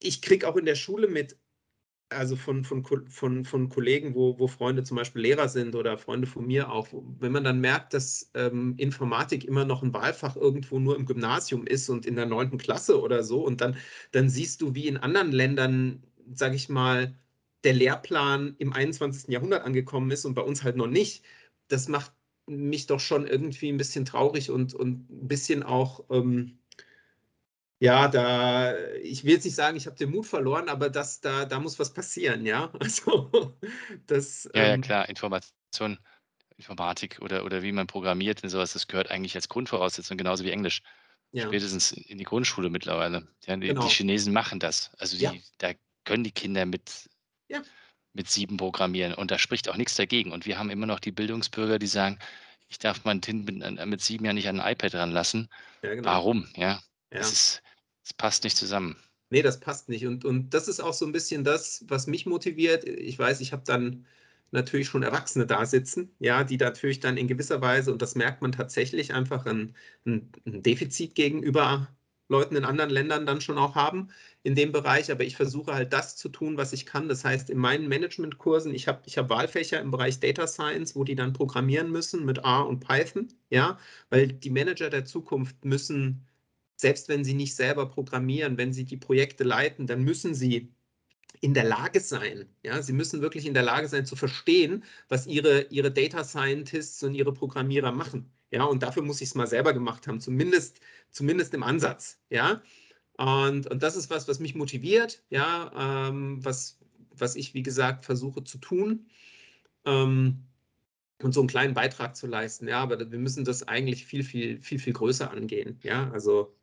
Ich 0.00 0.22
kriege 0.22 0.48
auch 0.48 0.56
in 0.56 0.64
der 0.64 0.74
Schule 0.74 1.08
mit, 1.08 1.36
also 2.10 2.36
von, 2.36 2.64
von, 2.64 2.84
von, 2.84 3.44
von 3.44 3.68
Kollegen, 3.68 4.14
wo, 4.14 4.38
wo 4.38 4.48
Freunde 4.48 4.82
zum 4.84 4.96
Beispiel 4.96 5.22
Lehrer 5.22 5.48
sind 5.48 5.74
oder 5.74 5.98
Freunde 5.98 6.26
von 6.26 6.46
mir 6.46 6.70
auch, 6.72 6.88
wenn 6.92 7.32
man 7.32 7.44
dann 7.44 7.60
merkt, 7.60 7.94
dass 7.94 8.30
ähm, 8.34 8.74
Informatik 8.78 9.44
immer 9.44 9.64
noch 9.64 9.82
ein 9.82 9.92
Wahlfach 9.92 10.36
irgendwo 10.36 10.78
nur 10.78 10.96
im 10.96 11.06
Gymnasium 11.06 11.66
ist 11.66 11.88
und 11.88 12.06
in 12.06 12.16
der 12.16 12.26
neunten 12.26 12.58
Klasse 12.58 13.00
oder 13.00 13.22
so, 13.22 13.44
und 13.44 13.60
dann, 13.60 13.76
dann 14.12 14.30
siehst 14.30 14.62
du, 14.62 14.74
wie 14.74 14.88
in 14.88 14.96
anderen 14.96 15.32
Ländern, 15.32 16.02
sage 16.32 16.56
ich 16.56 16.68
mal, 16.68 17.14
der 17.64 17.74
Lehrplan 17.74 18.54
im 18.58 18.72
21. 18.72 19.30
Jahrhundert 19.30 19.64
angekommen 19.64 20.10
ist 20.10 20.24
und 20.24 20.34
bei 20.34 20.42
uns 20.42 20.62
halt 20.62 20.76
noch 20.76 20.86
nicht, 20.86 21.24
das 21.68 21.88
macht 21.88 22.12
mich 22.46 22.86
doch 22.86 23.00
schon 23.00 23.26
irgendwie 23.26 23.68
ein 23.70 23.76
bisschen 23.76 24.04
traurig 24.04 24.50
und, 24.50 24.74
und 24.74 25.10
ein 25.10 25.28
bisschen 25.28 25.62
auch... 25.62 26.04
Ähm, 26.10 26.58
ja, 27.80 28.08
da, 28.08 28.76
ich 29.02 29.24
will 29.24 29.34
jetzt 29.34 29.44
nicht 29.44 29.54
sagen, 29.54 29.76
ich 29.76 29.86
habe 29.86 29.96
den 29.96 30.10
Mut 30.10 30.26
verloren, 30.26 30.68
aber 30.68 30.90
das, 30.90 31.20
da, 31.20 31.44
da 31.44 31.60
muss 31.60 31.78
was 31.78 31.92
passieren, 31.92 32.44
ja. 32.44 32.72
Also 32.80 33.56
das. 34.06 34.48
Ja, 34.54 34.62
ja, 34.62 34.74
ähm, 34.74 34.80
klar, 34.80 35.08
Information, 35.08 35.98
Informatik 36.56 37.18
oder, 37.20 37.44
oder 37.44 37.62
wie 37.62 37.72
man 37.72 37.86
programmiert 37.86 38.42
und 38.42 38.48
sowas, 38.48 38.72
das 38.72 38.88
gehört 38.88 39.10
eigentlich 39.10 39.36
als 39.36 39.48
Grundvoraussetzung, 39.48 40.18
genauso 40.18 40.44
wie 40.44 40.50
Englisch. 40.50 40.82
Ja. 41.30 41.46
Spätestens 41.46 41.92
in 41.92 42.18
die 42.18 42.24
Grundschule 42.24 42.70
mittlerweile. 42.70 43.28
Ja, 43.46 43.56
die, 43.56 43.68
genau. 43.68 43.82
die 43.82 43.88
Chinesen 43.88 44.32
machen 44.32 44.58
das. 44.58 44.90
Also 44.98 45.16
die, 45.16 45.24
ja. 45.24 45.32
da 45.58 45.72
können 46.04 46.24
die 46.24 46.32
Kinder 46.32 46.64
mit, 46.64 47.08
mit 48.14 48.30
sieben 48.30 48.56
programmieren 48.56 49.14
und 49.14 49.30
da 49.30 49.38
spricht 49.38 49.68
auch 49.68 49.76
nichts 49.76 49.94
dagegen. 49.94 50.32
Und 50.32 50.46
wir 50.46 50.58
haben 50.58 50.70
immer 50.70 50.86
noch 50.86 51.00
die 51.00 51.12
Bildungsbürger, 51.12 51.78
die 51.78 51.86
sagen, 51.86 52.18
ich 52.68 52.78
darf 52.78 53.04
mein 53.04 53.20
Kind 53.20 53.44
mit, 53.46 53.86
mit 53.86 54.00
sieben 54.00 54.24
Jahren 54.24 54.36
nicht 54.36 54.48
an 54.48 54.60
ein 54.60 54.72
iPad 54.72 54.94
ranlassen. 54.94 55.48
Ja, 55.82 55.94
genau. 55.94 56.08
Warum? 56.08 56.48
Ja, 56.56 56.68
ja. 56.68 56.80
Das, 57.10 57.32
ist, 57.32 57.62
das 58.08 58.14
passt 58.14 58.44
nicht 58.44 58.56
zusammen. 58.56 58.96
Nee, 59.30 59.42
das 59.42 59.60
passt 59.60 59.88
nicht. 59.90 60.06
Und, 60.06 60.24
und 60.24 60.54
das 60.54 60.68
ist 60.68 60.80
auch 60.80 60.94
so 60.94 61.04
ein 61.04 61.12
bisschen 61.12 61.44
das, 61.44 61.84
was 61.88 62.06
mich 62.06 62.24
motiviert. 62.24 62.84
Ich 62.84 63.18
weiß, 63.18 63.40
ich 63.40 63.52
habe 63.52 63.62
dann 63.66 64.06
natürlich 64.50 64.88
schon 64.88 65.02
Erwachsene 65.02 65.46
da 65.46 65.66
sitzen, 65.66 66.10
ja, 66.18 66.42
die 66.42 66.56
natürlich 66.56 67.00
dann 67.00 67.18
in 67.18 67.28
gewisser 67.28 67.60
Weise, 67.60 67.92
und 67.92 68.00
das 68.00 68.14
merkt 68.14 68.40
man 68.40 68.52
tatsächlich, 68.52 69.12
einfach 69.12 69.44
ein, 69.44 69.74
ein, 70.06 70.32
ein 70.46 70.62
Defizit 70.62 71.14
gegenüber 71.14 71.88
Leuten 72.28 72.56
in 72.56 72.64
anderen 72.64 72.90
Ländern 72.90 73.26
dann 73.26 73.42
schon 73.42 73.58
auch 73.58 73.74
haben 73.74 74.08
in 74.42 74.54
dem 74.54 74.72
Bereich, 74.72 75.10
aber 75.10 75.24
ich 75.24 75.36
versuche 75.36 75.74
halt 75.74 75.92
das 75.92 76.16
zu 76.16 76.30
tun, 76.30 76.56
was 76.56 76.72
ich 76.72 76.86
kann. 76.86 77.08
Das 77.10 77.24
heißt, 77.24 77.50
in 77.50 77.58
meinen 77.58 77.88
Managementkursen, 77.88 78.74
ich 78.74 78.88
habe 78.88 79.02
ich 79.06 79.18
hab 79.18 79.28
Wahlfächer 79.28 79.80
im 79.80 79.90
Bereich 79.90 80.20
Data 80.20 80.46
Science, 80.46 80.96
wo 80.96 81.04
die 81.04 81.14
dann 81.14 81.34
programmieren 81.34 81.90
müssen 81.90 82.24
mit 82.24 82.38
R 82.38 82.66
und 82.66 82.80
Python, 82.80 83.28
ja, 83.50 83.78
weil 84.08 84.28
die 84.28 84.50
Manager 84.50 84.88
der 84.90 85.04
Zukunft 85.04 85.64
müssen 85.66 86.26
selbst 86.78 87.08
wenn 87.08 87.24
sie 87.24 87.34
nicht 87.34 87.56
selber 87.56 87.86
programmieren, 87.86 88.56
wenn 88.56 88.72
sie 88.72 88.84
die 88.84 88.96
Projekte 88.96 89.44
leiten, 89.44 89.86
dann 89.86 90.02
müssen 90.04 90.34
sie 90.34 90.72
in 91.40 91.54
der 91.54 91.64
Lage 91.64 92.00
sein, 92.00 92.46
ja, 92.64 92.82
sie 92.82 92.92
müssen 92.92 93.20
wirklich 93.20 93.46
in 93.46 93.54
der 93.54 93.62
Lage 93.62 93.88
sein 93.88 94.06
zu 94.06 94.16
verstehen, 94.16 94.84
was 95.08 95.26
ihre, 95.26 95.62
ihre 95.70 95.92
Data 95.92 96.24
Scientists 96.24 97.02
und 97.02 97.14
ihre 97.14 97.32
Programmierer 97.32 97.92
machen. 97.92 98.30
Ja, 98.50 98.64
und 98.64 98.82
dafür 98.82 99.02
muss 99.02 99.20
ich 99.20 99.28
es 99.28 99.34
mal 99.34 99.46
selber 99.46 99.72
gemacht 99.74 100.06
haben, 100.06 100.20
zumindest, 100.20 100.80
zumindest 101.10 101.54
im 101.54 101.62
Ansatz. 101.62 102.18
Ja, 102.30 102.62
und, 103.18 103.66
und 103.70 103.82
das 103.82 103.96
ist 103.96 104.10
was, 104.10 104.28
was 104.28 104.38
mich 104.40 104.54
motiviert, 104.54 105.22
ja, 105.30 106.08
ähm, 106.08 106.44
was, 106.44 106.78
was 107.10 107.36
ich, 107.36 107.54
wie 107.54 107.62
gesagt, 107.62 108.04
versuche 108.04 108.44
zu 108.44 108.58
tun. 108.58 109.06
Ähm, 109.84 110.44
und 111.22 111.32
so 111.34 111.40
einen 111.40 111.48
kleinen 111.48 111.74
Beitrag 111.74 112.16
zu 112.16 112.26
leisten. 112.26 112.68
Ja, 112.68 112.80
aber 112.80 113.10
wir 113.10 113.18
müssen 113.18 113.44
das 113.44 113.66
eigentlich 113.66 114.06
viel, 114.06 114.22
viel, 114.22 114.60
viel, 114.62 114.78
viel 114.78 114.92
größer 114.92 115.30
angehen. 115.30 115.78
Ja, 115.82 116.10
also 116.12 116.56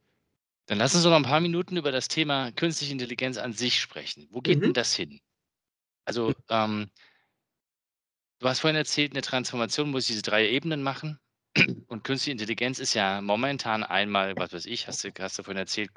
dann 0.68 0.78
lass 0.80 0.95
uns 0.95 1.03
doch 1.03 1.11
noch 1.11 1.18
ein 1.18 1.24
paar 1.24 1.41
Minuten 1.41 1.78
über 1.78 1.91
das 1.91 2.07
Thema 2.07 2.51
künstliche 2.51 2.93
Intelligenz 2.93 3.38
an 3.38 3.53
sich 3.53 3.80
sprechen. 3.80 4.28
Wo 4.32 4.41
geht 4.41 4.57
mhm. 4.57 4.63
denn 4.63 4.74
das 4.74 4.95
hin? 4.95 5.20
Also, 6.05 6.34
ähm, 6.49 6.89
du 8.39 8.47
hast 8.47 8.59
vorhin 8.59 8.76
erzählt, 8.76 9.13
eine 9.13 9.22
Transformation 9.22 9.91
muss 9.91 10.07
diese 10.07 10.22
drei 10.22 10.49
Ebenen 10.49 10.84
machen. 10.84 11.20
Und 11.88 12.03
künstliche 12.03 12.32
Intelligenz 12.32 12.80
ist 12.80 12.93
ja 12.93 13.22
momentan 13.22 13.84
einmal, 13.84 14.36
was 14.36 14.53
weiß 14.53 14.66
ich, 14.66 14.88
hast 14.88 15.03
du, 15.03 15.11
hast 15.20 15.39
du 15.39 15.43
vorhin 15.43 15.59
erzählt, 15.59 15.91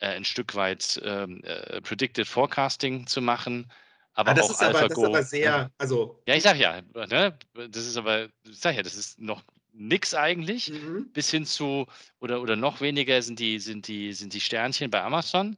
äh, 0.00 0.08
ein 0.08 0.24
Stück 0.24 0.54
weit 0.54 1.00
ähm, 1.04 1.42
äh, 1.44 1.80
Predicted 1.80 2.28
Forecasting 2.28 3.06
zu 3.06 3.20
machen. 3.20 3.70
Aber 4.12 4.32
ah, 4.32 4.34
das, 4.34 4.46
auch 4.46 4.50
ist 4.50 4.62
aber, 4.62 4.88
das 4.88 4.98
ist 4.98 5.04
aber 5.04 5.22
sehr, 5.22 5.58
ne? 5.58 5.72
also. 5.78 6.22
Ja, 6.26 6.34
ich 6.34 6.42
sag 6.42 6.56
ja, 6.58 6.82
ne? 6.94 7.38
das 7.54 7.86
ist 7.86 7.96
aber, 7.96 8.28
ich 8.44 8.58
sag 8.58 8.76
ja, 8.76 8.82
das 8.82 8.94
ist 8.94 9.18
noch 9.18 9.42
nix 9.78 10.14
eigentlich, 10.14 10.70
mhm. 10.70 11.10
bis 11.12 11.30
hin 11.30 11.46
zu, 11.46 11.86
oder, 12.20 12.42
oder 12.42 12.56
noch 12.56 12.80
weniger 12.80 13.22
sind 13.22 13.38
die, 13.38 13.58
sind 13.60 13.88
die, 13.88 14.12
sind 14.12 14.34
die 14.34 14.40
Sternchen 14.40 14.90
bei 14.90 15.02
Amazon. 15.02 15.56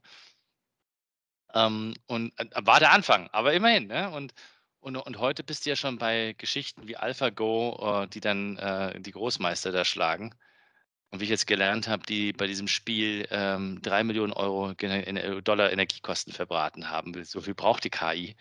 Ähm, 1.53 1.93
und 2.07 2.33
äh, 2.39 2.45
war 2.65 2.79
der 2.79 2.91
Anfang, 2.91 3.29
aber 3.31 3.53
immerhin. 3.53 3.87
Ne? 3.87 4.09
Und, 4.11 4.33
Und, 4.79 4.95
und 4.97 5.19
heute 5.19 5.43
bist 5.43 5.65
du 5.65 5.69
ja 5.71 5.75
schon 5.75 5.97
bei 5.97 6.33
Geschichten 6.37 6.87
wie 6.87 6.97
AlphaGo, 6.97 8.03
äh, 8.03 8.07
die 8.07 8.19
dann 8.19 8.57
äh, 8.57 8.99
die 8.99 9.11
Großmeister 9.11 9.71
da 9.71 9.85
schlagen. 9.85 10.33
Und 11.11 11.19
wie 11.19 11.25
ich 11.25 11.29
jetzt 11.29 11.45
gelernt 11.47 11.87
habe, 11.87 12.03
die 12.05 12.33
bei 12.33 12.47
diesem 12.47 12.67
Spiel 12.67 13.27
ähm, 13.31 13.81
3 13.81 14.03
Millionen 14.05 14.33
Euro 14.33 14.73
Dollar 15.41 15.71
Energiekosten 15.71 16.33
verbraten 16.33 16.89
haben. 16.89 17.23
So 17.25 17.41
viel 17.41 17.53
braucht 17.53 17.83
die 17.83 17.89
KI. 17.89 18.35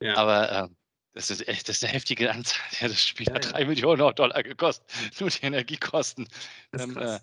Ja. 0.00 0.16
Aber 0.16 0.52
äh, 0.52 0.68
das 1.14 1.30
ist 1.30 1.46
echt, 1.46 1.68
das 1.68 1.76
ist 1.76 1.84
eine 1.84 1.92
heftige 1.92 2.30
Anzahl. 2.30 2.60
Ja, 2.80 2.88
das 2.88 3.06
Spiel 3.06 3.28
ja, 3.28 3.34
hat 3.34 3.52
3 3.52 3.60
ja. 3.60 3.66
Millionen 3.66 4.14
Dollar 4.14 4.42
gekostet. 4.42 4.86
Nur 5.20 5.30
die 5.30 5.44
Energiekosten. 5.44 6.28
Das 6.72 6.82
ähm, 6.82 6.98
äh, 6.98 7.20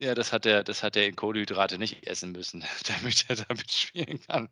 ja, 0.00 0.14
das 0.14 0.32
hat 0.32 0.46
er, 0.46 0.64
das 0.64 0.82
hat 0.82 0.96
er 0.96 1.06
in 1.06 1.16
Kohlenhydrate 1.16 1.78
nicht 1.78 2.06
essen 2.06 2.32
müssen, 2.32 2.64
damit 2.86 3.26
er 3.28 3.36
damit 3.36 3.70
spielen 3.70 4.20
kann. 4.26 4.48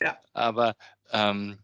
Ja. 0.00 0.20
Aber 0.34 0.76
ähm, 1.10 1.58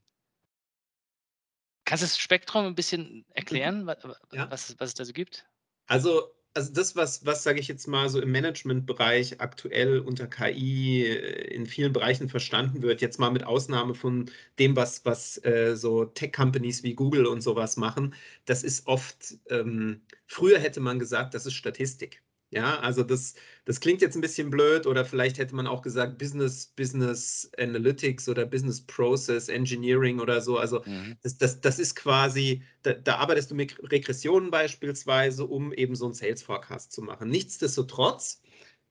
kannst 1.84 2.02
du 2.02 2.06
das 2.06 2.18
Spektrum 2.18 2.66
ein 2.66 2.74
bisschen 2.74 3.24
erklären, 3.34 3.84
mhm. 3.84 3.94
ja. 4.32 4.50
was, 4.50 4.74
was 4.78 4.88
es 4.88 4.94
da 4.94 5.04
so 5.04 5.12
gibt? 5.12 5.46
Also 5.86 6.34
also 6.54 6.72
das, 6.72 6.96
was, 6.96 7.24
was 7.24 7.42
sage 7.44 7.60
ich 7.60 7.68
jetzt 7.68 7.86
mal 7.86 8.08
so 8.08 8.20
im 8.20 8.32
Managementbereich 8.32 9.40
aktuell 9.40 10.00
unter 10.00 10.26
KI 10.26 11.04
äh, 11.06 11.54
in 11.54 11.66
vielen 11.66 11.92
Bereichen 11.92 12.28
verstanden 12.28 12.82
wird, 12.82 13.00
jetzt 13.00 13.18
mal 13.18 13.30
mit 13.30 13.44
Ausnahme 13.44 13.94
von 13.94 14.30
dem, 14.58 14.74
was, 14.76 15.04
was 15.04 15.42
äh, 15.44 15.76
so 15.76 16.04
Tech-Companies 16.04 16.82
wie 16.82 16.94
Google 16.94 17.26
und 17.26 17.42
sowas 17.42 17.76
machen, 17.76 18.14
das 18.44 18.64
ist 18.64 18.86
oft, 18.86 19.34
ähm, 19.50 20.02
früher 20.26 20.58
hätte 20.58 20.80
man 20.80 20.98
gesagt, 20.98 21.34
das 21.34 21.46
ist 21.46 21.54
Statistik. 21.54 22.22
Ja, 22.50 22.80
also 22.80 23.02
das, 23.02 23.34
das 23.66 23.78
klingt 23.78 24.00
jetzt 24.00 24.14
ein 24.14 24.22
bisschen 24.22 24.48
blöd 24.48 24.86
oder 24.86 25.04
vielleicht 25.04 25.36
hätte 25.36 25.54
man 25.54 25.66
auch 25.66 25.82
gesagt 25.82 26.16
Business, 26.16 26.66
Business 26.66 27.50
Analytics 27.58 28.26
oder 28.28 28.46
Business 28.46 28.80
Process 28.80 29.48
Engineering 29.48 30.18
oder 30.18 30.40
so. 30.40 30.56
Also 30.56 30.82
mhm. 30.86 31.16
das, 31.22 31.36
das, 31.36 31.60
das 31.60 31.78
ist 31.78 31.94
quasi, 31.94 32.62
da, 32.82 32.94
da, 32.94 33.16
arbeitest 33.16 33.50
du 33.50 33.54
mit 33.54 33.78
Regressionen 33.92 34.50
beispielsweise, 34.50 35.44
um 35.44 35.74
eben 35.74 35.94
so 35.94 36.06
einen 36.06 36.14
Sales 36.14 36.42
Forecast 36.42 36.92
zu 36.92 37.02
machen. 37.02 37.28
Nichtsdestotrotz 37.28 38.40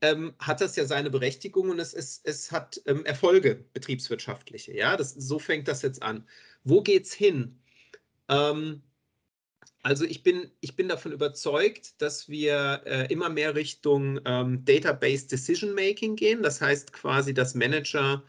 ähm, 0.01 0.35
hat 0.37 0.61
das 0.61 0.75
ja 0.75 0.85
seine 0.85 1.09
Berechtigung 1.09 1.71
und 1.71 1.79
es, 1.79 1.95
es, 1.95 2.21
es 2.23 2.51
hat 2.51 2.79
ähm, 2.85 3.05
Erfolge, 3.05 3.65
betriebswirtschaftliche. 3.73 4.75
Ja, 4.77 4.97
das, 4.97 5.15
so 5.15 5.39
fängt 5.39 5.67
das 5.67 5.81
jetzt 5.81 6.03
an. 6.03 6.27
Wo 6.63 6.83
geht's 6.83 7.11
hin? 7.11 7.59
Ähm, 8.29 8.83
also 9.84 10.05
ich 10.05 10.23
bin, 10.23 10.51
ich 10.59 10.75
bin 10.75 10.88
davon 10.89 11.11
überzeugt, 11.11 12.01
dass 12.01 12.30
wir 12.30 12.82
äh, 12.86 13.11
immer 13.11 13.30
mehr 13.30 13.55
Richtung 13.55 14.19
ähm, 14.25 14.65
Database 14.65 15.28
Decision 15.28 15.73
Making 15.73 16.15
gehen. 16.15 16.43
Das 16.43 16.61
heißt 16.61 16.93
quasi, 16.93 17.34
dass 17.34 17.55
Manager 17.55 18.23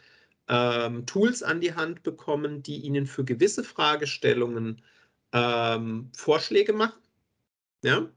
ähm, 0.48 1.06
Tools 1.06 1.42
an 1.42 1.60
die 1.60 1.74
Hand 1.74 2.02
bekommen, 2.02 2.62
die 2.62 2.78
ihnen 2.78 3.06
für 3.06 3.24
gewisse 3.24 3.64
Fragestellungen 3.64 4.82
ähm, 5.32 6.10
Vorschläge 6.16 6.72
machen. 6.72 7.00
Ja? 7.82 8.08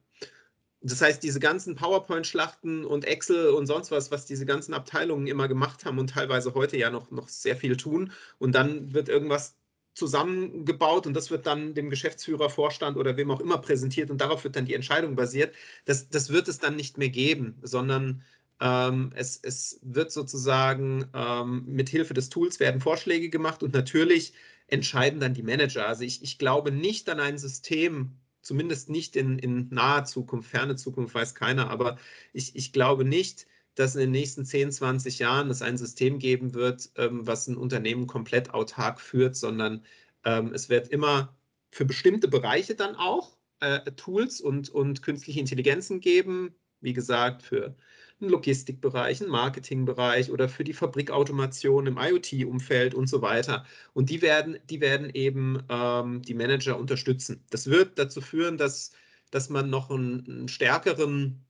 Das 0.81 1.01
heißt, 1.01 1.21
diese 1.21 1.39
ganzen 1.39 1.75
PowerPoint-Schlachten 1.75 2.85
und 2.85 3.05
Excel 3.05 3.49
und 3.49 3.67
sonst 3.67 3.91
was, 3.91 4.09
was 4.09 4.25
diese 4.25 4.45
ganzen 4.47 4.73
Abteilungen 4.73 5.27
immer 5.27 5.47
gemacht 5.47 5.85
haben 5.85 5.99
und 5.99 6.09
teilweise 6.09 6.55
heute 6.55 6.77
ja 6.77 6.89
noch, 6.89 7.11
noch 7.11 7.29
sehr 7.29 7.55
viel 7.55 7.77
tun. 7.77 8.11
Und 8.39 8.55
dann 8.55 8.93
wird 8.93 9.07
irgendwas 9.07 9.55
zusammengebaut 9.93 11.05
und 11.05 11.13
das 11.13 11.31
wird 11.31 11.45
dann 11.45 11.73
dem 11.73 11.89
Geschäftsführer, 11.89 12.49
Vorstand 12.49 12.97
oder 12.97 13.17
wem 13.17 13.31
auch 13.31 13.41
immer 13.41 13.57
präsentiert 13.57 14.09
und 14.09 14.21
darauf 14.21 14.43
wird 14.43 14.55
dann 14.55 14.65
die 14.65 14.73
Entscheidung 14.73 15.15
basiert. 15.15 15.53
Das, 15.85 16.09
das 16.09 16.29
wird 16.29 16.47
es 16.47 16.59
dann 16.59 16.75
nicht 16.75 16.97
mehr 16.97 17.09
geben, 17.09 17.57
sondern 17.61 18.23
ähm, 18.61 19.11
es, 19.15 19.39
es 19.41 19.79
wird 19.81 20.11
sozusagen 20.11 21.09
ähm, 21.13 21.65
mit 21.65 21.89
Hilfe 21.89 22.13
des 22.13 22.29
Tools 22.29 22.59
werden 22.59 22.79
Vorschläge 22.79 23.29
gemacht 23.29 23.63
und 23.63 23.73
natürlich 23.73 24.33
entscheiden 24.67 25.19
dann 25.19 25.33
die 25.33 25.43
Manager. 25.43 25.87
Also 25.87 26.03
ich, 26.03 26.23
ich 26.23 26.37
glaube 26.37 26.71
nicht 26.71 27.09
an 27.09 27.19
ein 27.19 27.37
System, 27.37 28.13
zumindest 28.41 28.89
nicht 28.89 29.15
in, 29.15 29.39
in 29.39 29.67
naher 29.71 30.05
Zukunft, 30.05 30.49
ferne 30.49 30.75
Zukunft 30.75 31.13
weiß 31.13 31.35
keiner, 31.35 31.69
aber 31.69 31.97
ich, 32.33 32.55
ich 32.55 32.71
glaube 32.71 33.03
nicht, 33.03 33.45
dass 33.75 33.95
in 33.95 34.01
den 34.01 34.11
nächsten 34.11 34.45
10, 34.45 34.71
20 34.71 35.19
Jahren 35.19 35.49
es 35.49 35.61
ein 35.61 35.77
System 35.77 36.19
geben 36.19 36.53
wird, 36.53 36.89
ähm, 36.97 37.25
was 37.25 37.47
ein 37.47 37.57
Unternehmen 37.57 38.07
komplett 38.07 38.53
autark 38.53 38.99
führt, 38.99 39.35
sondern 39.35 39.83
ähm, 40.25 40.53
es 40.53 40.69
wird 40.69 40.89
immer 40.89 41.35
für 41.71 41.85
bestimmte 41.85 42.27
Bereiche 42.27 42.75
dann 42.75 42.95
auch 42.95 43.37
äh, 43.61 43.91
Tools 43.93 44.41
und, 44.41 44.69
und 44.69 45.01
künstliche 45.01 45.39
Intelligenzen 45.39 45.99
geben. 46.01 46.55
Wie 46.81 46.93
gesagt, 46.93 47.43
für 47.43 47.75
einen 48.19 48.29
Logistikbereich, 48.29 49.21
einen 49.21 49.31
Marketingbereich 49.31 50.31
oder 50.31 50.49
für 50.49 50.63
die 50.63 50.73
Fabrikautomation 50.73 51.87
im 51.87 51.97
IoT-Umfeld 51.97 52.93
und 52.93 53.07
so 53.07 53.21
weiter. 53.21 53.65
Und 53.93 54.09
die 54.09 54.21
werden, 54.21 54.57
die 54.69 54.81
werden 54.81 55.09
eben 55.13 55.63
ähm, 55.69 56.21
die 56.21 56.33
Manager 56.33 56.77
unterstützen. 56.77 57.43
Das 57.49 57.67
wird 57.67 57.97
dazu 57.97 58.21
führen, 58.21 58.57
dass, 58.57 58.91
dass 59.31 59.49
man 59.49 59.69
noch 59.69 59.89
einen, 59.89 60.25
einen 60.27 60.47
stärkeren 60.47 61.45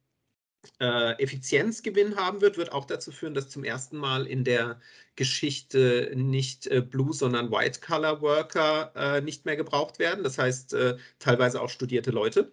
Effizienzgewinn 0.80 2.16
haben 2.16 2.42
wird, 2.42 2.58
wird 2.58 2.72
auch 2.72 2.86
dazu 2.86 3.12
führen, 3.12 3.34
dass 3.34 3.50
zum 3.50 3.64
ersten 3.64 3.98
Mal 3.98 4.28
in 4.28 4.44
der 4.44 4.80
Geschichte 5.16 6.12
nicht 6.16 6.68
äh, 6.68 6.82
Blue, 6.82 7.14
sondern 7.14 7.52
White-Color-Worker 7.52 8.92
äh, 8.96 9.22
nicht 9.22 9.46
mehr 9.46 9.56
gebraucht 9.56 10.00
werden. 10.00 10.24
Das 10.24 10.38
heißt, 10.38 10.74
äh, 10.74 10.98
teilweise 11.20 11.62
auch 11.62 11.70
studierte 11.70 12.12
Leute. 12.12 12.52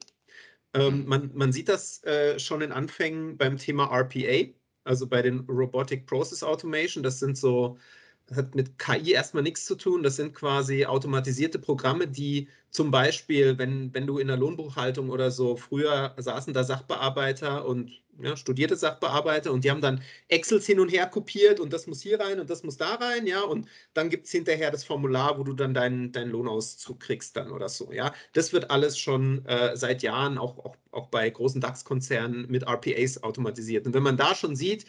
Ähm, 0.75 1.03
mhm. 1.03 1.07
man, 1.07 1.31
man, 1.35 1.53
sieht 1.53 1.69
das 1.69 2.03
äh, 2.05 2.39
schon 2.39 2.61
in 2.61 2.73
Anfängen 2.73 3.37
beim 3.39 3.57
Thema 3.57 3.87
RPA, 3.87 4.53
also 4.85 5.07
bei 5.07 5.23
den 5.23 5.41
Robotic 5.41 6.07
Process 6.07 6.43
Automation. 6.43 7.03
Das 7.03 7.19
sind 7.21 7.39
so 7.39 7.79
hat 8.35 8.55
mit 8.55 8.79
KI 8.79 9.13
erstmal 9.13 9.43
nichts 9.43 9.65
zu 9.65 9.75
tun. 9.75 10.03
Das 10.03 10.17
sind 10.17 10.35
quasi 10.35 10.85
automatisierte 10.87 11.59
Programme, 11.59 12.07
die 12.07 12.49
zum 12.71 12.91
Beispiel, 12.91 13.59
wenn, 13.59 13.93
wenn 13.95 14.07
du 14.07 14.19
in 14.19 14.29
der 14.29 14.37
Lohnbuchhaltung 14.37 15.11
oder 15.11 15.31
so, 15.31 15.57
früher 15.57 16.15
saßen 16.19 16.53
da 16.53 16.65
Sachbearbeiter 16.65 17.67
und 17.67 18.03
ja, 18.21 18.37
studierte 18.37 18.77
Sachbearbeiter 18.77 19.53
und 19.53 19.65
die 19.65 19.71
haben 19.71 19.81
dann 19.81 20.03
Excels 20.29 20.67
hin 20.67 20.81
und 20.81 20.89
her 20.89 21.07
kopiert 21.07 21.61
und 21.61 21.73
das 21.73 21.87
muss 21.87 22.03
hier 22.03 22.19
rein 22.21 22.41
und 22.41 22.51
das 22.51 22.63
muss 22.65 22.77
da 22.77 22.95
rein, 22.97 23.27
ja, 23.27 23.43
und 23.43 23.69
dann 23.95 24.11
gibt 24.11 24.27
es 24.27 24.33
hinterher 24.33 24.71
das 24.71 24.85
Formular, 24.85 25.39
wo 25.39 25.45
du 25.45 25.53
dann 25.53 25.73
deinen, 25.73 26.13
deinen 26.13 26.33
Lohnauszug 26.33 27.01
kriegst 27.01 27.37
dann 27.37 27.53
oder 27.53 27.69
so, 27.69 27.93
ja. 27.93 28.13
Das 28.33 28.53
wird 28.53 28.71
alles 28.71 28.99
schon 28.99 29.45
äh, 29.47 29.77
seit 29.77 30.03
Jahren 30.03 30.37
auch, 30.37 30.59
auch, 30.59 30.77
auch 30.91 31.07
bei 31.09 31.31
großen 31.31 31.61
DAX-Konzernen 31.61 32.47
mit 32.51 32.65
RPAs 32.65 33.23
automatisiert. 33.23 33.87
Und 33.87 33.95
wenn 33.95 34.03
man 34.03 34.17
da 34.17 34.35
schon 34.35 34.57
sieht, 34.57 34.85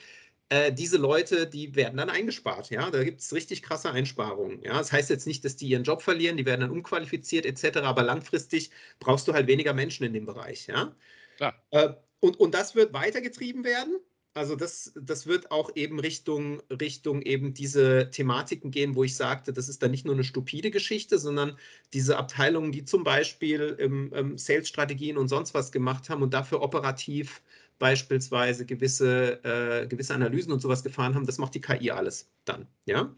äh, 0.50 0.74
diese 0.74 0.97
Leute, 0.97 1.47
die 1.47 1.76
werden 1.76 1.97
dann 1.97 2.10
eingespart. 2.10 2.70
Ja, 2.70 2.89
da 2.89 3.04
gibt 3.04 3.22
es 3.22 3.34
richtig 3.34 3.62
krasse 3.64 3.91
Einsparungen. 3.91 4.62
Ja, 4.64 4.78
das 4.78 4.91
heißt 4.91 5.10
jetzt 5.10 5.28
nicht, 5.28 5.45
dass 5.45 5.56
die 5.56 5.68
ihren 5.68 5.84
Job 5.84 6.02
verlieren, 6.02 6.38
die 6.38 6.45
werden 6.45 6.62
dann 6.62 6.72
umqualifiziert 6.72 7.45
etc. 7.45 7.78
Aber 7.80 8.04
langfristig 8.04 8.72
brauchst 9.00 9.28
du 9.28 9.34
halt 9.34 9.47
weniger 9.47 9.74
Menschen 9.74 10.06
in 10.06 10.14
dem 10.14 10.26
Bereich. 10.26 10.68
Ja, 10.68 10.95
Klar. 11.38 11.56
Äh, 11.72 11.93
und, 12.20 12.38
und 12.39 12.54
das 12.54 12.76
wird 12.76 12.93
weitergetrieben 12.93 13.64
werden. 13.64 13.97
Also 14.34 14.56
das, 14.56 14.93
das 15.02 15.26
wird 15.26 15.52
auch 15.52 15.72
eben 15.76 16.00
Richtung, 16.00 16.62
Richtung 16.70 17.22
eben 17.22 17.54
diese 17.54 18.10
Thematiken 18.12 18.72
gehen, 18.72 18.95
wo 18.95 19.04
ich 19.04 19.16
sagte, 19.16 19.54
das 19.54 19.70
ist 19.70 19.82
dann 19.82 19.91
nicht 19.91 20.06
nur 20.06 20.14
eine 20.16 20.24
stupide 20.24 20.70
Geschichte, 20.70 21.18
sondern 21.18 21.58
diese 21.93 22.18
Abteilungen, 22.18 22.72
die 22.72 22.86
zum 22.86 23.04
Beispiel 23.04 23.76
ähm, 23.80 24.12
ähm, 24.14 24.38
Sales-Strategien 24.38 25.18
und 25.18 25.30
sonst 25.30 25.54
was 25.54 25.72
gemacht 25.72 26.10
haben 26.10 26.22
und 26.22 26.34
dafür 26.34 26.62
operativ 26.62 27.41
beispielsweise 27.80 28.66
gewisse, 28.66 29.44
äh, 29.44 29.88
gewisse 29.88 30.14
Analysen 30.14 30.52
und 30.52 30.60
sowas 30.60 30.84
gefahren 30.84 31.16
haben, 31.16 31.26
das 31.26 31.38
macht 31.38 31.56
die 31.56 31.62
KI 31.62 31.92
alles 31.92 32.30
dann. 32.46 32.68
Ja? 32.86 33.16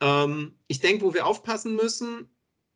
Ähm, 0.00 0.54
ich 0.68 0.80
denke, 0.80 1.04
wo 1.04 1.12
wir 1.12 1.26
aufpassen 1.26 1.76
müssen, 1.76 2.28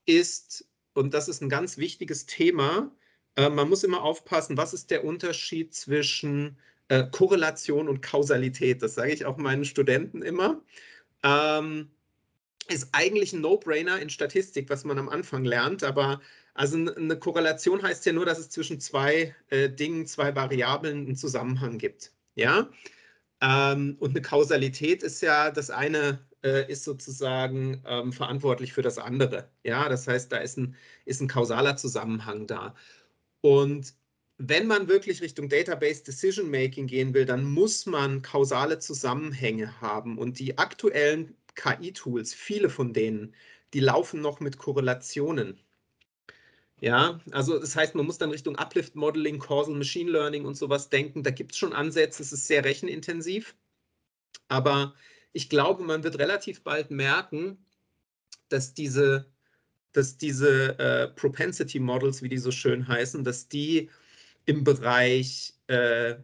ist, 0.05 0.69
und 0.95 1.15
das 1.15 1.29
ist 1.29 1.43
ein 1.43 1.49
ganz 1.49 1.79
wichtiges 1.79 2.27
Thema, 2.27 2.93
äh, 3.37 3.49
man 3.49 3.69
muss 3.69 3.85
immer 3.85 4.03
aufpassen, 4.03 4.57
was 4.57 4.75
ist 4.75 4.91
der 4.91 5.05
Unterschied 5.05 5.75
zwischen 5.75 6.59
äh, 6.89 7.05
Korrelation 7.11 7.89
und 7.89 8.03
Kausalität. 8.03 8.83
Das 8.83 8.95
sage 8.95 9.13
ich 9.13 9.25
auch 9.25 9.37
meinen 9.37 9.65
Studenten 9.65 10.23
immer. 10.23 10.63
Ähm, 11.23 11.91
ist 12.69 12.89
eigentlich 12.93 13.33
ein 13.33 13.41
No-Brainer 13.41 14.01
in 14.01 14.11
Statistik, 14.11 14.69
was 14.71 14.85
man 14.85 14.99
am 14.99 15.09
Anfang 15.09 15.45
lernt, 15.45 15.85
aber 15.85 16.21
also 16.57 16.77
eine 16.77 17.19
Korrelation 17.19 17.83
heißt 17.83 18.07
ja 18.07 18.13
nur, 18.13 18.27
dass 18.27 18.39
es 18.39 18.51
zwischen 18.51 18.81
zwei 18.81 19.35
äh, 19.51 19.69
Dingen, 19.69 20.07
zwei 20.07 20.35
Variablen 20.35 21.07
einen 21.07 21.17
Zusammenhang 21.17 21.79
gibt. 21.79 22.13
Ja? 22.35 22.71
Ähm, 23.41 23.97
und 24.01 24.11
eine 24.11 24.23
Kausalität 24.23 25.03
ist 25.03 25.21
ja, 25.23 25.51
das 25.51 25.71
eine 25.71 26.19
äh, 26.43 26.71
ist 26.71 26.85
sozusagen 26.85 27.83
ähm, 27.87 28.13
verantwortlich 28.13 28.73
für 28.73 28.83
das 28.83 28.99
andere. 28.99 29.51
Ja, 29.65 29.89
das 29.89 30.07
heißt, 30.07 30.33
da 30.33 30.39
ist 30.39 30.57
ein, 30.59 30.77
ist 31.05 31.21
ein 31.21 31.29
kausaler 31.29 31.77
Zusammenhang 31.77 32.47
da. 32.47 32.75
Und 33.41 33.95
wenn 34.39 34.67
man 34.67 34.89
wirklich 34.89 35.23
Richtung 35.23 35.49
Database 35.49 36.05
Decision 36.05 36.51
Making 36.51 36.87
gehen 36.87 37.15
will, 37.15 37.25
dann 37.25 37.45
muss 37.45 37.87
man 37.87 38.23
kausale 38.23 38.79
Zusammenhänge 38.79 39.81
haben. 39.81 40.19
Und 40.19 40.39
die 40.39 40.59
aktuellen 40.59 41.35
KI-Tools, 41.55 42.35
viele 42.35 42.69
von 42.69 42.93
denen, 42.93 43.35
die 43.75 43.81
laufen 43.81 44.21
noch 44.21 44.41
mit 44.41 44.59
Korrelationen. 44.59 45.59
Ja, 46.81 47.21
also 47.31 47.59
das 47.59 47.75
heißt, 47.75 47.95
man 47.95 48.05
muss 48.07 48.19
dann 48.19 48.31
Richtung 48.31 48.57
Uplift 48.57 48.97
Modeling, 48.97 49.39
Causal 49.39 49.75
Machine 49.75 50.11
Learning 50.11 50.45
und 50.45 50.57
sowas 50.57 50.91
denken. 50.91 51.23
Da 51.23 51.31
gibt 51.31 51.53
es 51.53 51.59
schon 51.59 51.73
Ansätze, 51.73 52.23
es 52.23 52.33
ist 52.33 52.47
sehr 52.47 52.65
rechenintensiv. 52.65 53.57
Aber 54.49 54.95
ich 55.33 55.49
glaube, 55.51 55.85
man 55.85 56.05
wird 56.05 56.19
relativ 56.19 56.63
bald 56.63 56.91
merken, 56.91 57.59
dass 58.49 58.75
diese, 58.75 59.27
dass 59.93 60.19
diese 60.19 60.79
äh, 60.79 61.09
Propensity 61.09 61.81
Models, 61.81 62.23
wie 62.23 62.29
die 62.29 62.39
so 62.39 62.51
schön 62.53 62.89
heißen, 62.89 63.25
dass 63.25 63.49
die 63.49 63.91
im 64.47 64.65
Bereich 64.65 65.55
äh, 65.69 66.17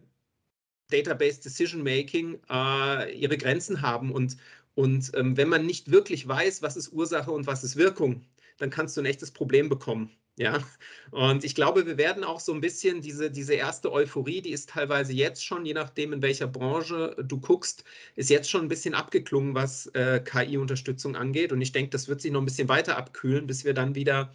Database 0.89 1.41
Decision 1.41 1.83
Making 1.83 2.39
äh, 2.49 3.13
ihre 3.17 3.37
Grenzen 3.37 3.81
haben. 3.81 4.11
Und, 4.11 4.37
und 4.75 5.11
ähm, 5.15 5.37
wenn 5.37 5.49
man 5.49 5.65
nicht 5.65 5.91
wirklich 5.91 6.27
weiß, 6.27 6.61
was 6.61 6.77
ist 6.77 6.93
Ursache 6.93 7.31
und 7.31 7.47
was 7.47 7.63
ist 7.63 7.75
Wirkung, 7.77 8.25
dann 8.57 8.69
kannst 8.69 8.97
du 8.97 9.01
ein 9.01 9.05
echtes 9.07 9.31
Problem 9.31 9.69
bekommen. 9.69 10.11
Ja, 10.35 10.63
und 11.11 11.43
ich 11.43 11.53
glaube, 11.53 11.85
wir 11.85 11.97
werden 11.97 12.23
auch 12.23 12.39
so 12.39 12.53
ein 12.53 12.61
bisschen 12.61 13.01
diese, 13.01 13.29
diese 13.29 13.53
erste 13.53 13.91
Euphorie, 13.91 14.41
die 14.41 14.49
ist 14.49 14.69
teilweise 14.69 15.13
jetzt 15.13 15.45
schon, 15.45 15.63
je 15.63 15.75
nachdem, 15.75 16.11
in 16.11 16.23
welcher 16.23 16.47
Branche 16.47 17.15
du 17.23 17.39
guckst, 17.39 17.83
ist 18.15 18.31
jetzt 18.31 18.49
schon 18.49 18.63
ein 18.63 18.67
bisschen 18.67 18.95
abgeklungen, 18.95 19.53
was 19.53 19.85
äh, 19.93 20.19
KI-Unterstützung 20.21 21.15
angeht. 21.15 21.51
Und 21.51 21.61
ich 21.61 21.71
denke, 21.71 21.91
das 21.91 22.07
wird 22.07 22.19
sich 22.21 22.31
noch 22.31 22.41
ein 22.41 22.45
bisschen 22.45 22.67
weiter 22.67 22.97
abkühlen, 22.97 23.45
bis 23.45 23.63
wir 23.63 23.75
dann 23.75 23.93
wieder 23.93 24.33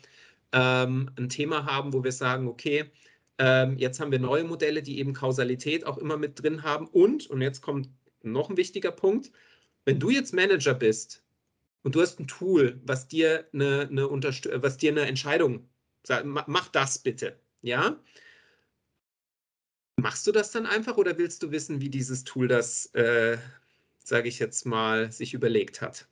ähm, 0.52 1.10
ein 1.18 1.28
Thema 1.28 1.66
haben, 1.66 1.92
wo 1.92 2.04
wir 2.04 2.12
sagen, 2.12 2.46
okay, 2.46 2.90
ähm, 3.38 3.76
jetzt 3.78 3.98
haben 4.00 4.12
wir 4.12 4.20
neue 4.20 4.44
Modelle, 4.44 4.82
die 4.82 4.98
eben 5.00 5.14
Kausalität 5.14 5.84
auch 5.84 5.98
immer 5.98 6.16
mit 6.16 6.40
drin 6.42 6.62
haben. 6.62 6.86
Und, 6.86 7.26
und 7.28 7.42
jetzt 7.42 7.60
kommt 7.60 7.88
noch 8.22 8.50
ein 8.50 8.56
wichtiger 8.56 8.92
Punkt, 8.92 9.32
wenn 9.84 9.98
du 10.00 10.10
jetzt 10.10 10.32
Manager 10.34 10.74
bist 10.74 11.24
und 11.82 11.94
du 11.96 12.02
hast 12.02 12.20
ein 12.20 12.28
Tool, 12.28 12.80
was 12.84 13.08
dir 13.08 13.48
eine, 13.52 13.88
eine, 13.90 14.08
was 14.62 14.76
dir 14.76 14.92
eine 14.92 15.02
Entscheidung 15.02 15.68
Sag, 16.04 16.24
mach 16.24 16.68
das 16.68 16.98
bitte. 16.98 17.38
Ja? 17.62 17.98
Machst 19.96 20.26
du 20.26 20.32
das 20.32 20.52
dann 20.52 20.66
einfach 20.66 20.96
oder 20.96 21.18
willst 21.18 21.42
du 21.42 21.50
wissen, 21.50 21.80
wie 21.80 21.90
dieses 21.90 22.24
Tool 22.24 22.48
das, 22.48 22.86
äh, 22.94 23.36
sage 23.98 24.28
ich 24.28 24.38
jetzt 24.38 24.64
mal, 24.64 25.10
sich 25.10 25.34
überlegt 25.34 25.80
hat? 25.80 26.08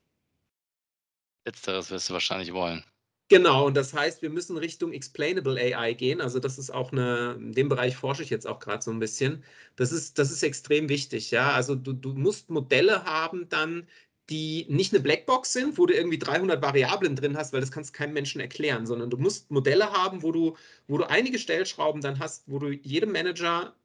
Letzteres 1.46 1.90
wirst 1.90 2.10
du 2.10 2.14
wahrscheinlich 2.14 2.52
wollen. 2.52 2.84
Genau, 3.28 3.66
und 3.66 3.76
das 3.76 3.92
heißt, 3.92 4.22
wir 4.22 4.30
müssen 4.30 4.56
Richtung 4.56 4.92
Explainable 4.92 5.58
AI 5.58 5.94
gehen. 5.94 6.20
Also 6.20 6.38
das 6.38 6.58
ist 6.58 6.70
auch 6.70 6.92
eine, 6.92 7.34
in 7.38 7.52
dem 7.52 7.68
Bereich 7.68 7.96
forsche 7.96 8.22
ich 8.22 8.30
jetzt 8.30 8.46
auch 8.46 8.60
gerade 8.60 8.82
so 8.82 8.92
ein 8.92 9.00
bisschen. 9.00 9.42
Das 9.74 9.90
ist, 9.90 10.18
das 10.18 10.30
ist 10.30 10.44
extrem 10.44 10.88
wichtig, 10.88 11.32
ja. 11.32 11.50
Also 11.50 11.74
du, 11.74 11.92
du 11.92 12.12
musst 12.14 12.50
Modelle 12.50 13.04
haben 13.04 13.48
dann, 13.48 13.88
die 14.28 14.66
nicht 14.68 14.92
eine 14.92 15.02
Blackbox 15.02 15.52
sind, 15.52 15.78
wo 15.78 15.86
du 15.86 15.94
irgendwie 15.94 16.18
300 16.18 16.60
Variablen 16.60 17.14
drin 17.14 17.36
hast, 17.36 17.52
weil 17.52 17.60
das 17.60 17.70
kannst 17.70 17.92
keinem 17.92 18.14
Menschen 18.14 18.40
erklären, 18.40 18.86
sondern 18.86 19.10
du 19.10 19.16
musst 19.16 19.50
Modelle 19.50 19.92
haben, 19.92 20.22
wo 20.22 20.32
du, 20.32 20.56
wo 20.88 20.98
du 20.98 21.08
einige 21.08 21.38
Stellschrauben 21.38 22.00
dann 22.00 22.18
hast, 22.18 22.44
wo 22.46 22.58
du 22.58 22.70
jedem 22.70 23.12
Manager 23.12 23.76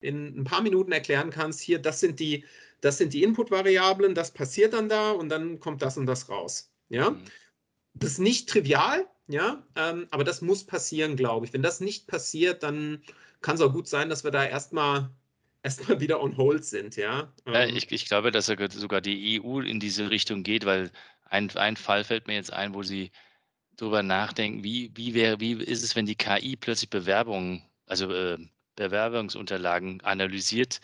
in 0.00 0.38
ein 0.38 0.44
paar 0.44 0.60
Minuten 0.60 0.92
erklären 0.92 1.30
kannst, 1.30 1.60
hier, 1.60 1.78
das 1.78 2.00
sind 2.00 2.20
die, 2.20 2.44
das 2.82 2.98
sind 2.98 3.14
die 3.14 3.22
Input-Variablen, 3.22 4.14
das 4.14 4.32
passiert 4.32 4.74
dann 4.74 4.90
da 4.90 5.12
und 5.12 5.30
dann 5.30 5.60
kommt 5.60 5.80
das 5.80 5.96
und 5.96 6.04
das 6.06 6.28
raus. 6.28 6.70
Ja, 6.90 7.10
mhm. 7.10 7.22
das 7.94 8.12
ist 8.12 8.18
nicht 8.18 8.50
trivial, 8.50 9.08
ja, 9.28 9.66
ähm, 9.76 10.06
aber 10.10 10.24
das 10.24 10.42
muss 10.42 10.64
passieren, 10.64 11.16
glaube 11.16 11.46
ich. 11.46 11.54
Wenn 11.54 11.62
das 11.62 11.80
nicht 11.80 12.06
passiert, 12.06 12.62
dann 12.62 13.02
kann 13.40 13.54
es 13.54 13.62
auch 13.62 13.72
gut 13.72 13.88
sein, 13.88 14.10
dass 14.10 14.24
wir 14.24 14.30
da 14.30 14.44
erstmal 14.44 15.10
erstmal 15.64 15.98
wieder 15.98 16.22
on 16.22 16.36
hold 16.36 16.64
sind, 16.64 16.94
ja. 16.96 17.32
ja 17.46 17.64
ähm. 17.64 17.76
ich, 17.76 17.90
ich 17.90 18.04
glaube, 18.04 18.30
dass 18.30 18.46
sogar 18.46 19.00
die 19.00 19.40
EU 19.42 19.60
in 19.60 19.80
diese 19.80 20.10
Richtung 20.10 20.44
geht, 20.44 20.64
weil 20.66 20.92
ein, 21.24 21.50
ein 21.56 21.76
Fall 21.76 22.04
fällt 22.04 22.28
mir 22.28 22.34
jetzt 22.34 22.52
ein, 22.52 22.74
wo 22.74 22.82
sie 22.82 23.10
darüber 23.76 24.02
nachdenken, 24.02 24.62
wie, 24.62 24.92
wie, 24.94 25.14
wäre, 25.14 25.40
wie 25.40 25.54
ist 25.54 25.82
es, 25.82 25.96
wenn 25.96 26.06
die 26.06 26.14
KI 26.14 26.56
plötzlich 26.56 26.90
Bewerbungen, 26.90 27.62
also 27.86 28.12
äh, 28.12 28.38
Bewerbungsunterlagen 28.76 30.00
analysiert, 30.02 30.80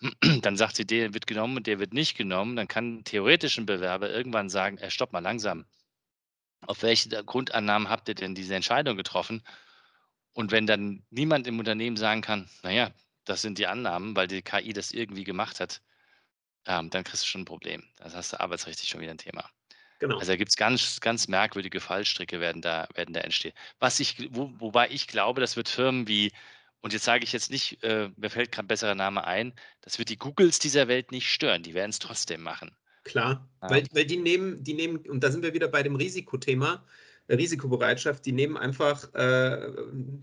dann 0.42 0.56
sagt 0.56 0.76
sie, 0.76 0.86
der 0.86 1.14
wird 1.14 1.26
genommen 1.26 1.58
und 1.58 1.66
der 1.66 1.78
wird 1.78 1.92
nicht 1.92 2.16
genommen, 2.16 2.56
dann 2.56 2.66
kann 2.66 3.04
theoretisch 3.04 3.58
ein 3.58 3.66
Bewerber 3.66 4.10
irgendwann 4.10 4.48
sagen, 4.48 4.78
äh, 4.78 4.90
stopp 4.90 5.12
mal 5.12 5.20
langsam. 5.20 5.66
Auf 6.66 6.82
welche 6.82 7.10
Grundannahmen 7.24 7.90
habt 7.90 8.08
ihr 8.08 8.14
denn 8.14 8.34
diese 8.34 8.54
Entscheidung 8.54 8.96
getroffen? 8.96 9.42
Und 10.32 10.50
wenn 10.50 10.66
dann 10.66 11.04
niemand 11.10 11.46
im 11.46 11.58
Unternehmen 11.58 11.96
sagen 11.96 12.22
kann, 12.22 12.48
naja, 12.62 12.90
das 13.24 13.42
sind 13.42 13.58
die 13.58 13.66
Annahmen, 13.66 14.16
weil 14.16 14.26
die 14.26 14.42
KI 14.42 14.72
das 14.72 14.92
irgendwie 14.92 15.24
gemacht 15.24 15.60
hat, 15.60 15.80
ähm, 16.66 16.90
dann 16.90 17.04
kriegst 17.04 17.24
du 17.24 17.26
schon 17.26 17.42
ein 17.42 17.46
Problem. 17.46 17.84
Das 17.96 18.14
hast 18.14 18.32
du 18.32 18.40
arbeitsrechtlich 18.40 18.88
schon 18.88 19.00
wieder 19.00 19.10
ein 19.10 19.18
Thema. 19.18 19.50
Genau. 19.98 20.18
Also 20.18 20.32
da 20.32 20.36
gibt 20.36 20.50
es 20.50 20.56
ganz, 20.56 21.00
ganz 21.00 21.28
merkwürdige 21.28 21.80
Fallstricke, 21.80 22.40
werden 22.40 22.62
da, 22.62 22.88
werden 22.94 23.14
da 23.14 23.20
entstehen. 23.20 23.54
Was 23.78 24.00
ich, 24.00 24.28
wo, 24.34 24.52
wobei 24.58 24.90
ich 24.90 25.06
glaube, 25.06 25.40
das 25.40 25.56
wird 25.56 25.68
Firmen 25.68 26.08
wie, 26.08 26.32
und 26.80 26.92
jetzt 26.92 27.04
sage 27.04 27.24
ich 27.24 27.32
jetzt 27.32 27.50
nicht, 27.50 27.82
äh, 27.82 28.10
mir 28.16 28.30
fällt 28.30 28.52
gerade 28.52 28.66
ein 28.66 28.68
besserer 28.68 28.94
Name 28.94 29.24
ein, 29.24 29.54
das 29.80 29.98
wird 29.98 30.08
die 30.08 30.18
Googles 30.18 30.58
dieser 30.58 30.88
Welt 30.88 31.12
nicht 31.12 31.30
stören, 31.30 31.62
die 31.62 31.74
werden 31.74 31.90
es 31.90 31.98
trotzdem 31.98 32.42
machen. 32.42 32.76
Klar, 33.04 33.48
ja. 33.62 33.70
weil, 33.70 33.86
weil 33.92 34.06
die 34.06 34.16
nehmen, 34.16 34.62
die 34.64 34.74
nehmen, 34.74 34.98
und 35.08 35.22
da 35.22 35.30
sind 35.30 35.42
wir 35.42 35.54
wieder 35.54 35.68
bei 35.68 35.82
dem 35.82 35.96
Risikothema, 35.96 36.84
Risikobereitschaft, 37.28 38.26
die 38.26 38.32
nehmen 38.32 38.56
einfach 38.56 39.12
äh, 39.14 39.70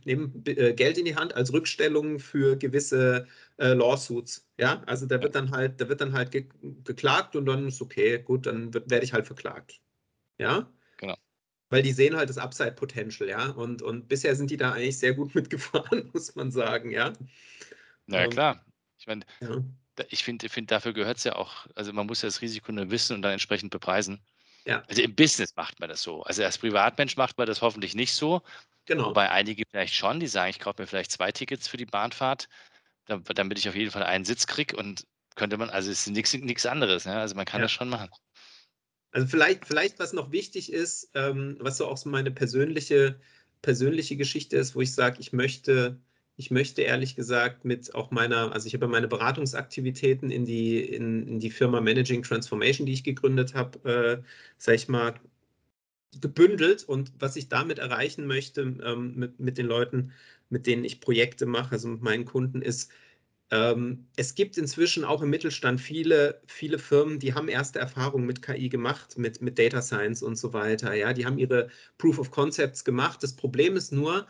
nehmen, 0.05 0.43
äh, 0.45 0.73
Geld 0.73 0.97
in 0.97 1.05
die 1.05 1.15
Hand 1.15 1.35
als 1.35 1.51
Rückstellung 1.51 2.19
für 2.19 2.57
gewisse 2.57 3.27
äh, 3.57 3.73
Lawsuits. 3.73 4.47
Ja, 4.59 4.83
also 4.85 5.07
da 5.07 5.21
wird 5.21 5.33
dann 5.35 5.51
halt, 5.51 5.81
da 5.81 5.89
wird 5.89 6.01
dann 6.01 6.13
halt 6.13 6.31
ge 6.31 6.47
geklagt 6.83 7.35
und 7.35 7.45
dann 7.45 7.67
ist 7.67 7.81
okay, 7.81 8.19
gut, 8.19 8.45
dann 8.45 8.73
werde 8.73 9.03
ich 9.03 9.13
halt 9.13 9.25
verklagt. 9.25 9.81
Ja. 10.37 10.71
Genau. 10.97 11.17
Weil 11.69 11.81
die 11.81 11.93
sehen 11.93 12.15
halt 12.15 12.29
das 12.29 12.37
Upside 12.37 12.73
Potential, 12.73 13.27
ja. 13.27 13.49
Und, 13.49 13.81
und 13.81 14.07
bisher 14.07 14.35
sind 14.35 14.51
die 14.51 14.57
da 14.57 14.73
eigentlich 14.73 14.99
sehr 14.99 15.13
gut 15.13 15.33
mitgefahren, 15.35 16.09
muss 16.13 16.35
man 16.35 16.51
sagen, 16.51 16.91
ja. 16.91 17.13
Na 18.05 18.17
ja, 18.17 18.23
ähm, 18.25 18.29
klar. 18.29 18.65
Ich 18.99 19.07
meine, 19.07 19.25
ja. 19.41 19.63
ich 20.09 20.23
finde, 20.23 20.49
find, 20.49 20.69
dafür 20.69 20.93
gehört 20.93 21.17
es 21.17 21.23
ja 21.23 21.35
auch, 21.35 21.65
also 21.73 21.91
man 21.93 22.05
muss 22.05 22.21
ja 22.21 22.27
das 22.27 22.41
Risiko 22.41 22.71
nur 22.71 22.91
wissen 22.91 23.15
und 23.15 23.23
dann 23.23 23.31
entsprechend 23.31 23.71
bepreisen. 23.71 24.21
Ja. 24.65 24.83
Also 24.87 25.01
im 25.01 25.15
Business 25.15 25.55
macht 25.55 25.79
man 25.79 25.89
das 25.89 26.01
so. 26.01 26.21
Also 26.23 26.43
als 26.43 26.57
Privatmensch 26.57 27.17
macht 27.17 27.37
man 27.37 27.47
das 27.47 27.61
hoffentlich 27.61 27.95
nicht 27.95 28.13
so. 28.13 28.41
Genau. 28.85 29.07
Wobei 29.07 29.29
einige 29.29 29.63
vielleicht 29.69 29.93
schon, 29.93 30.19
die 30.19 30.27
sagen, 30.27 30.49
ich 30.49 30.59
kaufe 30.59 30.81
mir 30.81 30.87
vielleicht 30.87 31.11
zwei 31.11 31.31
Tickets 31.31 31.67
für 31.67 31.77
die 31.77 31.85
Bahnfahrt, 31.85 32.47
damit 33.05 33.57
ich 33.57 33.69
auf 33.69 33.75
jeden 33.75 33.91
Fall 33.91 34.03
einen 34.03 34.25
Sitz 34.25 34.47
kriege 34.47 34.75
und 34.75 35.05
könnte 35.35 35.57
man, 35.57 35.69
also 35.69 35.89
es 35.91 36.07
ist 36.07 36.41
nichts 36.41 36.65
anderes. 36.65 37.05
Ne? 37.05 37.15
Also 37.17 37.35
man 37.35 37.45
kann 37.45 37.59
ja. 37.59 37.65
das 37.65 37.71
schon 37.71 37.89
machen. 37.89 38.09
Also 39.11 39.27
vielleicht, 39.27 39.65
vielleicht, 39.65 39.99
was 39.99 40.13
noch 40.13 40.31
wichtig 40.31 40.71
ist, 40.71 41.11
ähm, 41.15 41.57
was 41.59 41.77
so 41.77 41.87
auch 41.87 41.97
so 41.97 42.09
meine 42.09 42.31
persönliche, 42.31 43.19
persönliche 43.61 44.15
Geschichte 44.15 44.57
ist, 44.57 44.75
wo 44.75 44.81
ich 44.81 44.93
sage, 44.93 45.17
ich 45.19 45.33
möchte 45.33 45.99
ich 46.41 46.49
möchte 46.49 46.81
ehrlich 46.81 47.15
gesagt 47.15 47.65
mit 47.65 47.93
auch 47.93 48.09
meiner, 48.09 48.51
also 48.51 48.65
ich 48.65 48.73
habe 48.73 48.87
meine 48.87 49.07
Beratungsaktivitäten 49.07 50.31
in 50.31 50.43
die, 50.43 50.79
in, 50.79 51.27
in 51.27 51.39
die 51.39 51.51
Firma 51.51 51.81
Managing 51.81 52.23
Transformation, 52.23 52.87
die 52.87 52.93
ich 52.93 53.03
gegründet 53.03 53.53
habe, 53.53 54.23
äh, 54.23 54.27
sage 54.57 54.75
ich 54.77 54.87
mal, 54.87 55.13
gebündelt 56.19 56.83
und 56.83 57.13
was 57.19 57.35
ich 57.35 57.47
damit 57.47 57.77
erreichen 57.77 58.25
möchte 58.25 58.61
ähm, 58.61 59.13
mit, 59.15 59.39
mit 59.39 59.59
den 59.59 59.67
Leuten, 59.67 60.13
mit 60.49 60.65
denen 60.65 60.83
ich 60.83 60.99
Projekte 60.99 61.45
mache, 61.45 61.73
also 61.73 61.89
mit 61.89 62.01
meinen 62.01 62.25
Kunden, 62.25 62.63
ist, 62.63 62.91
ähm, 63.51 64.07
es 64.15 64.33
gibt 64.33 64.57
inzwischen 64.57 65.05
auch 65.05 65.21
im 65.21 65.29
Mittelstand 65.29 65.79
viele, 65.79 66.41
viele 66.47 66.79
Firmen, 66.79 67.19
die 67.19 67.35
haben 67.35 67.49
erste 67.49 67.77
Erfahrungen 67.77 68.25
mit 68.25 68.41
KI 68.41 68.67
gemacht, 68.69 69.15
mit, 69.15 69.43
mit 69.43 69.59
Data 69.59 69.83
Science 69.83 70.23
und 70.23 70.37
so 70.37 70.53
weiter. 70.53 70.95
Ja, 70.95 71.13
die 71.13 71.27
haben 71.27 71.37
ihre 71.37 71.69
Proof 71.99 72.17
of 72.17 72.31
Concepts 72.31 72.83
gemacht. 72.83 73.21
Das 73.21 73.35
Problem 73.35 73.75
ist 73.75 73.91
nur, 73.91 74.25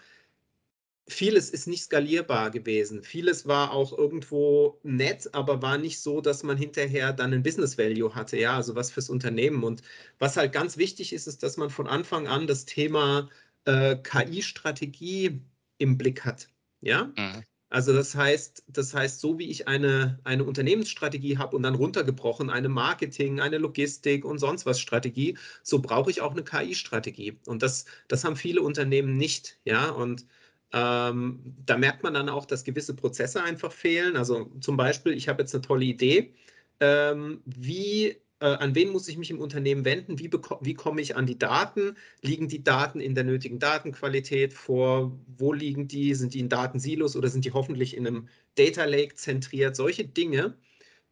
vieles 1.08 1.50
ist 1.50 1.68
nicht 1.68 1.84
skalierbar 1.84 2.52
gewesen. 2.52 3.04
Vieles 3.04 3.48
war 3.48 3.72
auch 3.72 3.98
irgendwo 3.98 4.80
nett, 4.84 5.34
aber 5.34 5.62
war 5.62 5.78
nicht 5.78 6.00
so, 6.00 6.22
dass 6.22 6.44
man 6.44 6.58
hinterher 6.58 7.14
dann 7.14 7.34
ein 7.34 7.44
Business 7.44 7.78
Value 7.78 8.16
hatte, 8.16 8.38
ja, 8.38 8.56
also 8.56 8.76
was 8.76 8.92
fürs 8.92 9.10
Unternehmen. 9.10 9.64
Und 9.64 9.82
was 10.20 10.38
halt 10.38 10.54
ganz 10.54 10.78
wichtig 10.78 11.14
ist, 11.14 11.28
ist, 11.28 11.44
dass 11.44 11.58
man 11.58 11.70
von 11.70 11.88
Anfang 11.88 12.28
an 12.28 12.48
das 12.48 12.66
Thema 12.66 13.30
äh, 13.66 13.96
KI-Strategie 13.98 15.42
im 15.78 15.98
Blick 15.98 16.26
hat, 16.26 16.48
ja. 16.82 17.12
Mhm. 17.18 17.44
Also 17.72 17.94
das 17.94 18.14
heißt, 18.16 18.66
das 18.68 18.94
heißt, 18.94 19.22
so 19.22 19.40
wie 19.40 19.50
ich 19.50 19.70
eine, 19.70 20.20
eine 20.26 20.44
Unternehmensstrategie 20.44 21.38
habe 21.38 21.56
und 21.56 21.64
dann 21.64 21.76
runtergebrochen, 21.76 22.50
eine 22.50 22.68
Marketing, 22.68 23.40
eine 23.40 23.60
Logistik 23.60 24.26
und 24.26 24.40
sonst 24.40 24.66
was 24.66 24.82
Strategie, 24.82 25.38
so 25.64 25.80
brauche 25.80 26.12
ich 26.12 26.20
auch 26.20 26.32
eine 26.32 26.44
KI-Strategie. 26.44 27.40
Und 27.46 27.64
das, 27.64 27.86
das 28.10 28.26
haben 28.26 28.36
viele 28.36 28.62
Unternehmen 28.62 29.16
nicht, 29.16 29.58
ja. 29.64 29.90
Und 29.90 30.26
ähm, 30.74 31.40
da 31.66 31.78
merkt 31.78 32.04
man 32.04 32.14
dann 32.14 32.30
auch, 32.30 32.46
dass 32.46 32.64
gewisse 32.64 32.96
Prozesse 32.96 33.44
einfach 33.44 33.72
fehlen. 33.72 34.16
Also 34.16 34.46
zum 34.62 34.78
Beispiel, 34.78 35.14
ich 35.14 35.28
habe 35.28 35.42
jetzt 35.42 35.54
eine 35.54 35.62
tolle 35.62 35.86
Idee. 35.86 36.34
Ähm, 36.80 37.42
wie, 37.46 38.16
äh, 38.40 38.46
an 38.46 38.74
wen 38.74 38.90
muss 38.90 39.08
ich 39.10 39.18
mich 39.18 39.32
im 39.32 39.40
Unternehmen 39.40 39.84
wenden? 39.84 40.18
Wie, 40.18 40.32
wie 40.62 40.74
komme 40.74 41.02
ich 41.02 41.16
an 41.16 41.26
die 41.26 41.38
Daten? 41.38 41.98
Liegen 42.22 42.48
die 42.48 42.64
Daten 42.64 43.02
in 43.02 43.16
der 43.16 43.26
nötigen 43.26 43.60
Datenqualität 43.60 44.54
vor? 44.54 45.12
Wo 45.38 45.52
liegen 45.52 45.88
die? 45.88 46.14
Sind 46.16 46.34
die 46.34 46.40
in 46.40 46.50
Datensilos 46.50 47.16
oder 47.16 47.28
sind 47.28 47.44
die 47.44 47.52
hoffentlich 47.52 47.96
in 47.98 48.08
einem 48.08 48.30
Data 48.56 48.86
Lake 48.86 49.16
zentriert? 49.16 49.76
Solche 49.76 50.06
Dinge, 50.06 50.58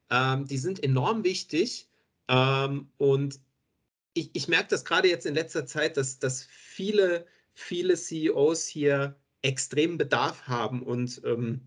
ähm, 0.10 0.48
die 0.48 0.58
sind 0.58 0.82
enorm 0.84 1.26
wichtig. 1.26 1.90
Ähm, 2.30 2.90
und 2.98 3.40
ich, 4.14 4.30
ich 4.34 4.48
merke 4.48 4.70
das 4.70 4.86
gerade 4.86 5.10
jetzt 5.10 5.26
in 5.26 5.36
letzter 5.36 5.66
Zeit, 5.66 5.98
dass, 5.98 6.20
dass 6.20 6.44
viele, 6.46 7.26
viele 7.54 7.96
CEOs 7.96 8.68
hier 8.68 9.16
extremen 9.42 9.98
Bedarf 9.98 10.48
haben. 10.48 10.84
Und 10.84 11.22
ähm, 11.26 11.62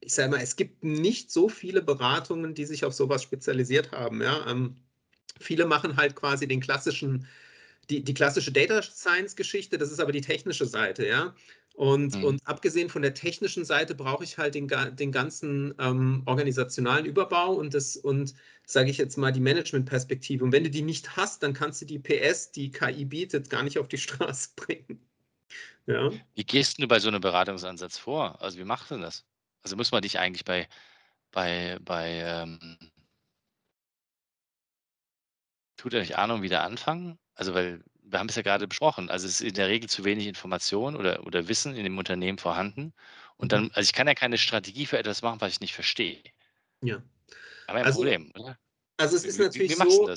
ich 0.00 0.14
sage 0.14 0.30
mal, 0.30 0.40
es 0.40 0.56
gibt 0.56 0.84
nicht 0.84 1.30
so 1.30 1.48
viele 1.48 1.82
Beratungen, 1.82 2.54
die 2.54 2.64
sich 2.64 2.84
auf 2.84 2.94
sowas 2.94 3.22
spezialisiert 3.22 3.92
haben. 3.92 4.22
Ja? 4.22 4.46
Ähm, 4.48 4.76
viele 5.40 5.66
machen 5.66 5.96
halt 5.96 6.14
quasi 6.14 6.46
den 6.46 6.60
klassischen 6.60 7.26
die, 7.90 8.02
die 8.02 8.14
klassische 8.14 8.52
Data 8.52 8.82
Science-Geschichte, 8.82 9.78
das 9.78 9.92
ist 9.92 10.00
aber 10.00 10.12
die 10.12 10.20
technische 10.20 10.66
Seite, 10.66 11.06
ja. 11.06 11.34
Und, 11.74 12.16
mhm. 12.16 12.24
und 12.24 12.40
abgesehen 12.46 12.88
von 12.88 13.02
der 13.02 13.12
technischen 13.12 13.64
Seite 13.66 13.94
brauche 13.94 14.24
ich 14.24 14.38
halt 14.38 14.54
den, 14.54 14.66
den 14.92 15.12
ganzen 15.12 15.74
ähm, 15.78 16.22
organisationalen 16.24 17.04
Überbau 17.04 17.52
und 17.52 17.74
das 17.74 17.96
und 17.96 18.32
sage 18.64 18.90
ich 18.90 18.96
jetzt 18.96 19.18
mal 19.18 19.30
die 19.30 19.40
Managementperspektive. 19.40 20.42
Und 20.42 20.52
wenn 20.52 20.64
du 20.64 20.70
die 20.70 20.80
nicht 20.80 21.18
hast, 21.18 21.42
dann 21.42 21.52
kannst 21.52 21.82
du 21.82 21.84
die 21.84 21.98
PS, 21.98 22.50
die 22.50 22.70
KI 22.70 23.04
bietet, 23.04 23.50
gar 23.50 23.62
nicht 23.62 23.78
auf 23.78 23.88
die 23.88 23.98
Straße 23.98 24.50
bringen. 24.56 24.98
Ja. 25.86 26.10
Wie 26.34 26.44
gehst 26.44 26.80
du 26.80 26.88
bei 26.88 26.98
so 26.98 27.08
einem 27.08 27.20
Beratungsansatz 27.20 27.98
vor? 27.98 28.40
Also 28.42 28.58
wie 28.58 28.64
machst 28.64 28.90
du 28.90 28.98
das? 28.98 29.24
Also 29.62 29.76
muss 29.76 29.92
man 29.92 30.02
dich 30.02 30.18
eigentlich 30.18 30.44
bei, 30.44 30.68
bei, 31.30 31.78
bei 31.80 32.20
ähm, 32.24 32.78
tut 35.76 35.94
er 35.94 36.00
nicht 36.00 36.18
Ahnung 36.18 36.42
wieder 36.42 36.62
anfangen? 36.62 37.18
Also 37.34 37.54
weil 37.54 37.82
wir 38.08 38.18
haben 38.18 38.28
es 38.28 38.36
ja 38.36 38.42
gerade 38.42 38.68
besprochen, 38.68 39.10
also 39.10 39.26
es 39.26 39.40
ist 39.40 39.48
in 39.48 39.54
der 39.54 39.68
Regel 39.68 39.88
zu 39.88 40.04
wenig 40.04 40.26
Information 40.26 40.96
oder, 40.96 41.26
oder 41.26 41.48
Wissen 41.48 41.74
in 41.74 41.84
dem 41.84 41.98
Unternehmen 41.98 42.38
vorhanden. 42.38 42.92
Und 43.36 43.52
dann, 43.52 43.64
mhm. 43.64 43.70
also 43.74 43.86
ich 43.86 43.92
kann 43.92 44.06
ja 44.06 44.14
keine 44.14 44.38
Strategie 44.38 44.86
für 44.86 44.98
etwas 44.98 45.22
machen, 45.22 45.40
was 45.40 45.52
ich 45.52 45.60
nicht 45.60 45.74
verstehe. 45.74 46.22
Ja. 46.82 47.02
Aber 47.66 47.78
ein 47.78 47.84
also, 47.84 47.98
Problem, 47.98 48.32
oder? 48.38 48.58
Also 48.96 49.16
es 49.16 49.24
ist 49.24 49.38
wie, 49.38 49.42
natürlich 49.42 49.78
wie, 49.78 49.84
wie 49.84 49.90
so, 49.90 50.14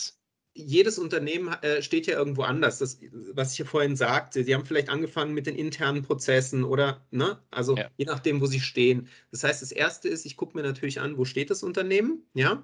jedes 0.53 0.99
Unternehmen 0.99 1.53
äh, 1.61 1.81
steht 1.81 2.07
ja 2.07 2.17
irgendwo 2.17 2.43
anders. 2.43 2.79
Das, 2.79 2.99
was 3.33 3.53
ich 3.53 3.59
ja 3.59 3.65
vorhin 3.65 3.95
sagte, 3.95 4.43
sie 4.43 4.53
haben 4.53 4.65
vielleicht 4.65 4.89
angefangen 4.89 5.33
mit 5.33 5.45
den 5.45 5.55
internen 5.55 6.03
Prozessen 6.03 6.63
oder, 6.63 7.05
ne, 7.11 7.39
also 7.51 7.77
ja. 7.77 7.87
je 7.97 8.05
nachdem, 8.05 8.41
wo 8.41 8.45
sie 8.45 8.59
stehen. 8.59 9.07
Das 9.31 9.43
heißt, 9.43 9.61
das 9.61 9.71
erste 9.71 10.09
ist, 10.09 10.25
ich 10.25 10.37
gucke 10.37 10.57
mir 10.57 10.63
natürlich 10.63 10.99
an, 10.99 11.17
wo 11.17 11.25
steht 11.25 11.49
das 11.49 11.63
Unternehmen, 11.63 12.23
ja. 12.33 12.63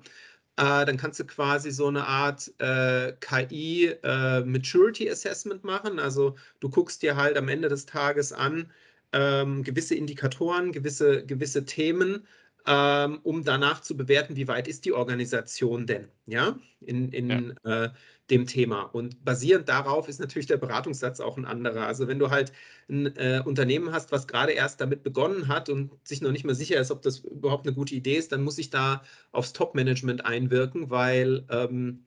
Äh, 0.57 0.85
dann 0.85 0.95
kannst 0.95 1.19
du 1.19 1.25
quasi 1.25 1.69
so 1.71 1.87
eine 1.87 2.07
Art 2.07 2.49
äh, 2.59 3.13
KI 3.19 3.93
äh, 4.03 4.39
Maturity 4.41 5.09
Assessment 5.09 5.65
machen. 5.65 5.99
Also 5.99 6.35
du 6.61 6.69
guckst 6.69 7.01
dir 7.01 7.17
halt 7.17 7.35
am 7.35 7.49
Ende 7.49 7.67
des 7.67 7.85
Tages 7.85 8.31
an, 8.31 8.71
ähm, 9.11 9.63
gewisse 9.63 9.95
Indikatoren, 9.95 10.71
gewisse, 10.71 11.25
gewisse 11.25 11.65
Themen, 11.65 12.25
ähm, 12.67 13.19
um 13.23 13.43
danach 13.43 13.81
zu 13.81 13.95
bewerten, 13.95 14.35
wie 14.35 14.47
weit 14.47 14.67
ist 14.67 14.85
die 14.85 14.93
Organisation 14.93 15.85
denn, 15.85 16.07
ja, 16.25 16.57
in, 16.81 17.11
in 17.11 17.55
ja. 17.63 17.85
Äh, 17.85 17.89
dem 18.29 18.47
Thema. 18.47 18.81
Und 18.81 19.23
basierend 19.23 19.69
darauf 19.69 20.09
ist 20.09 20.19
natürlich 20.19 20.47
der 20.47 20.57
Beratungssatz 20.57 21.19
auch 21.19 21.37
ein 21.37 21.45
anderer. 21.45 21.85
Also 21.85 22.07
wenn 22.07 22.17
du 22.17 22.31
halt 22.31 22.51
ein 22.89 23.15
äh, 23.17 23.41
Unternehmen 23.45 23.91
hast, 23.91 24.11
was 24.11 24.27
gerade 24.27 24.53
erst 24.53 24.81
damit 24.81 25.03
begonnen 25.03 25.47
hat 25.47 25.69
und 25.69 25.91
sich 26.03 26.21
noch 26.21 26.31
nicht 26.31 26.43
mehr 26.43 26.55
sicher 26.55 26.79
ist, 26.79 26.89
ob 26.89 27.03
das 27.03 27.19
überhaupt 27.19 27.67
eine 27.67 27.75
gute 27.75 27.93
Idee 27.93 28.15
ist, 28.15 28.31
dann 28.31 28.43
muss 28.43 28.57
ich 28.57 28.71
da 28.71 29.03
aufs 29.31 29.53
Top-Management 29.53 30.25
einwirken, 30.25 30.89
weil 30.89 31.45
ähm, 31.49 32.05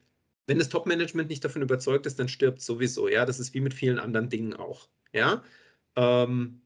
wenn 0.49 0.59
das 0.59 0.71
Top-Management 0.71 1.29
nicht 1.29 1.45
davon 1.45 1.63
überzeugt 1.63 2.07
ist, 2.07 2.19
dann 2.19 2.29
stirbt 2.29 2.63
sowieso. 2.63 3.07
Ja, 3.07 3.25
das 3.25 3.39
ist 3.39 3.55
wie 3.55 3.61
mit 3.61 3.75
vielen 3.75 3.99
anderen 4.01 4.29
Dingen 4.29 4.55
auch. 4.55 4.89
Ja. 5.13 5.45
Ähm, 5.95 6.63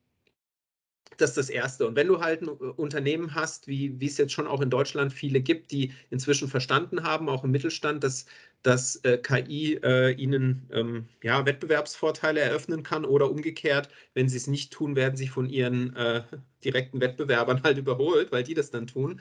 das 1.19 1.31
ist 1.31 1.37
das 1.39 1.51
Erste. 1.51 1.87
Und 1.87 1.97
wenn 1.97 2.09
du 2.09 2.21
halt 2.21 2.43
ein 2.43 2.49
äh, 2.49 2.51
Unternehmen 2.51 3.35
hast, 3.35 3.69
wie, 3.69 3.99
wie 4.01 4.07
es 4.07 4.19
jetzt 4.19 4.33
schon 4.33 4.47
auch 4.47 4.61
in 4.61 4.71
Deutschland 4.71 5.13
viele 5.13 5.41
gibt, 5.41 5.71
die 5.71 5.93
inzwischen 6.11 6.49
verstanden 6.49 7.03
haben, 7.03 7.29
auch 7.29 7.45
im 7.45 7.51
Mittelstand, 7.51 8.05
dass, 8.05 8.27
dass 8.63 8.97
äh, 9.05 9.19
KI 9.19 9.79
äh, 9.83 10.13
ihnen 10.13 10.69
ähm, 10.73 11.09
ja, 11.23 11.45
Wettbewerbsvorteile 11.47 12.41
eröffnen 12.41 12.83
kann 12.83 13.05
oder 13.05 13.31
umgekehrt, 13.31 13.89
wenn 14.15 14.29
sie 14.29 14.37
es 14.37 14.47
nicht 14.47 14.73
tun, 14.73 14.97
werden 14.97 15.17
sie 15.17 15.29
von 15.29 15.49
ihren 15.49 15.95
äh, 15.97 16.23
direkten 16.65 17.01
Wettbewerbern 17.01 17.63
halt 17.65 17.79
überholt, 17.79 18.33
weil 18.33 18.43
die 18.45 18.55
das 18.55 18.71
dann 18.71 18.87
tun, 18.87 19.21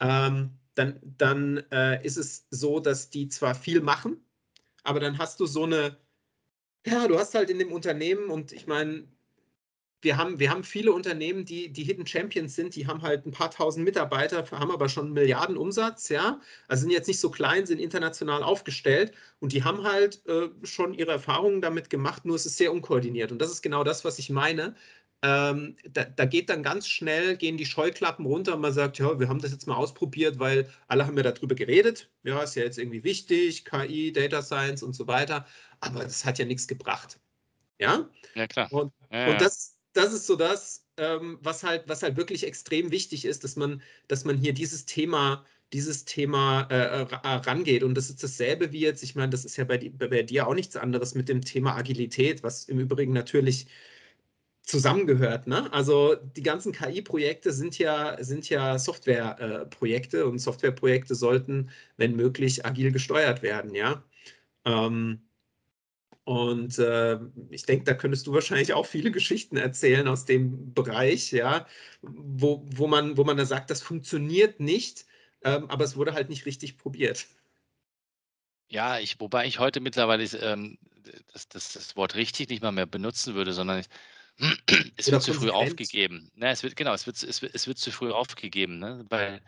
ähm, 0.00 0.50
dann, 0.74 1.00
dann 1.02 1.58
äh, 1.70 2.04
ist 2.04 2.16
es 2.16 2.46
so, 2.50 2.80
dass 2.80 3.10
die 3.10 3.28
zwar 3.28 3.54
viel 3.54 3.80
machen, 3.80 4.24
aber 4.84 5.00
dann 5.00 5.18
hast 5.18 5.40
du 5.40 5.46
so 5.46 5.64
eine, 5.64 5.96
ja, 6.86 7.08
du 7.08 7.18
hast 7.18 7.34
halt 7.34 7.50
in 7.50 7.58
dem 7.58 7.72
Unternehmen 7.72 8.30
und 8.30 8.52
ich 8.52 8.66
meine, 8.66 9.08
wir 10.02 10.16
haben, 10.16 10.38
wir 10.38 10.50
haben 10.50 10.62
viele 10.62 10.92
Unternehmen, 10.92 11.44
die, 11.44 11.72
die 11.72 11.84
Hidden 11.84 12.06
Champions 12.06 12.54
sind, 12.54 12.76
die 12.76 12.86
haben 12.86 13.02
halt 13.02 13.26
ein 13.26 13.32
paar 13.32 13.50
tausend 13.50 13.84
Mitarbeiter, 13.84 14.44
haben 14.50 14.70
aber 14.70 14.88
schon 14.88 15.12
Milliarden 15.12 15.56
Umsatz, 15.56 16.08
ja. 16.08 16.40
Also 16.68 16.82
sind 16.82 16.90
jetzt 16.90 17.08
nicht 17.08 17.20
so 17.20 17.30
klein, 17.30 17.66
sind 17.66 17.80
international 17.80 18.42
aufgestellt 18.42 19.12
und 19.40 19.52
die 19.52 19.64
haben 19.64 19.84
halt 19.84 20.24
äh, 20.26 20.48
schon 20.64 20.94
ihre 20.94 21.12
Erfahrungen 21.12 21.60
damit 21.60 21.90
gemacht, 21.90 22.24
nur 22.24 22.36
es 22.36 22.46
ist 22.46 22.56
sehr 22.56 22.72
unkoordiniert. 22.72 23.32
Und 23.32 23.40
das 23.40 23.50
ist 23.50 23.62
genau 23.62 23.84
das, 23.84 24.04
was 24.04 24.18
ich 24.18 24.30
meine. 24.30 24.74
Ähm, 25.22 25.76
da, 25.90 26.04
da, 26.04 26.26
geht 26.26 26.50
dann 26.50 26.62
ganz 26.62 26.86
schnell, 26.86 27.36
gehen 27.36 27.56
die 27.56 27.64
Scheuklappen 27.64 28.26
runter 28.26 28.54
und 28.54 28.60
man 28.60 28.72
sagt, 28.72 28.98
ja, 28.98 29.18
wir 29.18 29.28
haben 29.28 29.40
das 29.40 29.50
jetzt 29.50 29.66
mal 29.66 29.74
ausprobiert, 29.74 30.38
weil 30.38 30.70
alle 30.88 31.06
haben 31.06 31.16
ja 31.16 31.22
darüber 31.22 31.54
geredet. 31.54 32.10
Ja, 32.22 32.42
ist 32.42 32.54
ja 32.54 32.62
jetzt 32.64 32.78
irgendwie 32.78 33.02
wichtig, 33.02 33.64
KI, 33.64 34.12
Data 34.12 34.42
Science 34.42 34.82
und 34.82 34.94
so 34.94 35.06
weiter. 35.06 35.46
Aber 35.80 36.04
das 36.04 36.24
hat 36.24 36.38
ja 36.38 36.44
nichts 36.44 36.68
gebracht. 36.68 37.18
Ja? 37.78 38.08
Ja, 38.34 38.46
klar. 38.46 38.70
Und, 38.72 38.92
ja, 39.10 39.26
und 39.26 39.32
ja. 39.32 39.38
das, 39.38 39.75
das 39.96 40.12
ist 40.12 40.26
so 40.26 40.36
das, 40.36 40.86
ähm, 40.98 41.38
was 41.42 41.62
halt, 41.64 41.88
was 41.88 42.02
halt 42.02 42.16
wirklich 42.16 42.46
extrem 42.46 42.90
wichtig 42.90 43.24
ist, 43.24 43.44
dass 43.44 43.56
man, 43.56 43.82
dass 44.08 44.24
man 44.24 44.36
hier 44.36 44.52
dieses 44.52 44.84
Thema, 44.86 45.44
dieses 45.72 46.04
Thema 46.04 46.62
äh, 46.70 47.02
äh 47.02 47.06
rangeht. 47.24 47.82
Und 47.82 47.94
das 47.94 48.10
ist 48.10 48.22
dasselbe 48.22 48.72
wie 48.72 48.80
jetzt, 48.80 49.02
ich 49.02 49.14
meine, 49.14 49.30
das 49.30 49.44
ist 49.44 49.56
ja 49.56 49.64
bei, 49.64 49.78
bei 49.78 50.22
dir 50.22 50.46
auch 50.46 50.54
nichts 50.54 50.76
anderes 50.76 51.14
mit 51.14 51.28
dem 51.28 51.42
Thema 51.42 51.76
Agilität, 51.76 52.42
was 52.42 52.64
im 52.64 52.78
Übrigen 52.80 53.12
natürlich 53.12 53.66
zusammengehört. 54.62 55.46
Ne? 55.46 55.72
Also 55.72 56.16
die 56.16 56.42
ganzen 56.42 56.72
KI-Projekte 56.72 57.52
sind 57.52 57.78
ja, 57.78 58.22
sind 58.22 58.48
ja 58.48 58.78
Softwareprojekte 58.78 60.18
äh, 60.20 60.22
und 60.24 60.38
Softwareprojekte 60.40 61.14
sollten, 61.14 61.70
wenn 61.96 62.16
möglich, 62.16 62.66
agil 62.66 62.92
gesteuert 62.92 63.42
werden, 63.42 63.74
ja. 63.74 64.02
Ähm, 64.64 65.25
und 66.26 66.76
äh, 66.80 67.20
ich 67.50 67.66
denke, 67.66 67.84
da 67.84 67.94
könntest 67.94 68.26
du 68.26 68.32
wahrscheinlich 68.32 68.72
auch 68.72 68.84
viele 68.84 69.12
Geschichten 69.12 69.56
erzählen 69.56 70.08
aus 70.08 70.24
dem 70.24 70.74
Bereich, 70.74 71.30
ja, 71.30 71.68
wo, 72.02 72.66
wo, 72.68 72.88
man, 72.88 73.16
wo 73.16 73.22
man 73.22 73.36
da 73.36 73.44
sagt, 73.44 73.70
das 73.70 73.80
funktioniert 73.80 74.58
nicht, 74.58 75.06
ähm, 75.44 75.70
aber 75.70 75.84
es 75.84 75.94
wurde 75.94 76.14
halt 76.14 76.28
nicht 76.28 76.44
richtig 76.44 76.78
probiert. 76.78 77.28
Ja, 78.66 78.98
ich, 78.98 79.20
wobei 79.20 79.46
ich 79.46 79.60
heute 79.60 79.78
mittlerweile 79.78 80.24
ähm, 80.24 80.78
das, 81.32 81.48
das, 81.48 81.74
das, 81.74 81.94
Wort 81.94 82.16
richtig 82.16 82.48
nicht 82.48 82.60
mal 82.60 82.72
mehr 82.72 82.86
benutzen 82.86 83.36
würde, 83.36 83.52
sondern 83.52 83.84
es, 84.66 85.06
es 85.06 85.12
wird 85.12 85.22
zu 85.22 85.32
früh 85.32 85.50
aufgegeben. 85.50 86.32
Ne, 86.34 86.50
es 86.50 86.64
wird, 86.64 86.74
genau, 86.74 86.92
es 86.92 87.06
wird, 87.06 87.22
es, 87.22 87.40
wird, 87.40 87.54
es 87.54 87.68
wird 87.68 87.78
zu 87.78 87.92
früh 87.92 88.10
aufgegeben, 88.10 88.80
ne? 88.80 89.06
weil 89.10 89.42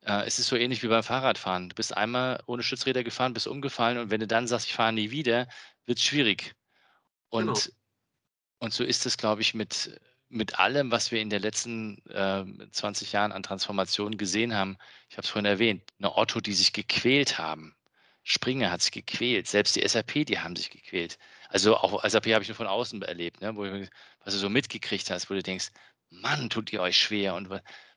äh, 0.00 0.24
es 0.24 0.38
ist 0.38 0.46
so 0.46 0.56
ähnlich 0.56 0.82
wie 0.82 0.88
beim 0.88 1.02
Fahrradfahren. 1.02 1.68
Du 1.68 1.74
bist 1.74 1.94
einmal 1.94 2.42
ohne 2.46 2.62
Stützräder 2.62 3.04
gefahren, 3.04 3.34
bist 3.34 3.46
umgefallen 3.46 3.98
und 3.98 4.10
wenn 4.10 4.20
du 4.20 4.26
dann 4.26 4.46
sagst, 4.46 4.68
ich 4.68 4.74
fahre 4.74 4.94
nie 4.94 5.10
wieder, 5.10 5.48
wird 5.86 6.00
schwierig. 6.00 6.54
Und, 7.28 7.46
genau. 7.46 7.60
und 8.60 8.72
so 8.72 8.84
ist 8.84 9.06
es, 9.06 9.16
glaube 9.16 9.42
ich, 9.42 9.54
mit, 9.54 10.00
mit 10.28 10.58
allem, 10.58 10.90
was 10.90 11.10
wir 11.10 11.20
in 11.20 11.30
den 11.30 11.42
letzten 11.42 11.98
äh, 12.10 12.44
20 12.70 13.12
Jahren 13.12 13.32
an 13.32 13.42
Transformationen 13.42 14.18
gesehen 14.18 14.54
haben. 14.54 14.76
Ich 15.08 15.16
habe 15.16 15.24
es 15.24 15.30
vorhin 15.30 15.46
erwähnt, 15.46 15.82
eine 15.98 16.16
Otto, 16.16 16.40
die 16.40 16.54
sich 16.54 16.72
gequält 16.72 17.38
haben. 17.38 17.74
Springer 18.22 18.70
hat 18.70 18.80
sich 18.80 18.92
gequält, 18.92 19.46
selbst 19.48 19.76
die 19.76 19.86
SAP, 19.86 20.24
die 20.24 20.38
haben 20.38 20.56
sich 20.56 20.70
gequält. 20.70 21.18
Also 21.50 21.76
auch 21.76 22.02
SAP 22.08 22.28
habe 22.28 22.42
ich 22.42 22.48
nur 22.48 22.56
von 22.56 22.66
außen 22.66 23.02
erlebt, 23.02 23.42
ne? 23.42 23.54
wo 23.54 23.64
du, 23.64 23.88
was 24.24 24.34
du 24.34 24.40
so 24.40 24.48
mitgekriegt 24.48 25.10
hast, 25.10 25.28
wo 25.28 25.34
du 25.34 25.42
denkst, 25.42 25.68
Mann, 26.08 26.48
tut 26.48 26.72
ihr 26.72 26.80
euch 26.80 26.96
schwer 26.96 27.34
und 27.34 27.50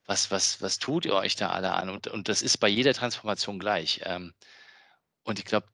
was, 0.06 0.32
was, 0.32 0.62
was 0.62 0.80
tut 0.80 1.06
ihr 1.06 1.14
euch 1.14 1.36
da 1.36 1.52
alle 1.52 1.74
an? 1.74 1.90
Und, 1.90 2.08
und 2.08 2.28
das 2.28 2.42
ist 2.42 2.58
bei 2.58 2.68
jeder 2.68 2.94
Transformation 2.94 3.60
gleich. 3.60 4.02
Ähm, 4.04 4.34
und 5.24 5.40
ich 5.40 5.46
glaube, 5.46 5.68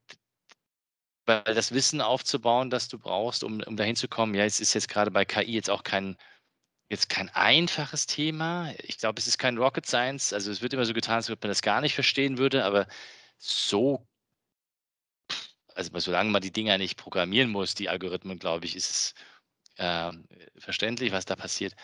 weil 1.25 1.43
das 1.43 1.71
Wissen 1.71 2.01
aufzubauen, 2.01 2.69
das 2.69 2.87
du 2.87 2.99
brauchst, 2.99 3.43
um, 3.43 3.61
um 3.61 3.77
dahin 3.77 3.95
zu 3.95 4.07
kommen, 4.07 4.35
ja, 4.35 4.45
es 4.45 4.59
ist 4.59 4.73
jetzt 4.73 4.89
gerade 4.89 5.11
bei 5.11 5.25
KI 5.25 5.53
jetzt 5.53 5.69
auch 5.69 5.83
kein, 5.83 6.17
jetzt 6.89 7.09
kein 7.09 7.29
einfaches 7.29 8.05
Thema. 8.05 8.71
Ich 8.79 8.97
glaube, 8.97 9.19
es 9.19 9.27
ist 9.27 9.37
kein 9.37 9.57
Rocket 9.57 9.85
Science. 9.85 10.33
Also 10.33 10.51
es 10.51 10.61
wird 10.61 10.73
immer 10.73 10.85
so 10.85 10.93
getan, 10.93 11.15
als 11.15 11.29
ob 11.29 11.41
man 11.41 11.49
das 11.49 11.61
gar 11.61 11.81
nicht 11.81 11.95
verstehen 11.95 12.37
würde, 12.37 12.65
aber 12.65 12.87
so, 13.37 14.05
also 15.75 15.97
solange 15.99 16.31
man 16.31 16.41
die 16.41 16.51
Dinger 16.51 16.77
nicht 16.77 16.97
programmieren 16.97 17.49
muss, 17.49 17.73
die 17.75 17.89
Algorithmen, 17.89 18.39
glaube 18.39 18.65
ich, 18.65 18.75
ist 18.75 18.89
es 18.91 19.13
äh, 19.77 20.11
verständlich, 20.57 21.11
was 21.11 21.25
da 21.25 21.35
passiert. 21.35 21.75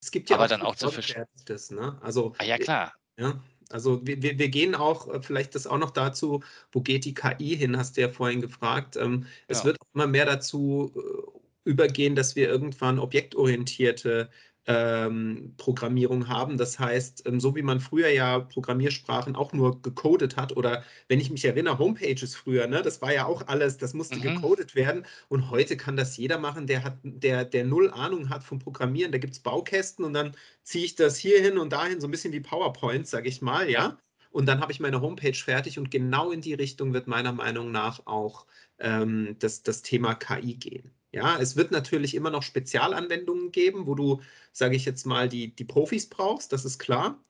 Es 0.00 0.10
gibt 0.10 0.30
ja 0.30 0.36
aber 0.36 0.44
auch 0.44 0.48
dann 0.48 0.62
auch 0.62 0.76
zu 0.76 0.90
verstehen. 0.90 1.26
Ne? 1.70 1.98
Also, 2.02 2.34
ah, 2.38 2.44
ja, 2.44 2.58
klar. 2.58 2.94
Ja, 3.16 3.42
also 3.70 4.06
wir, 4.06 4.22
wir, 4.22 4.48
gehen 4.48 4.74
auch, 4.74 5.08
äh, 5.08 5.20
vielleicht 5.20 5.54
das 5.54 5.66
auch 5.66 5.78
noch 5.78 5.90
dazu, 5.90 6.42
wo 6.72 6.80
geht 6.80 7.04
die 7.04 7.14
KI 7.14 7.56
hin, 7.56 7.76
hast 7.76 7.96
du 7.96 8.00
ja 8.02 8.08
vorhin 8.08 8.40
gefragt. 8.40 8.96
Ähm, 8.96 9.24
ja. 9.24 9.28
Es 9.48 9.64
wird 9.64 9.76
immer 9.94 10.06
mehr 10.06 10.26
dazu 10.26 10.92
äh, 10.96 11.37
übergehen, 11.68 12.16
dass 12.16 12.34
wir 12.34 12.48
irgendwann 12.48 12.98
objektorientierte 12.98 14.30
ähm, 14.66 15.54
Programmierung 15.56 16.28
haben. 16.28 16.58
Das 16.58 16.78
heißt, 16.78 17.26
ähm, 17.26 17.40
so 17.40 17.56
wie 17.56 17.62
man 17.62 17.80
früher 17.80 18.08
ja 18.10 18.38
Programmiersprachen 18.38 19.34
auch 19.34 19.52
nur 19.54 19.80
gecodet 19.80 20.36
hat 20.36 20.56
oder 20.56 20.84
wenn 21.08 21.20
ich 21.20 21.30
mich 21.30 21.44
erinnere, 21.46 21.78
Homepages 21.78 22.36
früher, 22.36 22.66
ne, 22.66 22.82
das 22.82 23.00
war 23.00 23.12
ja 23.12 23.24
auch 23.24 23.48
alles, 23.48 23.78
das 23.78 23.94
musste 23.94 24.16
mhm. 24.16 24.22
gecodet 24.22 24.74
werden 24.74 25.06
und 25.28 25.50
heute 25.50 25.78
kann 25.78 25.96
das 25.96 26.16
jeder 26.18 26.38
machen, 26.38 26.66
der 26.66 26.84
hat, 26.84 26.98
der, 27.02 27.46
der 27.46 27.64
null 27.64 27.90
Ahnung 27.90 28.28
hat 28.28 28.44
vom 28.44 28.58
Programmieren. 28.58 29.10
Da 29.10 29.18
gibt 29.18 29.32
es 29.32 29.40
Baukästen 29.40 30.04
und 30.04 30.12
dann 30.12 30.36
ziehe 30.62 30.84
ich 30.84 30.94
das 30.96 31.16
hier 31.16 31.40
hin 31.40 31.56
und 31.56 31.72
dahin, 31.72 32.00
so 32.00 32.06
ein 32.06 32.10
bisschen 32.10 32.34
wie 32.34 32.40
PowerPoint, 32.40 33.06
sage 33.06 33.28
ich 33.28 33.40
mal, 33.40 33.70
ja. 33.70 33.98
Und 34.30 34.46
dann 34.46 34.60
habe 34.60 34.72
ich 34.72 34.80
meine 34.80 35.00
Homepage 35.00 35.32
fertig 35.32 35.78
und 35.78 35.90
genau 35.90 36.30
in 36.30 36.42
die 36.42 36.54
Richtung 36.54 36.92
wird 36.92 37.06
meiner 37.06 37.32
Meinung 37.32 37.70
nach 37.72 38.06
auch 38.06 38.46
ähm, 38.78 39.36
das, 39.38 39.62
das 39.62 39.80
Thema 39.80 40.14
KI 40.14 40.54
gehen. 40.56 40.97
Ja, 41.12 41.38
es 41.38 41.56
wird 41.56 41.70
natürlich 41.70 42.14
immer 42.14 42.30
noch 42.30 42.42
Spezialanwendungen 42.42 43.50
geben, 43.50 43.86
wo 43.86 43.94
du, 43.94 44.20
sage 44.52 44.76
ich 44.76 44.84
jetzt 44.84 45.06
mal, 45.06 45.28
die, 45.28 45.54
die 45.54 45.64
Profis 45.64 46.08
brauchst, 46.08 46.52
das 46.52 46.64
ist 46.64 46.78
klar. 46.78 47.22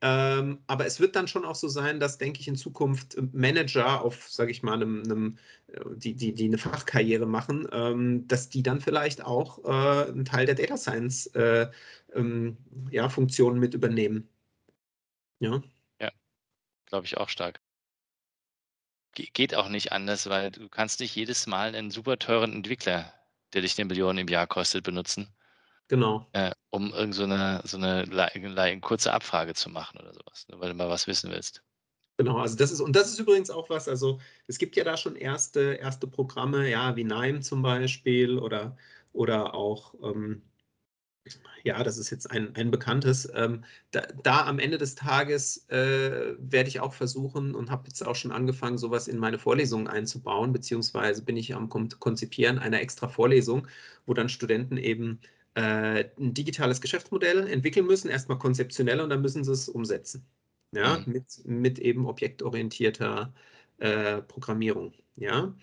Ähm, 0.00 0.62
aber 0.66 0.86
es 0.86 1.00
wird 1.00 1.16
dann 1.16 1.28
schon 1.28 1.44
auch 1.46 1.54
so 1.54 1.66
sein, 1.68 1.98
dass, 1.98 2.18
denke 2.18 2.40
ich, 2.40 2.48
in 2.48 2.56
Zukunft 2.56 3.16
Manager 3.32 4.02
auf, 4.02 4.28
sage 4.28 4.50
ich 4.50 4.62
mal, 4.62 4.74
einem, 4.74 5.02
einem, 5.04 5.38
äh, 5.68 5.80
die, 5.96 6.14
die, 6.14 6.34
die 6.34 6.44
eine 6.44 6.58
Fachkarriere 6.58 7.26
machen, 7.26 7.66
ähm, 7.72 8.28
dass 8.28 8.50
die 8.50 8.62
dann 8.62 8.80
vielleicht 8.80 9.24
auch 9.24 9.64
äh, 9.64 10.10
einen 10.10 10.24
Teil 10.26 10.46
der 10.46 10.56
Data 10.56 10.76
Science 10.76 11.26
äh, 11.28 11.70
ähm, 12.14 12.58
ja, 12.90 13.08
Funktionen 13.08 13.58
mit 13.60 13.74
übernehmen. 13.74 14.28
Ja. 15.38 15.62
Ja, 16.00 16.10
glaube 16.86 17.06
ich 17.06 17.16
auch 17.18 17.28
stark. 17.28 17.60
Ge 19.14 19.28
geht 19.32 19.54
auch 19.54 19.68
nicht 19.68 19.92
anders, 19.92 20.28
weil 20.28 20.50
du 20.50 20.68
kannst 20.68 21.00
nicht 21.00 21.14
jedes 21.16 21.46
Mal 21.46 21.74
einen 21.74 21.90
super 21.90 22.18
teuren 22.18 22.52
Entwickler, 22.52 23.12
der 23.54 23.62
dich 23.62 23.78
eine 23.78 23.86
Million 23.86 24.18
im 24.18 24.28
Jahr 24.28 24.46
kostet, 24.46 24.84
benutzen. 24.84 25.28
Genau. 25.88 26.26
Äh, 26.32 26.52
um 26.70 26.92
irgend 26.92 27.14
so 27.14 27.24
eine, 27.24 27.60
so 27.64 27.76
eine 27.76 28.80
kurze 28.80 29.12
Abfrage 29.12 29.54
zu 29.54 29.70
machen 29.70 30.00
oder 30.00 30.12
sowas, 30.12 30.46
ne, 30.48 30.58
weil 30.58 30.70
du 30.70 30.74
mal 30.74 30.88
was 30.88 31.06
wissen 31.06 31.30
willst. 31.30 31.62
Genau, 32.16 32.38
also 32.38 32.56
das 32.56 32.70
ist, 32.70 32.80
und 32.80 32.94
das 32.94 33.08
ist 33.08 33.18
übrigens 33.18 33.50
auch 33.50 33.68
was, 33.70 33.88
also 33.88 34.20
es 34.46 34.58
gibt 34.58 34.76
ja 34.76 34.84
da 34.84 34.96
schon 34.96 35.16
erste, 35.16 35.74
erste 35.74 36.06
Programme, 36.06 36.70
ja, 36.70 36.94
wie 36.96 37.04
Nime 37.04 37.40
zum 37.40 37.62
Beispiel 37.62 38.38
oder, 38.38 38.76
oder 39.12 39.54
auch, 39.54 39.94
ähm, 40.02 40.42
ja, 41.62 41.82
das 41.82 41.96
ist 41.96 42.10
jetzt 42.10 42.30
ein, 42.30 42.54
ein 42.54 42.70
bekanntes. 42.70 43.30
Ähm, 43.34 43.64
da, 43.90 44.02
da, 44.22 44.46
am 44.46 44.58
Ende 44.58 44.76
des 44.76 44.94
Tages 44.94 45.66
äh, 45.68 46.34
werde 46.38 46.68
ich 46.68 46.80
auch 46.80 46.92
versuchen 46.92 47.54
und 47.54 47.70
habe 47.70 47.88
jetzt 47.88 48.06
auch 48.06 48.16
schon 48.16 48.32
angefangen, 48.32 48.76
sowas 48.76 49.08
in 49.08 49.18
meine 49.18 49.38
Vorlesungen 49.38 49.88
einzubauen, 49.88 50.52
beziehungsweise 50.52 51.22
bin 51.22 51.36
ich 51.36 51.54
am 51.54 51.68
Konzipieren 51.68 52.58
einer 52.58 52.80
extra 52.80 53.08
Vorlesung, 53.08 53.66
wo 54.04 54.12
dann 54.12 54.28
Studenten 54.28 54.76
eben 54.76 55.20
äh, 55.54 56.04
ein 56.18 56.34
digitales 56.34 56.80
Geschäftsmodell 56.80 57.46
entwickeln 57.46 57.86
müssen, 57.86 58.10
erstmal 58.10 58.38
konzeptionell 58.38 59.00
und 59.00 59.08
dann 59.08 59.22
müssen 59.22 59.44
sie 59.44 59.52
es 59.52 59.68
umsetzen. 59.68 60.26
Ja, 60.72 60.98
mhm. 60.98 61.12
mit, 61.12 61.46
mit 61.46 61.78
eben 61.78 62.06
objektorientierter 62.06 63.32
äh, 63.78 64.20
Programmierung, 64.22 64.92
ja, 65.16 65.54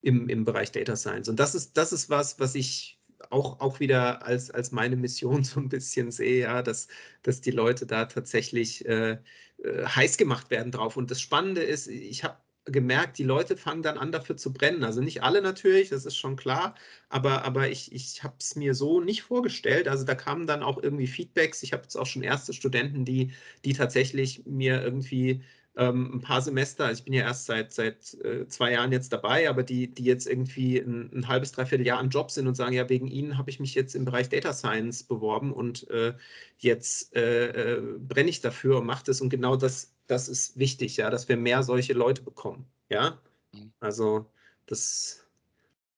im, 0.00 0.28
im 0.28 0.44
Bereich 0.44 0.72
Data 0.72 0.96
Science. 0.96 1.28
Und 1.28 1.38
das 1.38 1.54
ist, 1.54 1.76
das 1.76 1.92
ist 1.92 2.10
was, 2.10 2.40
was 2.40 2.54
ich 2.54 2.98
auch, 3.32 3.60
auch 3.60 3.80
wieder 3.80 4.24
als, 4.26 4.50
als 4.50 4.72
meine 4.72 4.96
Mission 4.96 5.44
so 5.44 5.60
ein 5.60 5.68
bisschen 5.68 6.10
sehe, 6.10 6.42
ja, 6.42 6.62
dass, 6.62 6.88
dass 7.22 7.40
die 7.40 7.50
Leute 7.50 7.86
da 7.86 8.04
tatsächlich 8.06 8.86
äh, 8.86 9.18
äh 9.62 9.86
heiß 9.86 10.16
gemacht 10.18 10.50
werden 10.50 10.72
drauf. 10.72 10.96
Und 10.96 11.10
das 11.10 11.20
Spannende 11.20 11.62
ist, 11.62 11.88
ich 11.88 12.24
habe 12.24 12.36
gemerkt, 12.64 13.18
die 13.18 13.24
Leute 13.24 13.56
fangen 13.56 13.82
dann 13.82 13.98
an, 13.98 14.12
dafür 14.12 14.36
zu 14.36 14.52
brennen. 14.52 14.84
Also 14.84 15.00
nicht 15.00 15.22
alle 15.22 15.42
natürlich, 15.42 15.88
das 15.88 16.06
ist 16.06 16.16
schon 16.16 16.36
klar, 16.36 16.74
aber, 17.08 17.44
aber 17.44 17.68
ich, 17.70 17.92
ich 17.92 18.22
habe 18.22 18.34
es 18.38 18.54
mir 18.56 18.74
so 18.74 19.00
nicht 19.00 19.22
vorgestellt. 19.22 19.88
Also 19.88 20.04
da 20.04 20.14
kamen 20.14 20.46
dann 20.46 20.62
auch 20.62 20.80
irgendwie 20.82 21.06
Feedbacks. 21.08 21.62
Ich 21.62 21.72
habe 21.72 21.82
jetzt 21.82 21.96
auch 21.96 22.06
schon 22.06 22.22
erste 22.22 22.52
Studenten, 22.52 23.04
die, 23.04 23.32
die 23.64 23.72
tatsächlich 23.72 24.46
mir 24.46 24.80
irgendwie 24.82 25.42
ähm, 25.74 26.16
ein 26.16 26.20
paar 26.20 26.42
Semester, 26.42 26.84
also 26.84 27.00
ich 27.00 27.04
bin 27.04 27.14
ja 27.14 27.22
erst 27.22 27.46
seit, 27.46 27.72
seit 27.72 28.14
äh, 28.22 28.46
zwei 28.46 28.72
Jahren 28.72 28.92
jetzt 28.92 29.12
dabei, 29.12 29.48
aber 29.48 29.62
die, 29.62 29.92
die 29.92 30.04
jetzt 30.04 30.26
irgendwie 30.26 30.78
ein, 30.78 31.10
ein 31.14 31.28
halbes, 31.28 31.52
dreiviertel 31.52 31.86
Jahr 31.86 32.00
im 32.00 32.10
Job 32.10 32.30
sind 32.30 32.46
und 32.46 32.56
sagen, 32.56 32.74
ja, 32.74 32.88
wegen 32.90 33.08
Ihnen 33.08 33.38
habe 33.38 33.48
ich 33.48 33.58
mich 33.58 33.74
jetzt 33.74 33.94
im 33.94 34.04
Bereich 34.04 34.28
Data 34.28 34.52
Science 34.52 35.02
beworben 35.02 35.52
und 35.52 35.88
äh, 35.90 36.14
jetzt 36.58 37.16
äh, 37.16 37.76
äh 37.76 37.98
brenne 37.98 38.28
ich 38.28 38.42
dafür 38.42 38.78
und 38.78 38.86
mache 38.86 39.04
das. 39.06 39.22
Und 39.22 39.30
genau 39.30 39.56
das, 39.56 39.94
das 40.08 40.28
ist 40.28 40.58
wichtig, 40.58 40.98
ja, 40.98 41.08
dass 41.08 41.28
wir 41.28 41.38
mehr 41.38 41.62
solche 41.62 41.94
Leute 41.94 42.22
bekommen. 42.22 42.66
Ja, 42.90 43.18
mhm. 43.52 43.72
also 43.80 44.26
das, 44.66 45.26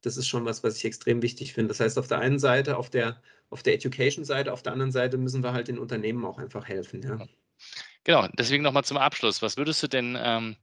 das 0.02 0.16
ist 0.16 0.28
schon 0.28 0.44
was, 0.44 0.62
was 0.62 0.76
ich 0.76 0.84
extrem 0.84 1.20
wichtig 1.20 1.52
finde. 1.52 1.68
Das 1.68 1.80
heißt, 1.80 1.98
auf 1.98 2.06
der 2.06 2.20
einen 2.20 2.38
Seite, 2.38 2.76
auf 2.76 2.90
der, 2.90 3.20
auf 3.50 3.64
der 3.64 3.74
Education-Seite, 3.74 4.52
auf 4.52 4.62
der 4.62 4.72
anderen 4.72 4.92
Seite 4.92 5.18
müssen 5.18 5.42
wir 5.42 5.52
halt 5.52 5.66
den 5.66 5.78
Unternehmen 5.80 6.24
auch 6.24 6.38
einfach 6.38 6.68
helfen. 6.68 7.02
Ja. 7.02 7.26
Genau, 8.04 8.28
deswegen 8.28 8.62
nochmal 8.62 8.84
zum 8.84 8.98
Abschluss. 8.98 9.42
Was 9.42 9.56
würdest 9.56 9.82
du 9.82 9.88
denn 9.88 10.16
ähm, 10.20 10.56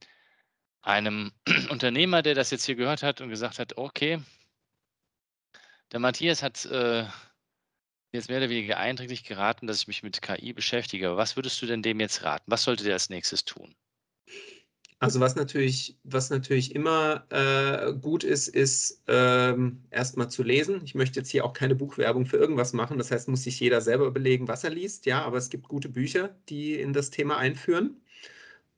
einem 0.82 1.32
Unternehmer, 1.70 2.22
der 2.22 2.34
das 2.34 2.50
jetzt 2.50 2.66
hier 2.66 2.76
gehört 2.76 3.02
hat 3.02 3.20
und 3.20 3.30
gesagt 3.30 3.58
hat, 3.58 3.76
okay, 3.78 4.20
der 5.92 6.00
Matthias 6.00 6.42
hat 6.42 6.64
äh, 6.66 7.06
jetzt 8.12 8.28
mehr 8.28 8.38
oder 8.38 8.50
weniger 8.50 8.78
eindringlich 8.78 9.24
geraten, 9.24 9.66
dass 9.66 9.82
ich 9.82 9.88
mich 9.88 10.02
mit 10.02 10.22
KI 10.22 10.52
beschäftige. 10.52 11.16
was 11.16 11.36
würdest 11.36 11.60
du 11.62 11.66
denn 11.66 11.82
dem 11.82 12.00
jetzt 12.00 12.22
raten? 12.24 12.44
Was 12.50 12.62
sollte 12.64 12.84
der 12.84 12.94
als 12.94 13.10
nächstes 13.10 13.44
tun? 13.44 13.74
Also 15.02 15.18
was 15.18 15.34
natürlich, 15.34 15.98
was 16.04 16.30
natürlich 16.30 16.76
immer 16.76 17.26
äh, 17.30 17.92
gut 17.94 18.22
ist, 18.22 18.46
ist 18.46 19.02
ähm, 19.08 19.82
erstmal 19.90 20.30
zu 20.30 20.44
lesen. 20.44 20.80
Ich 20.84 20.94
möchte 20.94 21.18
jetzt 21.18 21.28
hier 21.30 21.44
auch 21.44 21.54
keine 21.54 21.74
Buchwerbung 21.74 22.24
für 22.24 22.36
irgendwas 22.36 22.72
machen. 22.72 22.98
Das 22.98 23.10
heißt, 23.10 23.26
muss 23.28 23.42
sich 23.42 23.58
jeder 23.58 23.80
selber 23.80 24.06
überlegen, 24.06 24.46
was 24.46 24.62
er 24.62 24.70
liest. 24.70 25.04
Ja, 25.06 25.22
aber 25.24 25.38
es 25.38 25.50
gibt 25.50 25.66
gute 25.66 25.88
Bücher, 25.88 26.36
die 26.48 26.78
in 26.78 26.92
das 26.92 27.10
Thema 27.10 27.36
einführen. 27.36 28.00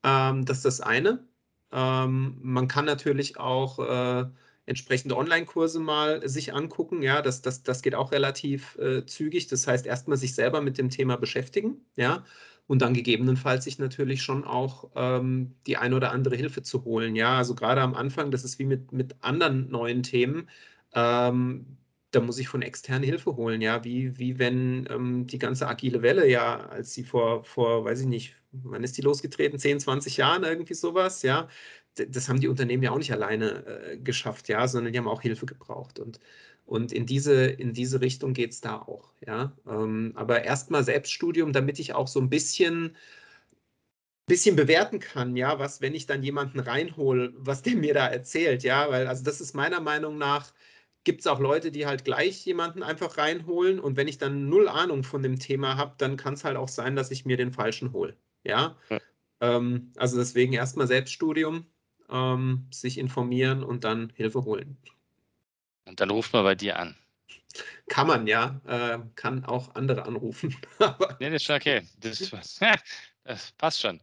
Ähm, 0.04 0.46
das 0.46 0.58
ist 0.58 0.64
das 0.66 0.80
eine. 0.80 1.28
Ähm, 1.72 2.38
man 2.42 2.68
kann 2.68 2.86
natürlich 2.86 3.38
auch 3.38 3.78
äh, 3.80 4.26
entsprechende 4.66 5.16
Online-Kurse 5.18 5.78
mal 5.80 6.26
sich 6.28 6.54
angucken. 6.54 7.02
Ja, 7.02 7.22
das, 7.22 7.42
das, 7.42 7.62
das 7.64 7.82
geht 7.82 7.94
auch 7.94 8.12
relativ 8.12 8.76
äh, 8.78 9.04
zügig. 9.06 9.48
Das 9.48 9.66
heißt, 9.66 9.86
erstmal 9.86 10.16
sich 10.16 10.34
selber 10.34 10.62
mit 10.62 10.78
dem 10.78 10.90
Thema 10.90 11.16
beschäftigen. 11.16 11.84
Ja, 11.96 12.24
und 12.66 12.82
dann 12.82 12.94
gegebenenfalls 12.94 13.64
sich 13.64 13.78
natürlich 13.78 14.22
schon 14.22 14.44
auch 14.44 14.90
ähm, 14.94 15.54
die 15.66 15.76
ein 15.76 15.94
oder 15.94 16.12
andere 16.12 16.36
Hilfe 16.36 16.62
zu 16.62 16.84
holen. 16.84 17.14
Ja, 17.16 17.36
also 17.38 17.54
gerade 17.54 17.82
am 17.82 17.94
Anfang, 17.94 18.30
das 18.30 18.44
ist 18.44 18.58
wie 18.58 18.64
mit, 18.64 18.92
mit 18.92 19.16
anderen 19.20 19.70
neuen 19.70 20.02
Themen, 20.02 20.48
ähm, 20.94 21.78
da 22.10 22.20
muss 22.20 22.38
ich 22.38 22.48
von 22.48 22.62
extern 22.62 23.02
Hilfe 23.02 23.36
holen, 23.36 23.60
ja, 23.60 23.82
wie, 23.84 24.18
wie 24.18 24.38
wenn 24.38 24.86
ähm, 24.90 25.26
die 25.26 25.38
ganze 25.38 25.66
agile 25.68 26.02
Welle, 26.02 26.28
ja, 26.28 26.66
als 26.68 26.94
sie 26.94 27.02
vor, 27.04 27.44
vor, 27.44 27.84
weiß 27.84 28.00
ich 28.02 28.06
nicht, 28.06 28.36
wann 28.52 28.84
ist 28.84 28.96
die 28.96 29.02
losgetreten, 29.02 29.58
10, 29.58 29.80
20 29.80 30.16
Jahren, 30.16 30.44
irgendwie 30.44 30.74
sowas, 30.74 31.22
ja, 31.22 31.48
das 31.96 32.28
haben 32.28 32.40
die 32.40 32.48
Unternehmen 32.48 32.82
ja 32.82 32.90
auch 32.90 32.98
nicht 32.98 33.12
alleine 33.12 33.66
äh, 33.66 33.98
geschafft, 33.98 34.48
ja, 34.48 34.66
sondern 34.68 34.92
die 34.92 34.98
haben 34.98 35.08
auch 35.08 35.22
Hilfe 35.22 35.46
gebraucht. 35.46 35.98
Und 35.98 36.18
und 36.66 36.92
in 36.92 37.06
diese, 37.06 37.46
in 37.46 37.72
diese 37.74 38.00
Richtung 38.00 38.32
geht 38.32 38.52
es 38.52 38.60
da 38.60 38.78
auch. 38.78 39.10
Ja? 39.26 39.56
Ähm, 39.66 40.12
aber 40.14 40.44
erstmal 40.44 40.84
Selbststudium, 40.84 41.52
damit 41.52 41.78
ich 41.78 41.92
auch 41.92 42.08
so 42.08 42.20
ein 42.20 42.30
bisschen, 42.30 42.96
bisschen 44.26 44.56
bewerten 44.56 45.00
kann, 45.00 45.36
ja, 45.36 45.58
was, 45.58 45.80
wenn 45.80 45.94
ich 45.94 46.06
dann 46.06 46.22
jemanden 46.22 46.60
reinhole, 46.60 47.34
was 47.36 47.62
der 47.62 47.76
mir 47.76 47.94
da 47.94 48.06
erzählt, 48.06 48.62
ja, 48.62 48.90
weil 48.90 49.06
also 49.06 49.22
das 49.24 49.40
ist 49.40 49.54
meiner 49.54 49.80
Meinung 49.80 50.16
nach, 50.16 50.52
gibt 51.04 51.20
es 51.20 51.26
auch 51.26 51.40
Leute, 51.40 51.70
die 51.70 51.86
halt 51.86 52.04
gleich 52.04 52.44
jemanden 52.46 52.82
einfach 52.82 53.18
reinholen 53.18 53.78
und 53.78 53.96
wenn 53.96 54.08
ich 54.08 54.16
dann 54.16 54.48
null 54.48 54.68
Ahnung 54.68 55.04
von 55.04 55.22
dem 55.22 55.38
Thema 55.38 55.76
habe, 55.76 55.94
dann 55.98 56.16
kann 56.16 56.34
es 56.34 56.44
halt 56.44 56.56
auch 56.56 56.68
sein, 56.68 56.96
dass 56.96 57.10
ich 57.10 57.26
mir 57.26 57.36
den 57.36 57.52
falschen 57.52 57.92
hole. 57.92 58.16
Ja. 58.42 58.76
ja. 58.88 59.00
Ähm, 59.40 59.92
also 59.96 60.16
deswegen 60.16 60.54
erstmal 60.54 60.86
Selbststudium, 60.86 61.66
ähm, 62.08 62.66
sich 62.72 62.96
informieren 62.96 63.62
und 63.62 63.84
dann 63.84 64.10
Hilfe 64.16 64.44
holen. 64.44 64.78
Und 65.84 66.00
dann 66.00 66.10
ruft 66.10 66.32
man 66.32 66.44
bei 66.44 66.54
dir 66.54 66.78
an. 66.78 66.96
Kann 67.88 68.06
man 68.06 68.26
ja, 68.26 68.60
äh, 68.66 68.98
kann 69.14 69.44
auch 69.44 69.74
andere 69.74 70.06
anrufen. 70.06 70.56
nee, 71.20 71.30
das 71.30 71.34
ist 71.34 71.44
schon 71.44 71.56
okay. 71.56 71.82
Das, 71.98 72.30
das, 73.24 73.52
passt 73.52 73.80
schon. 73.80 74.00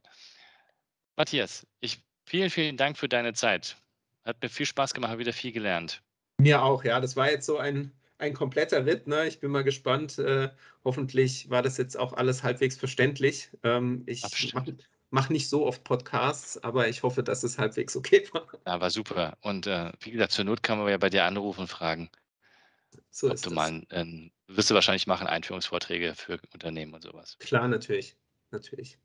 Matthias, 1.17 1.65
ich, 1.79 2.01
vielen, 2.25 2.49
vielen 2.49 2.77
Dank 2.77 2.97
für 2.97 3.09
deine 3.09 3.33
Zeit. 3.33 3.75
Hat 4.23 4.41
mir 4.41 4.49
viel 4.49 4.65
Spaß 4.65 4.93
gemacht, 4.93 5.11
habe 5.11 5.19
wieder 5.19 5.33
viel 5.33 5.51
gelernt. 5.51 6.01
Mir 6.37 6.61
auch, 6.63 6.83
ja. 6.83 6.99
Das 6.99 7.15
war 7.15 7.29
jetzt 7.29 7.45
so 7.45 7.57
ein, 7.57 7.91
ein 8.19 8.33
kompletter 8.33 8.85
Ritt. 8.85 9.07
Ne? 9.07 9.27
Ich 9.27 9.39
bin 9.39 9.51
mal 9.51 9.63
gespannt. 9.63 10.19
Äh, 10.19 10.49
hoffentlich 10.85 11.49
war 11.49 11.61
das 11.61 11.77
jetzt 11.77 11.97
auch 11.97 12.13
alles 12.13 12.43
halbwegs 12.43 12.77
verständlich. 12.77 13.49
Ähm, 13.63 14.03
ich 14.05 14.53
mache 14.53 14.77
mache 15.11 15.31
nicht 15.31 15.49
so 15.49 15.65
oft 15.65 15.83
Podcasts, 15.83 16.61
aber 16.63 16.87
ich 16.87 17.03
hoffe, 17.03 17.23
dass 17.23 17.43
es 17.43 17.57
halbwegs 17.59 17.95
okay 17.95 18.27
war. 18.33 18.47
Ja, 18.65 18.81
war 18.81 18.89
super. 18.89 19.37
Und 19.41 19.67
äh, 19.67 19.91
wie 19.99 20.11
gesagt, 20.11 20.31
zur 20.31 20.45
Not 20.45 20.63
kann 20.63 20.79
man 20.79 20.87
ja 20.89 20.97
bei 20.97 21.09
dir 21.09 21.25
anrufen 21.25 21.61
und 21.61 21.67
fragen, 21.67 22.09
so 23.09 23.29
ob 23.29 23.41
du 23.41 23.51
mal, 23.51 23.83
äh, 23.89 24.29
wirst 24.47 24.69
du 24.69 24.73
wahrscheinlich 24.73 25.07
machen, 25.07 25.27
Einführungsvorträge 25.27 26.15
für 26.15 26.39
Unternehmen 26.53 26.93
und 26.93 27.03
sowas. 27.03 27.37
Klar, 27.39 27.67
natürlich. 27.67 28.15
Natürlich. 28.51 28.97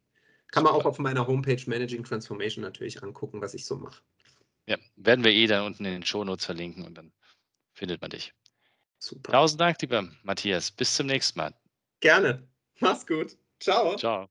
Kann 0.49 0.63
super. 0.65 0.73
man 0.73 0.81
auch 0.81 0.87
auf 0.87 0.99
meiner 0.99 1.27
Homepage 1.27 1.63
Managing 1.67 2.05
Transformation 2.05 2.63
natürlich 2.63 3.03
angucken, 3.03 3.41
was 3.41 3.55
ich 3.55 3.65
so 3.65 3.77
mache. 3.77 4.03
Ja, 4.67 4.77
werden 4.97 5.25
wir 5.25 5.33
eh 5.33 5.47
dann 5.47 5.65
unten 5.65 5.85
in 5.85 5.93
den 5.93 6.05
Shownotes 6.05 6.47
verlinken 6.47 6.85
und 6.85 6.95
dann 6.95 7.13
findet 7.73 8.01
man 8.01 8.11
dich. 8.11 8.33
Super. 8.99 9.33
Tausend 9.33 9.61
Dank, 9.61 9.81
lieber 9.83 10.09
Matthias. 10.23 10.71
Bis 10.71 10.97
zum 10.97 11.07
nächsten 11.07 11.39
Mal. 11.39 11.55
Gerne. 12.01 12.49
Mach's 12.81 13.07
gut. 13.07 13.37
Ciao. 13.61 13.97
Ciao. 13.97 14.29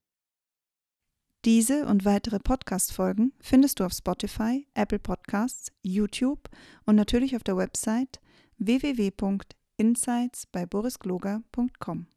Diese 1.45 1.85
und 1.85 2.03
weitere 2.05 2.39
Podcast-Folgen 2.39 3.33
findest 3.39 3.79
du 3.79 3.85
auf 3.85 3.93
Spotify, 3.93 4.67
Apple 4.73 4.97
Podcasts, 4.97 5.71
YouTube 5.83 6.49
und 6.87 6.95
natürlich 6.95 7.35
auf 7.35 7.43
der 7.43 7.55
Website 7.55 8.19
www.insights 8.57 10.47
bei 10.47 10.65
borisgloger.com. 10.65 12.07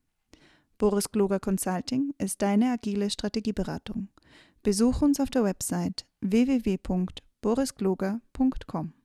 Boris 0.79 1.12
Gloger 1.12 1.41
Consulting 1.41 2.14
ist 2.16 2.41
deine 2.41 2.72
agile 2.72 3.11
Strategieberatung. 3.11 4.09
Besuch 4.62 5.03
uns 5.03 5.20
auf 5.20 5.29
der 5.29 5.45
Website 5.45 6.07
www.borisgloger.com. 6.22 8.97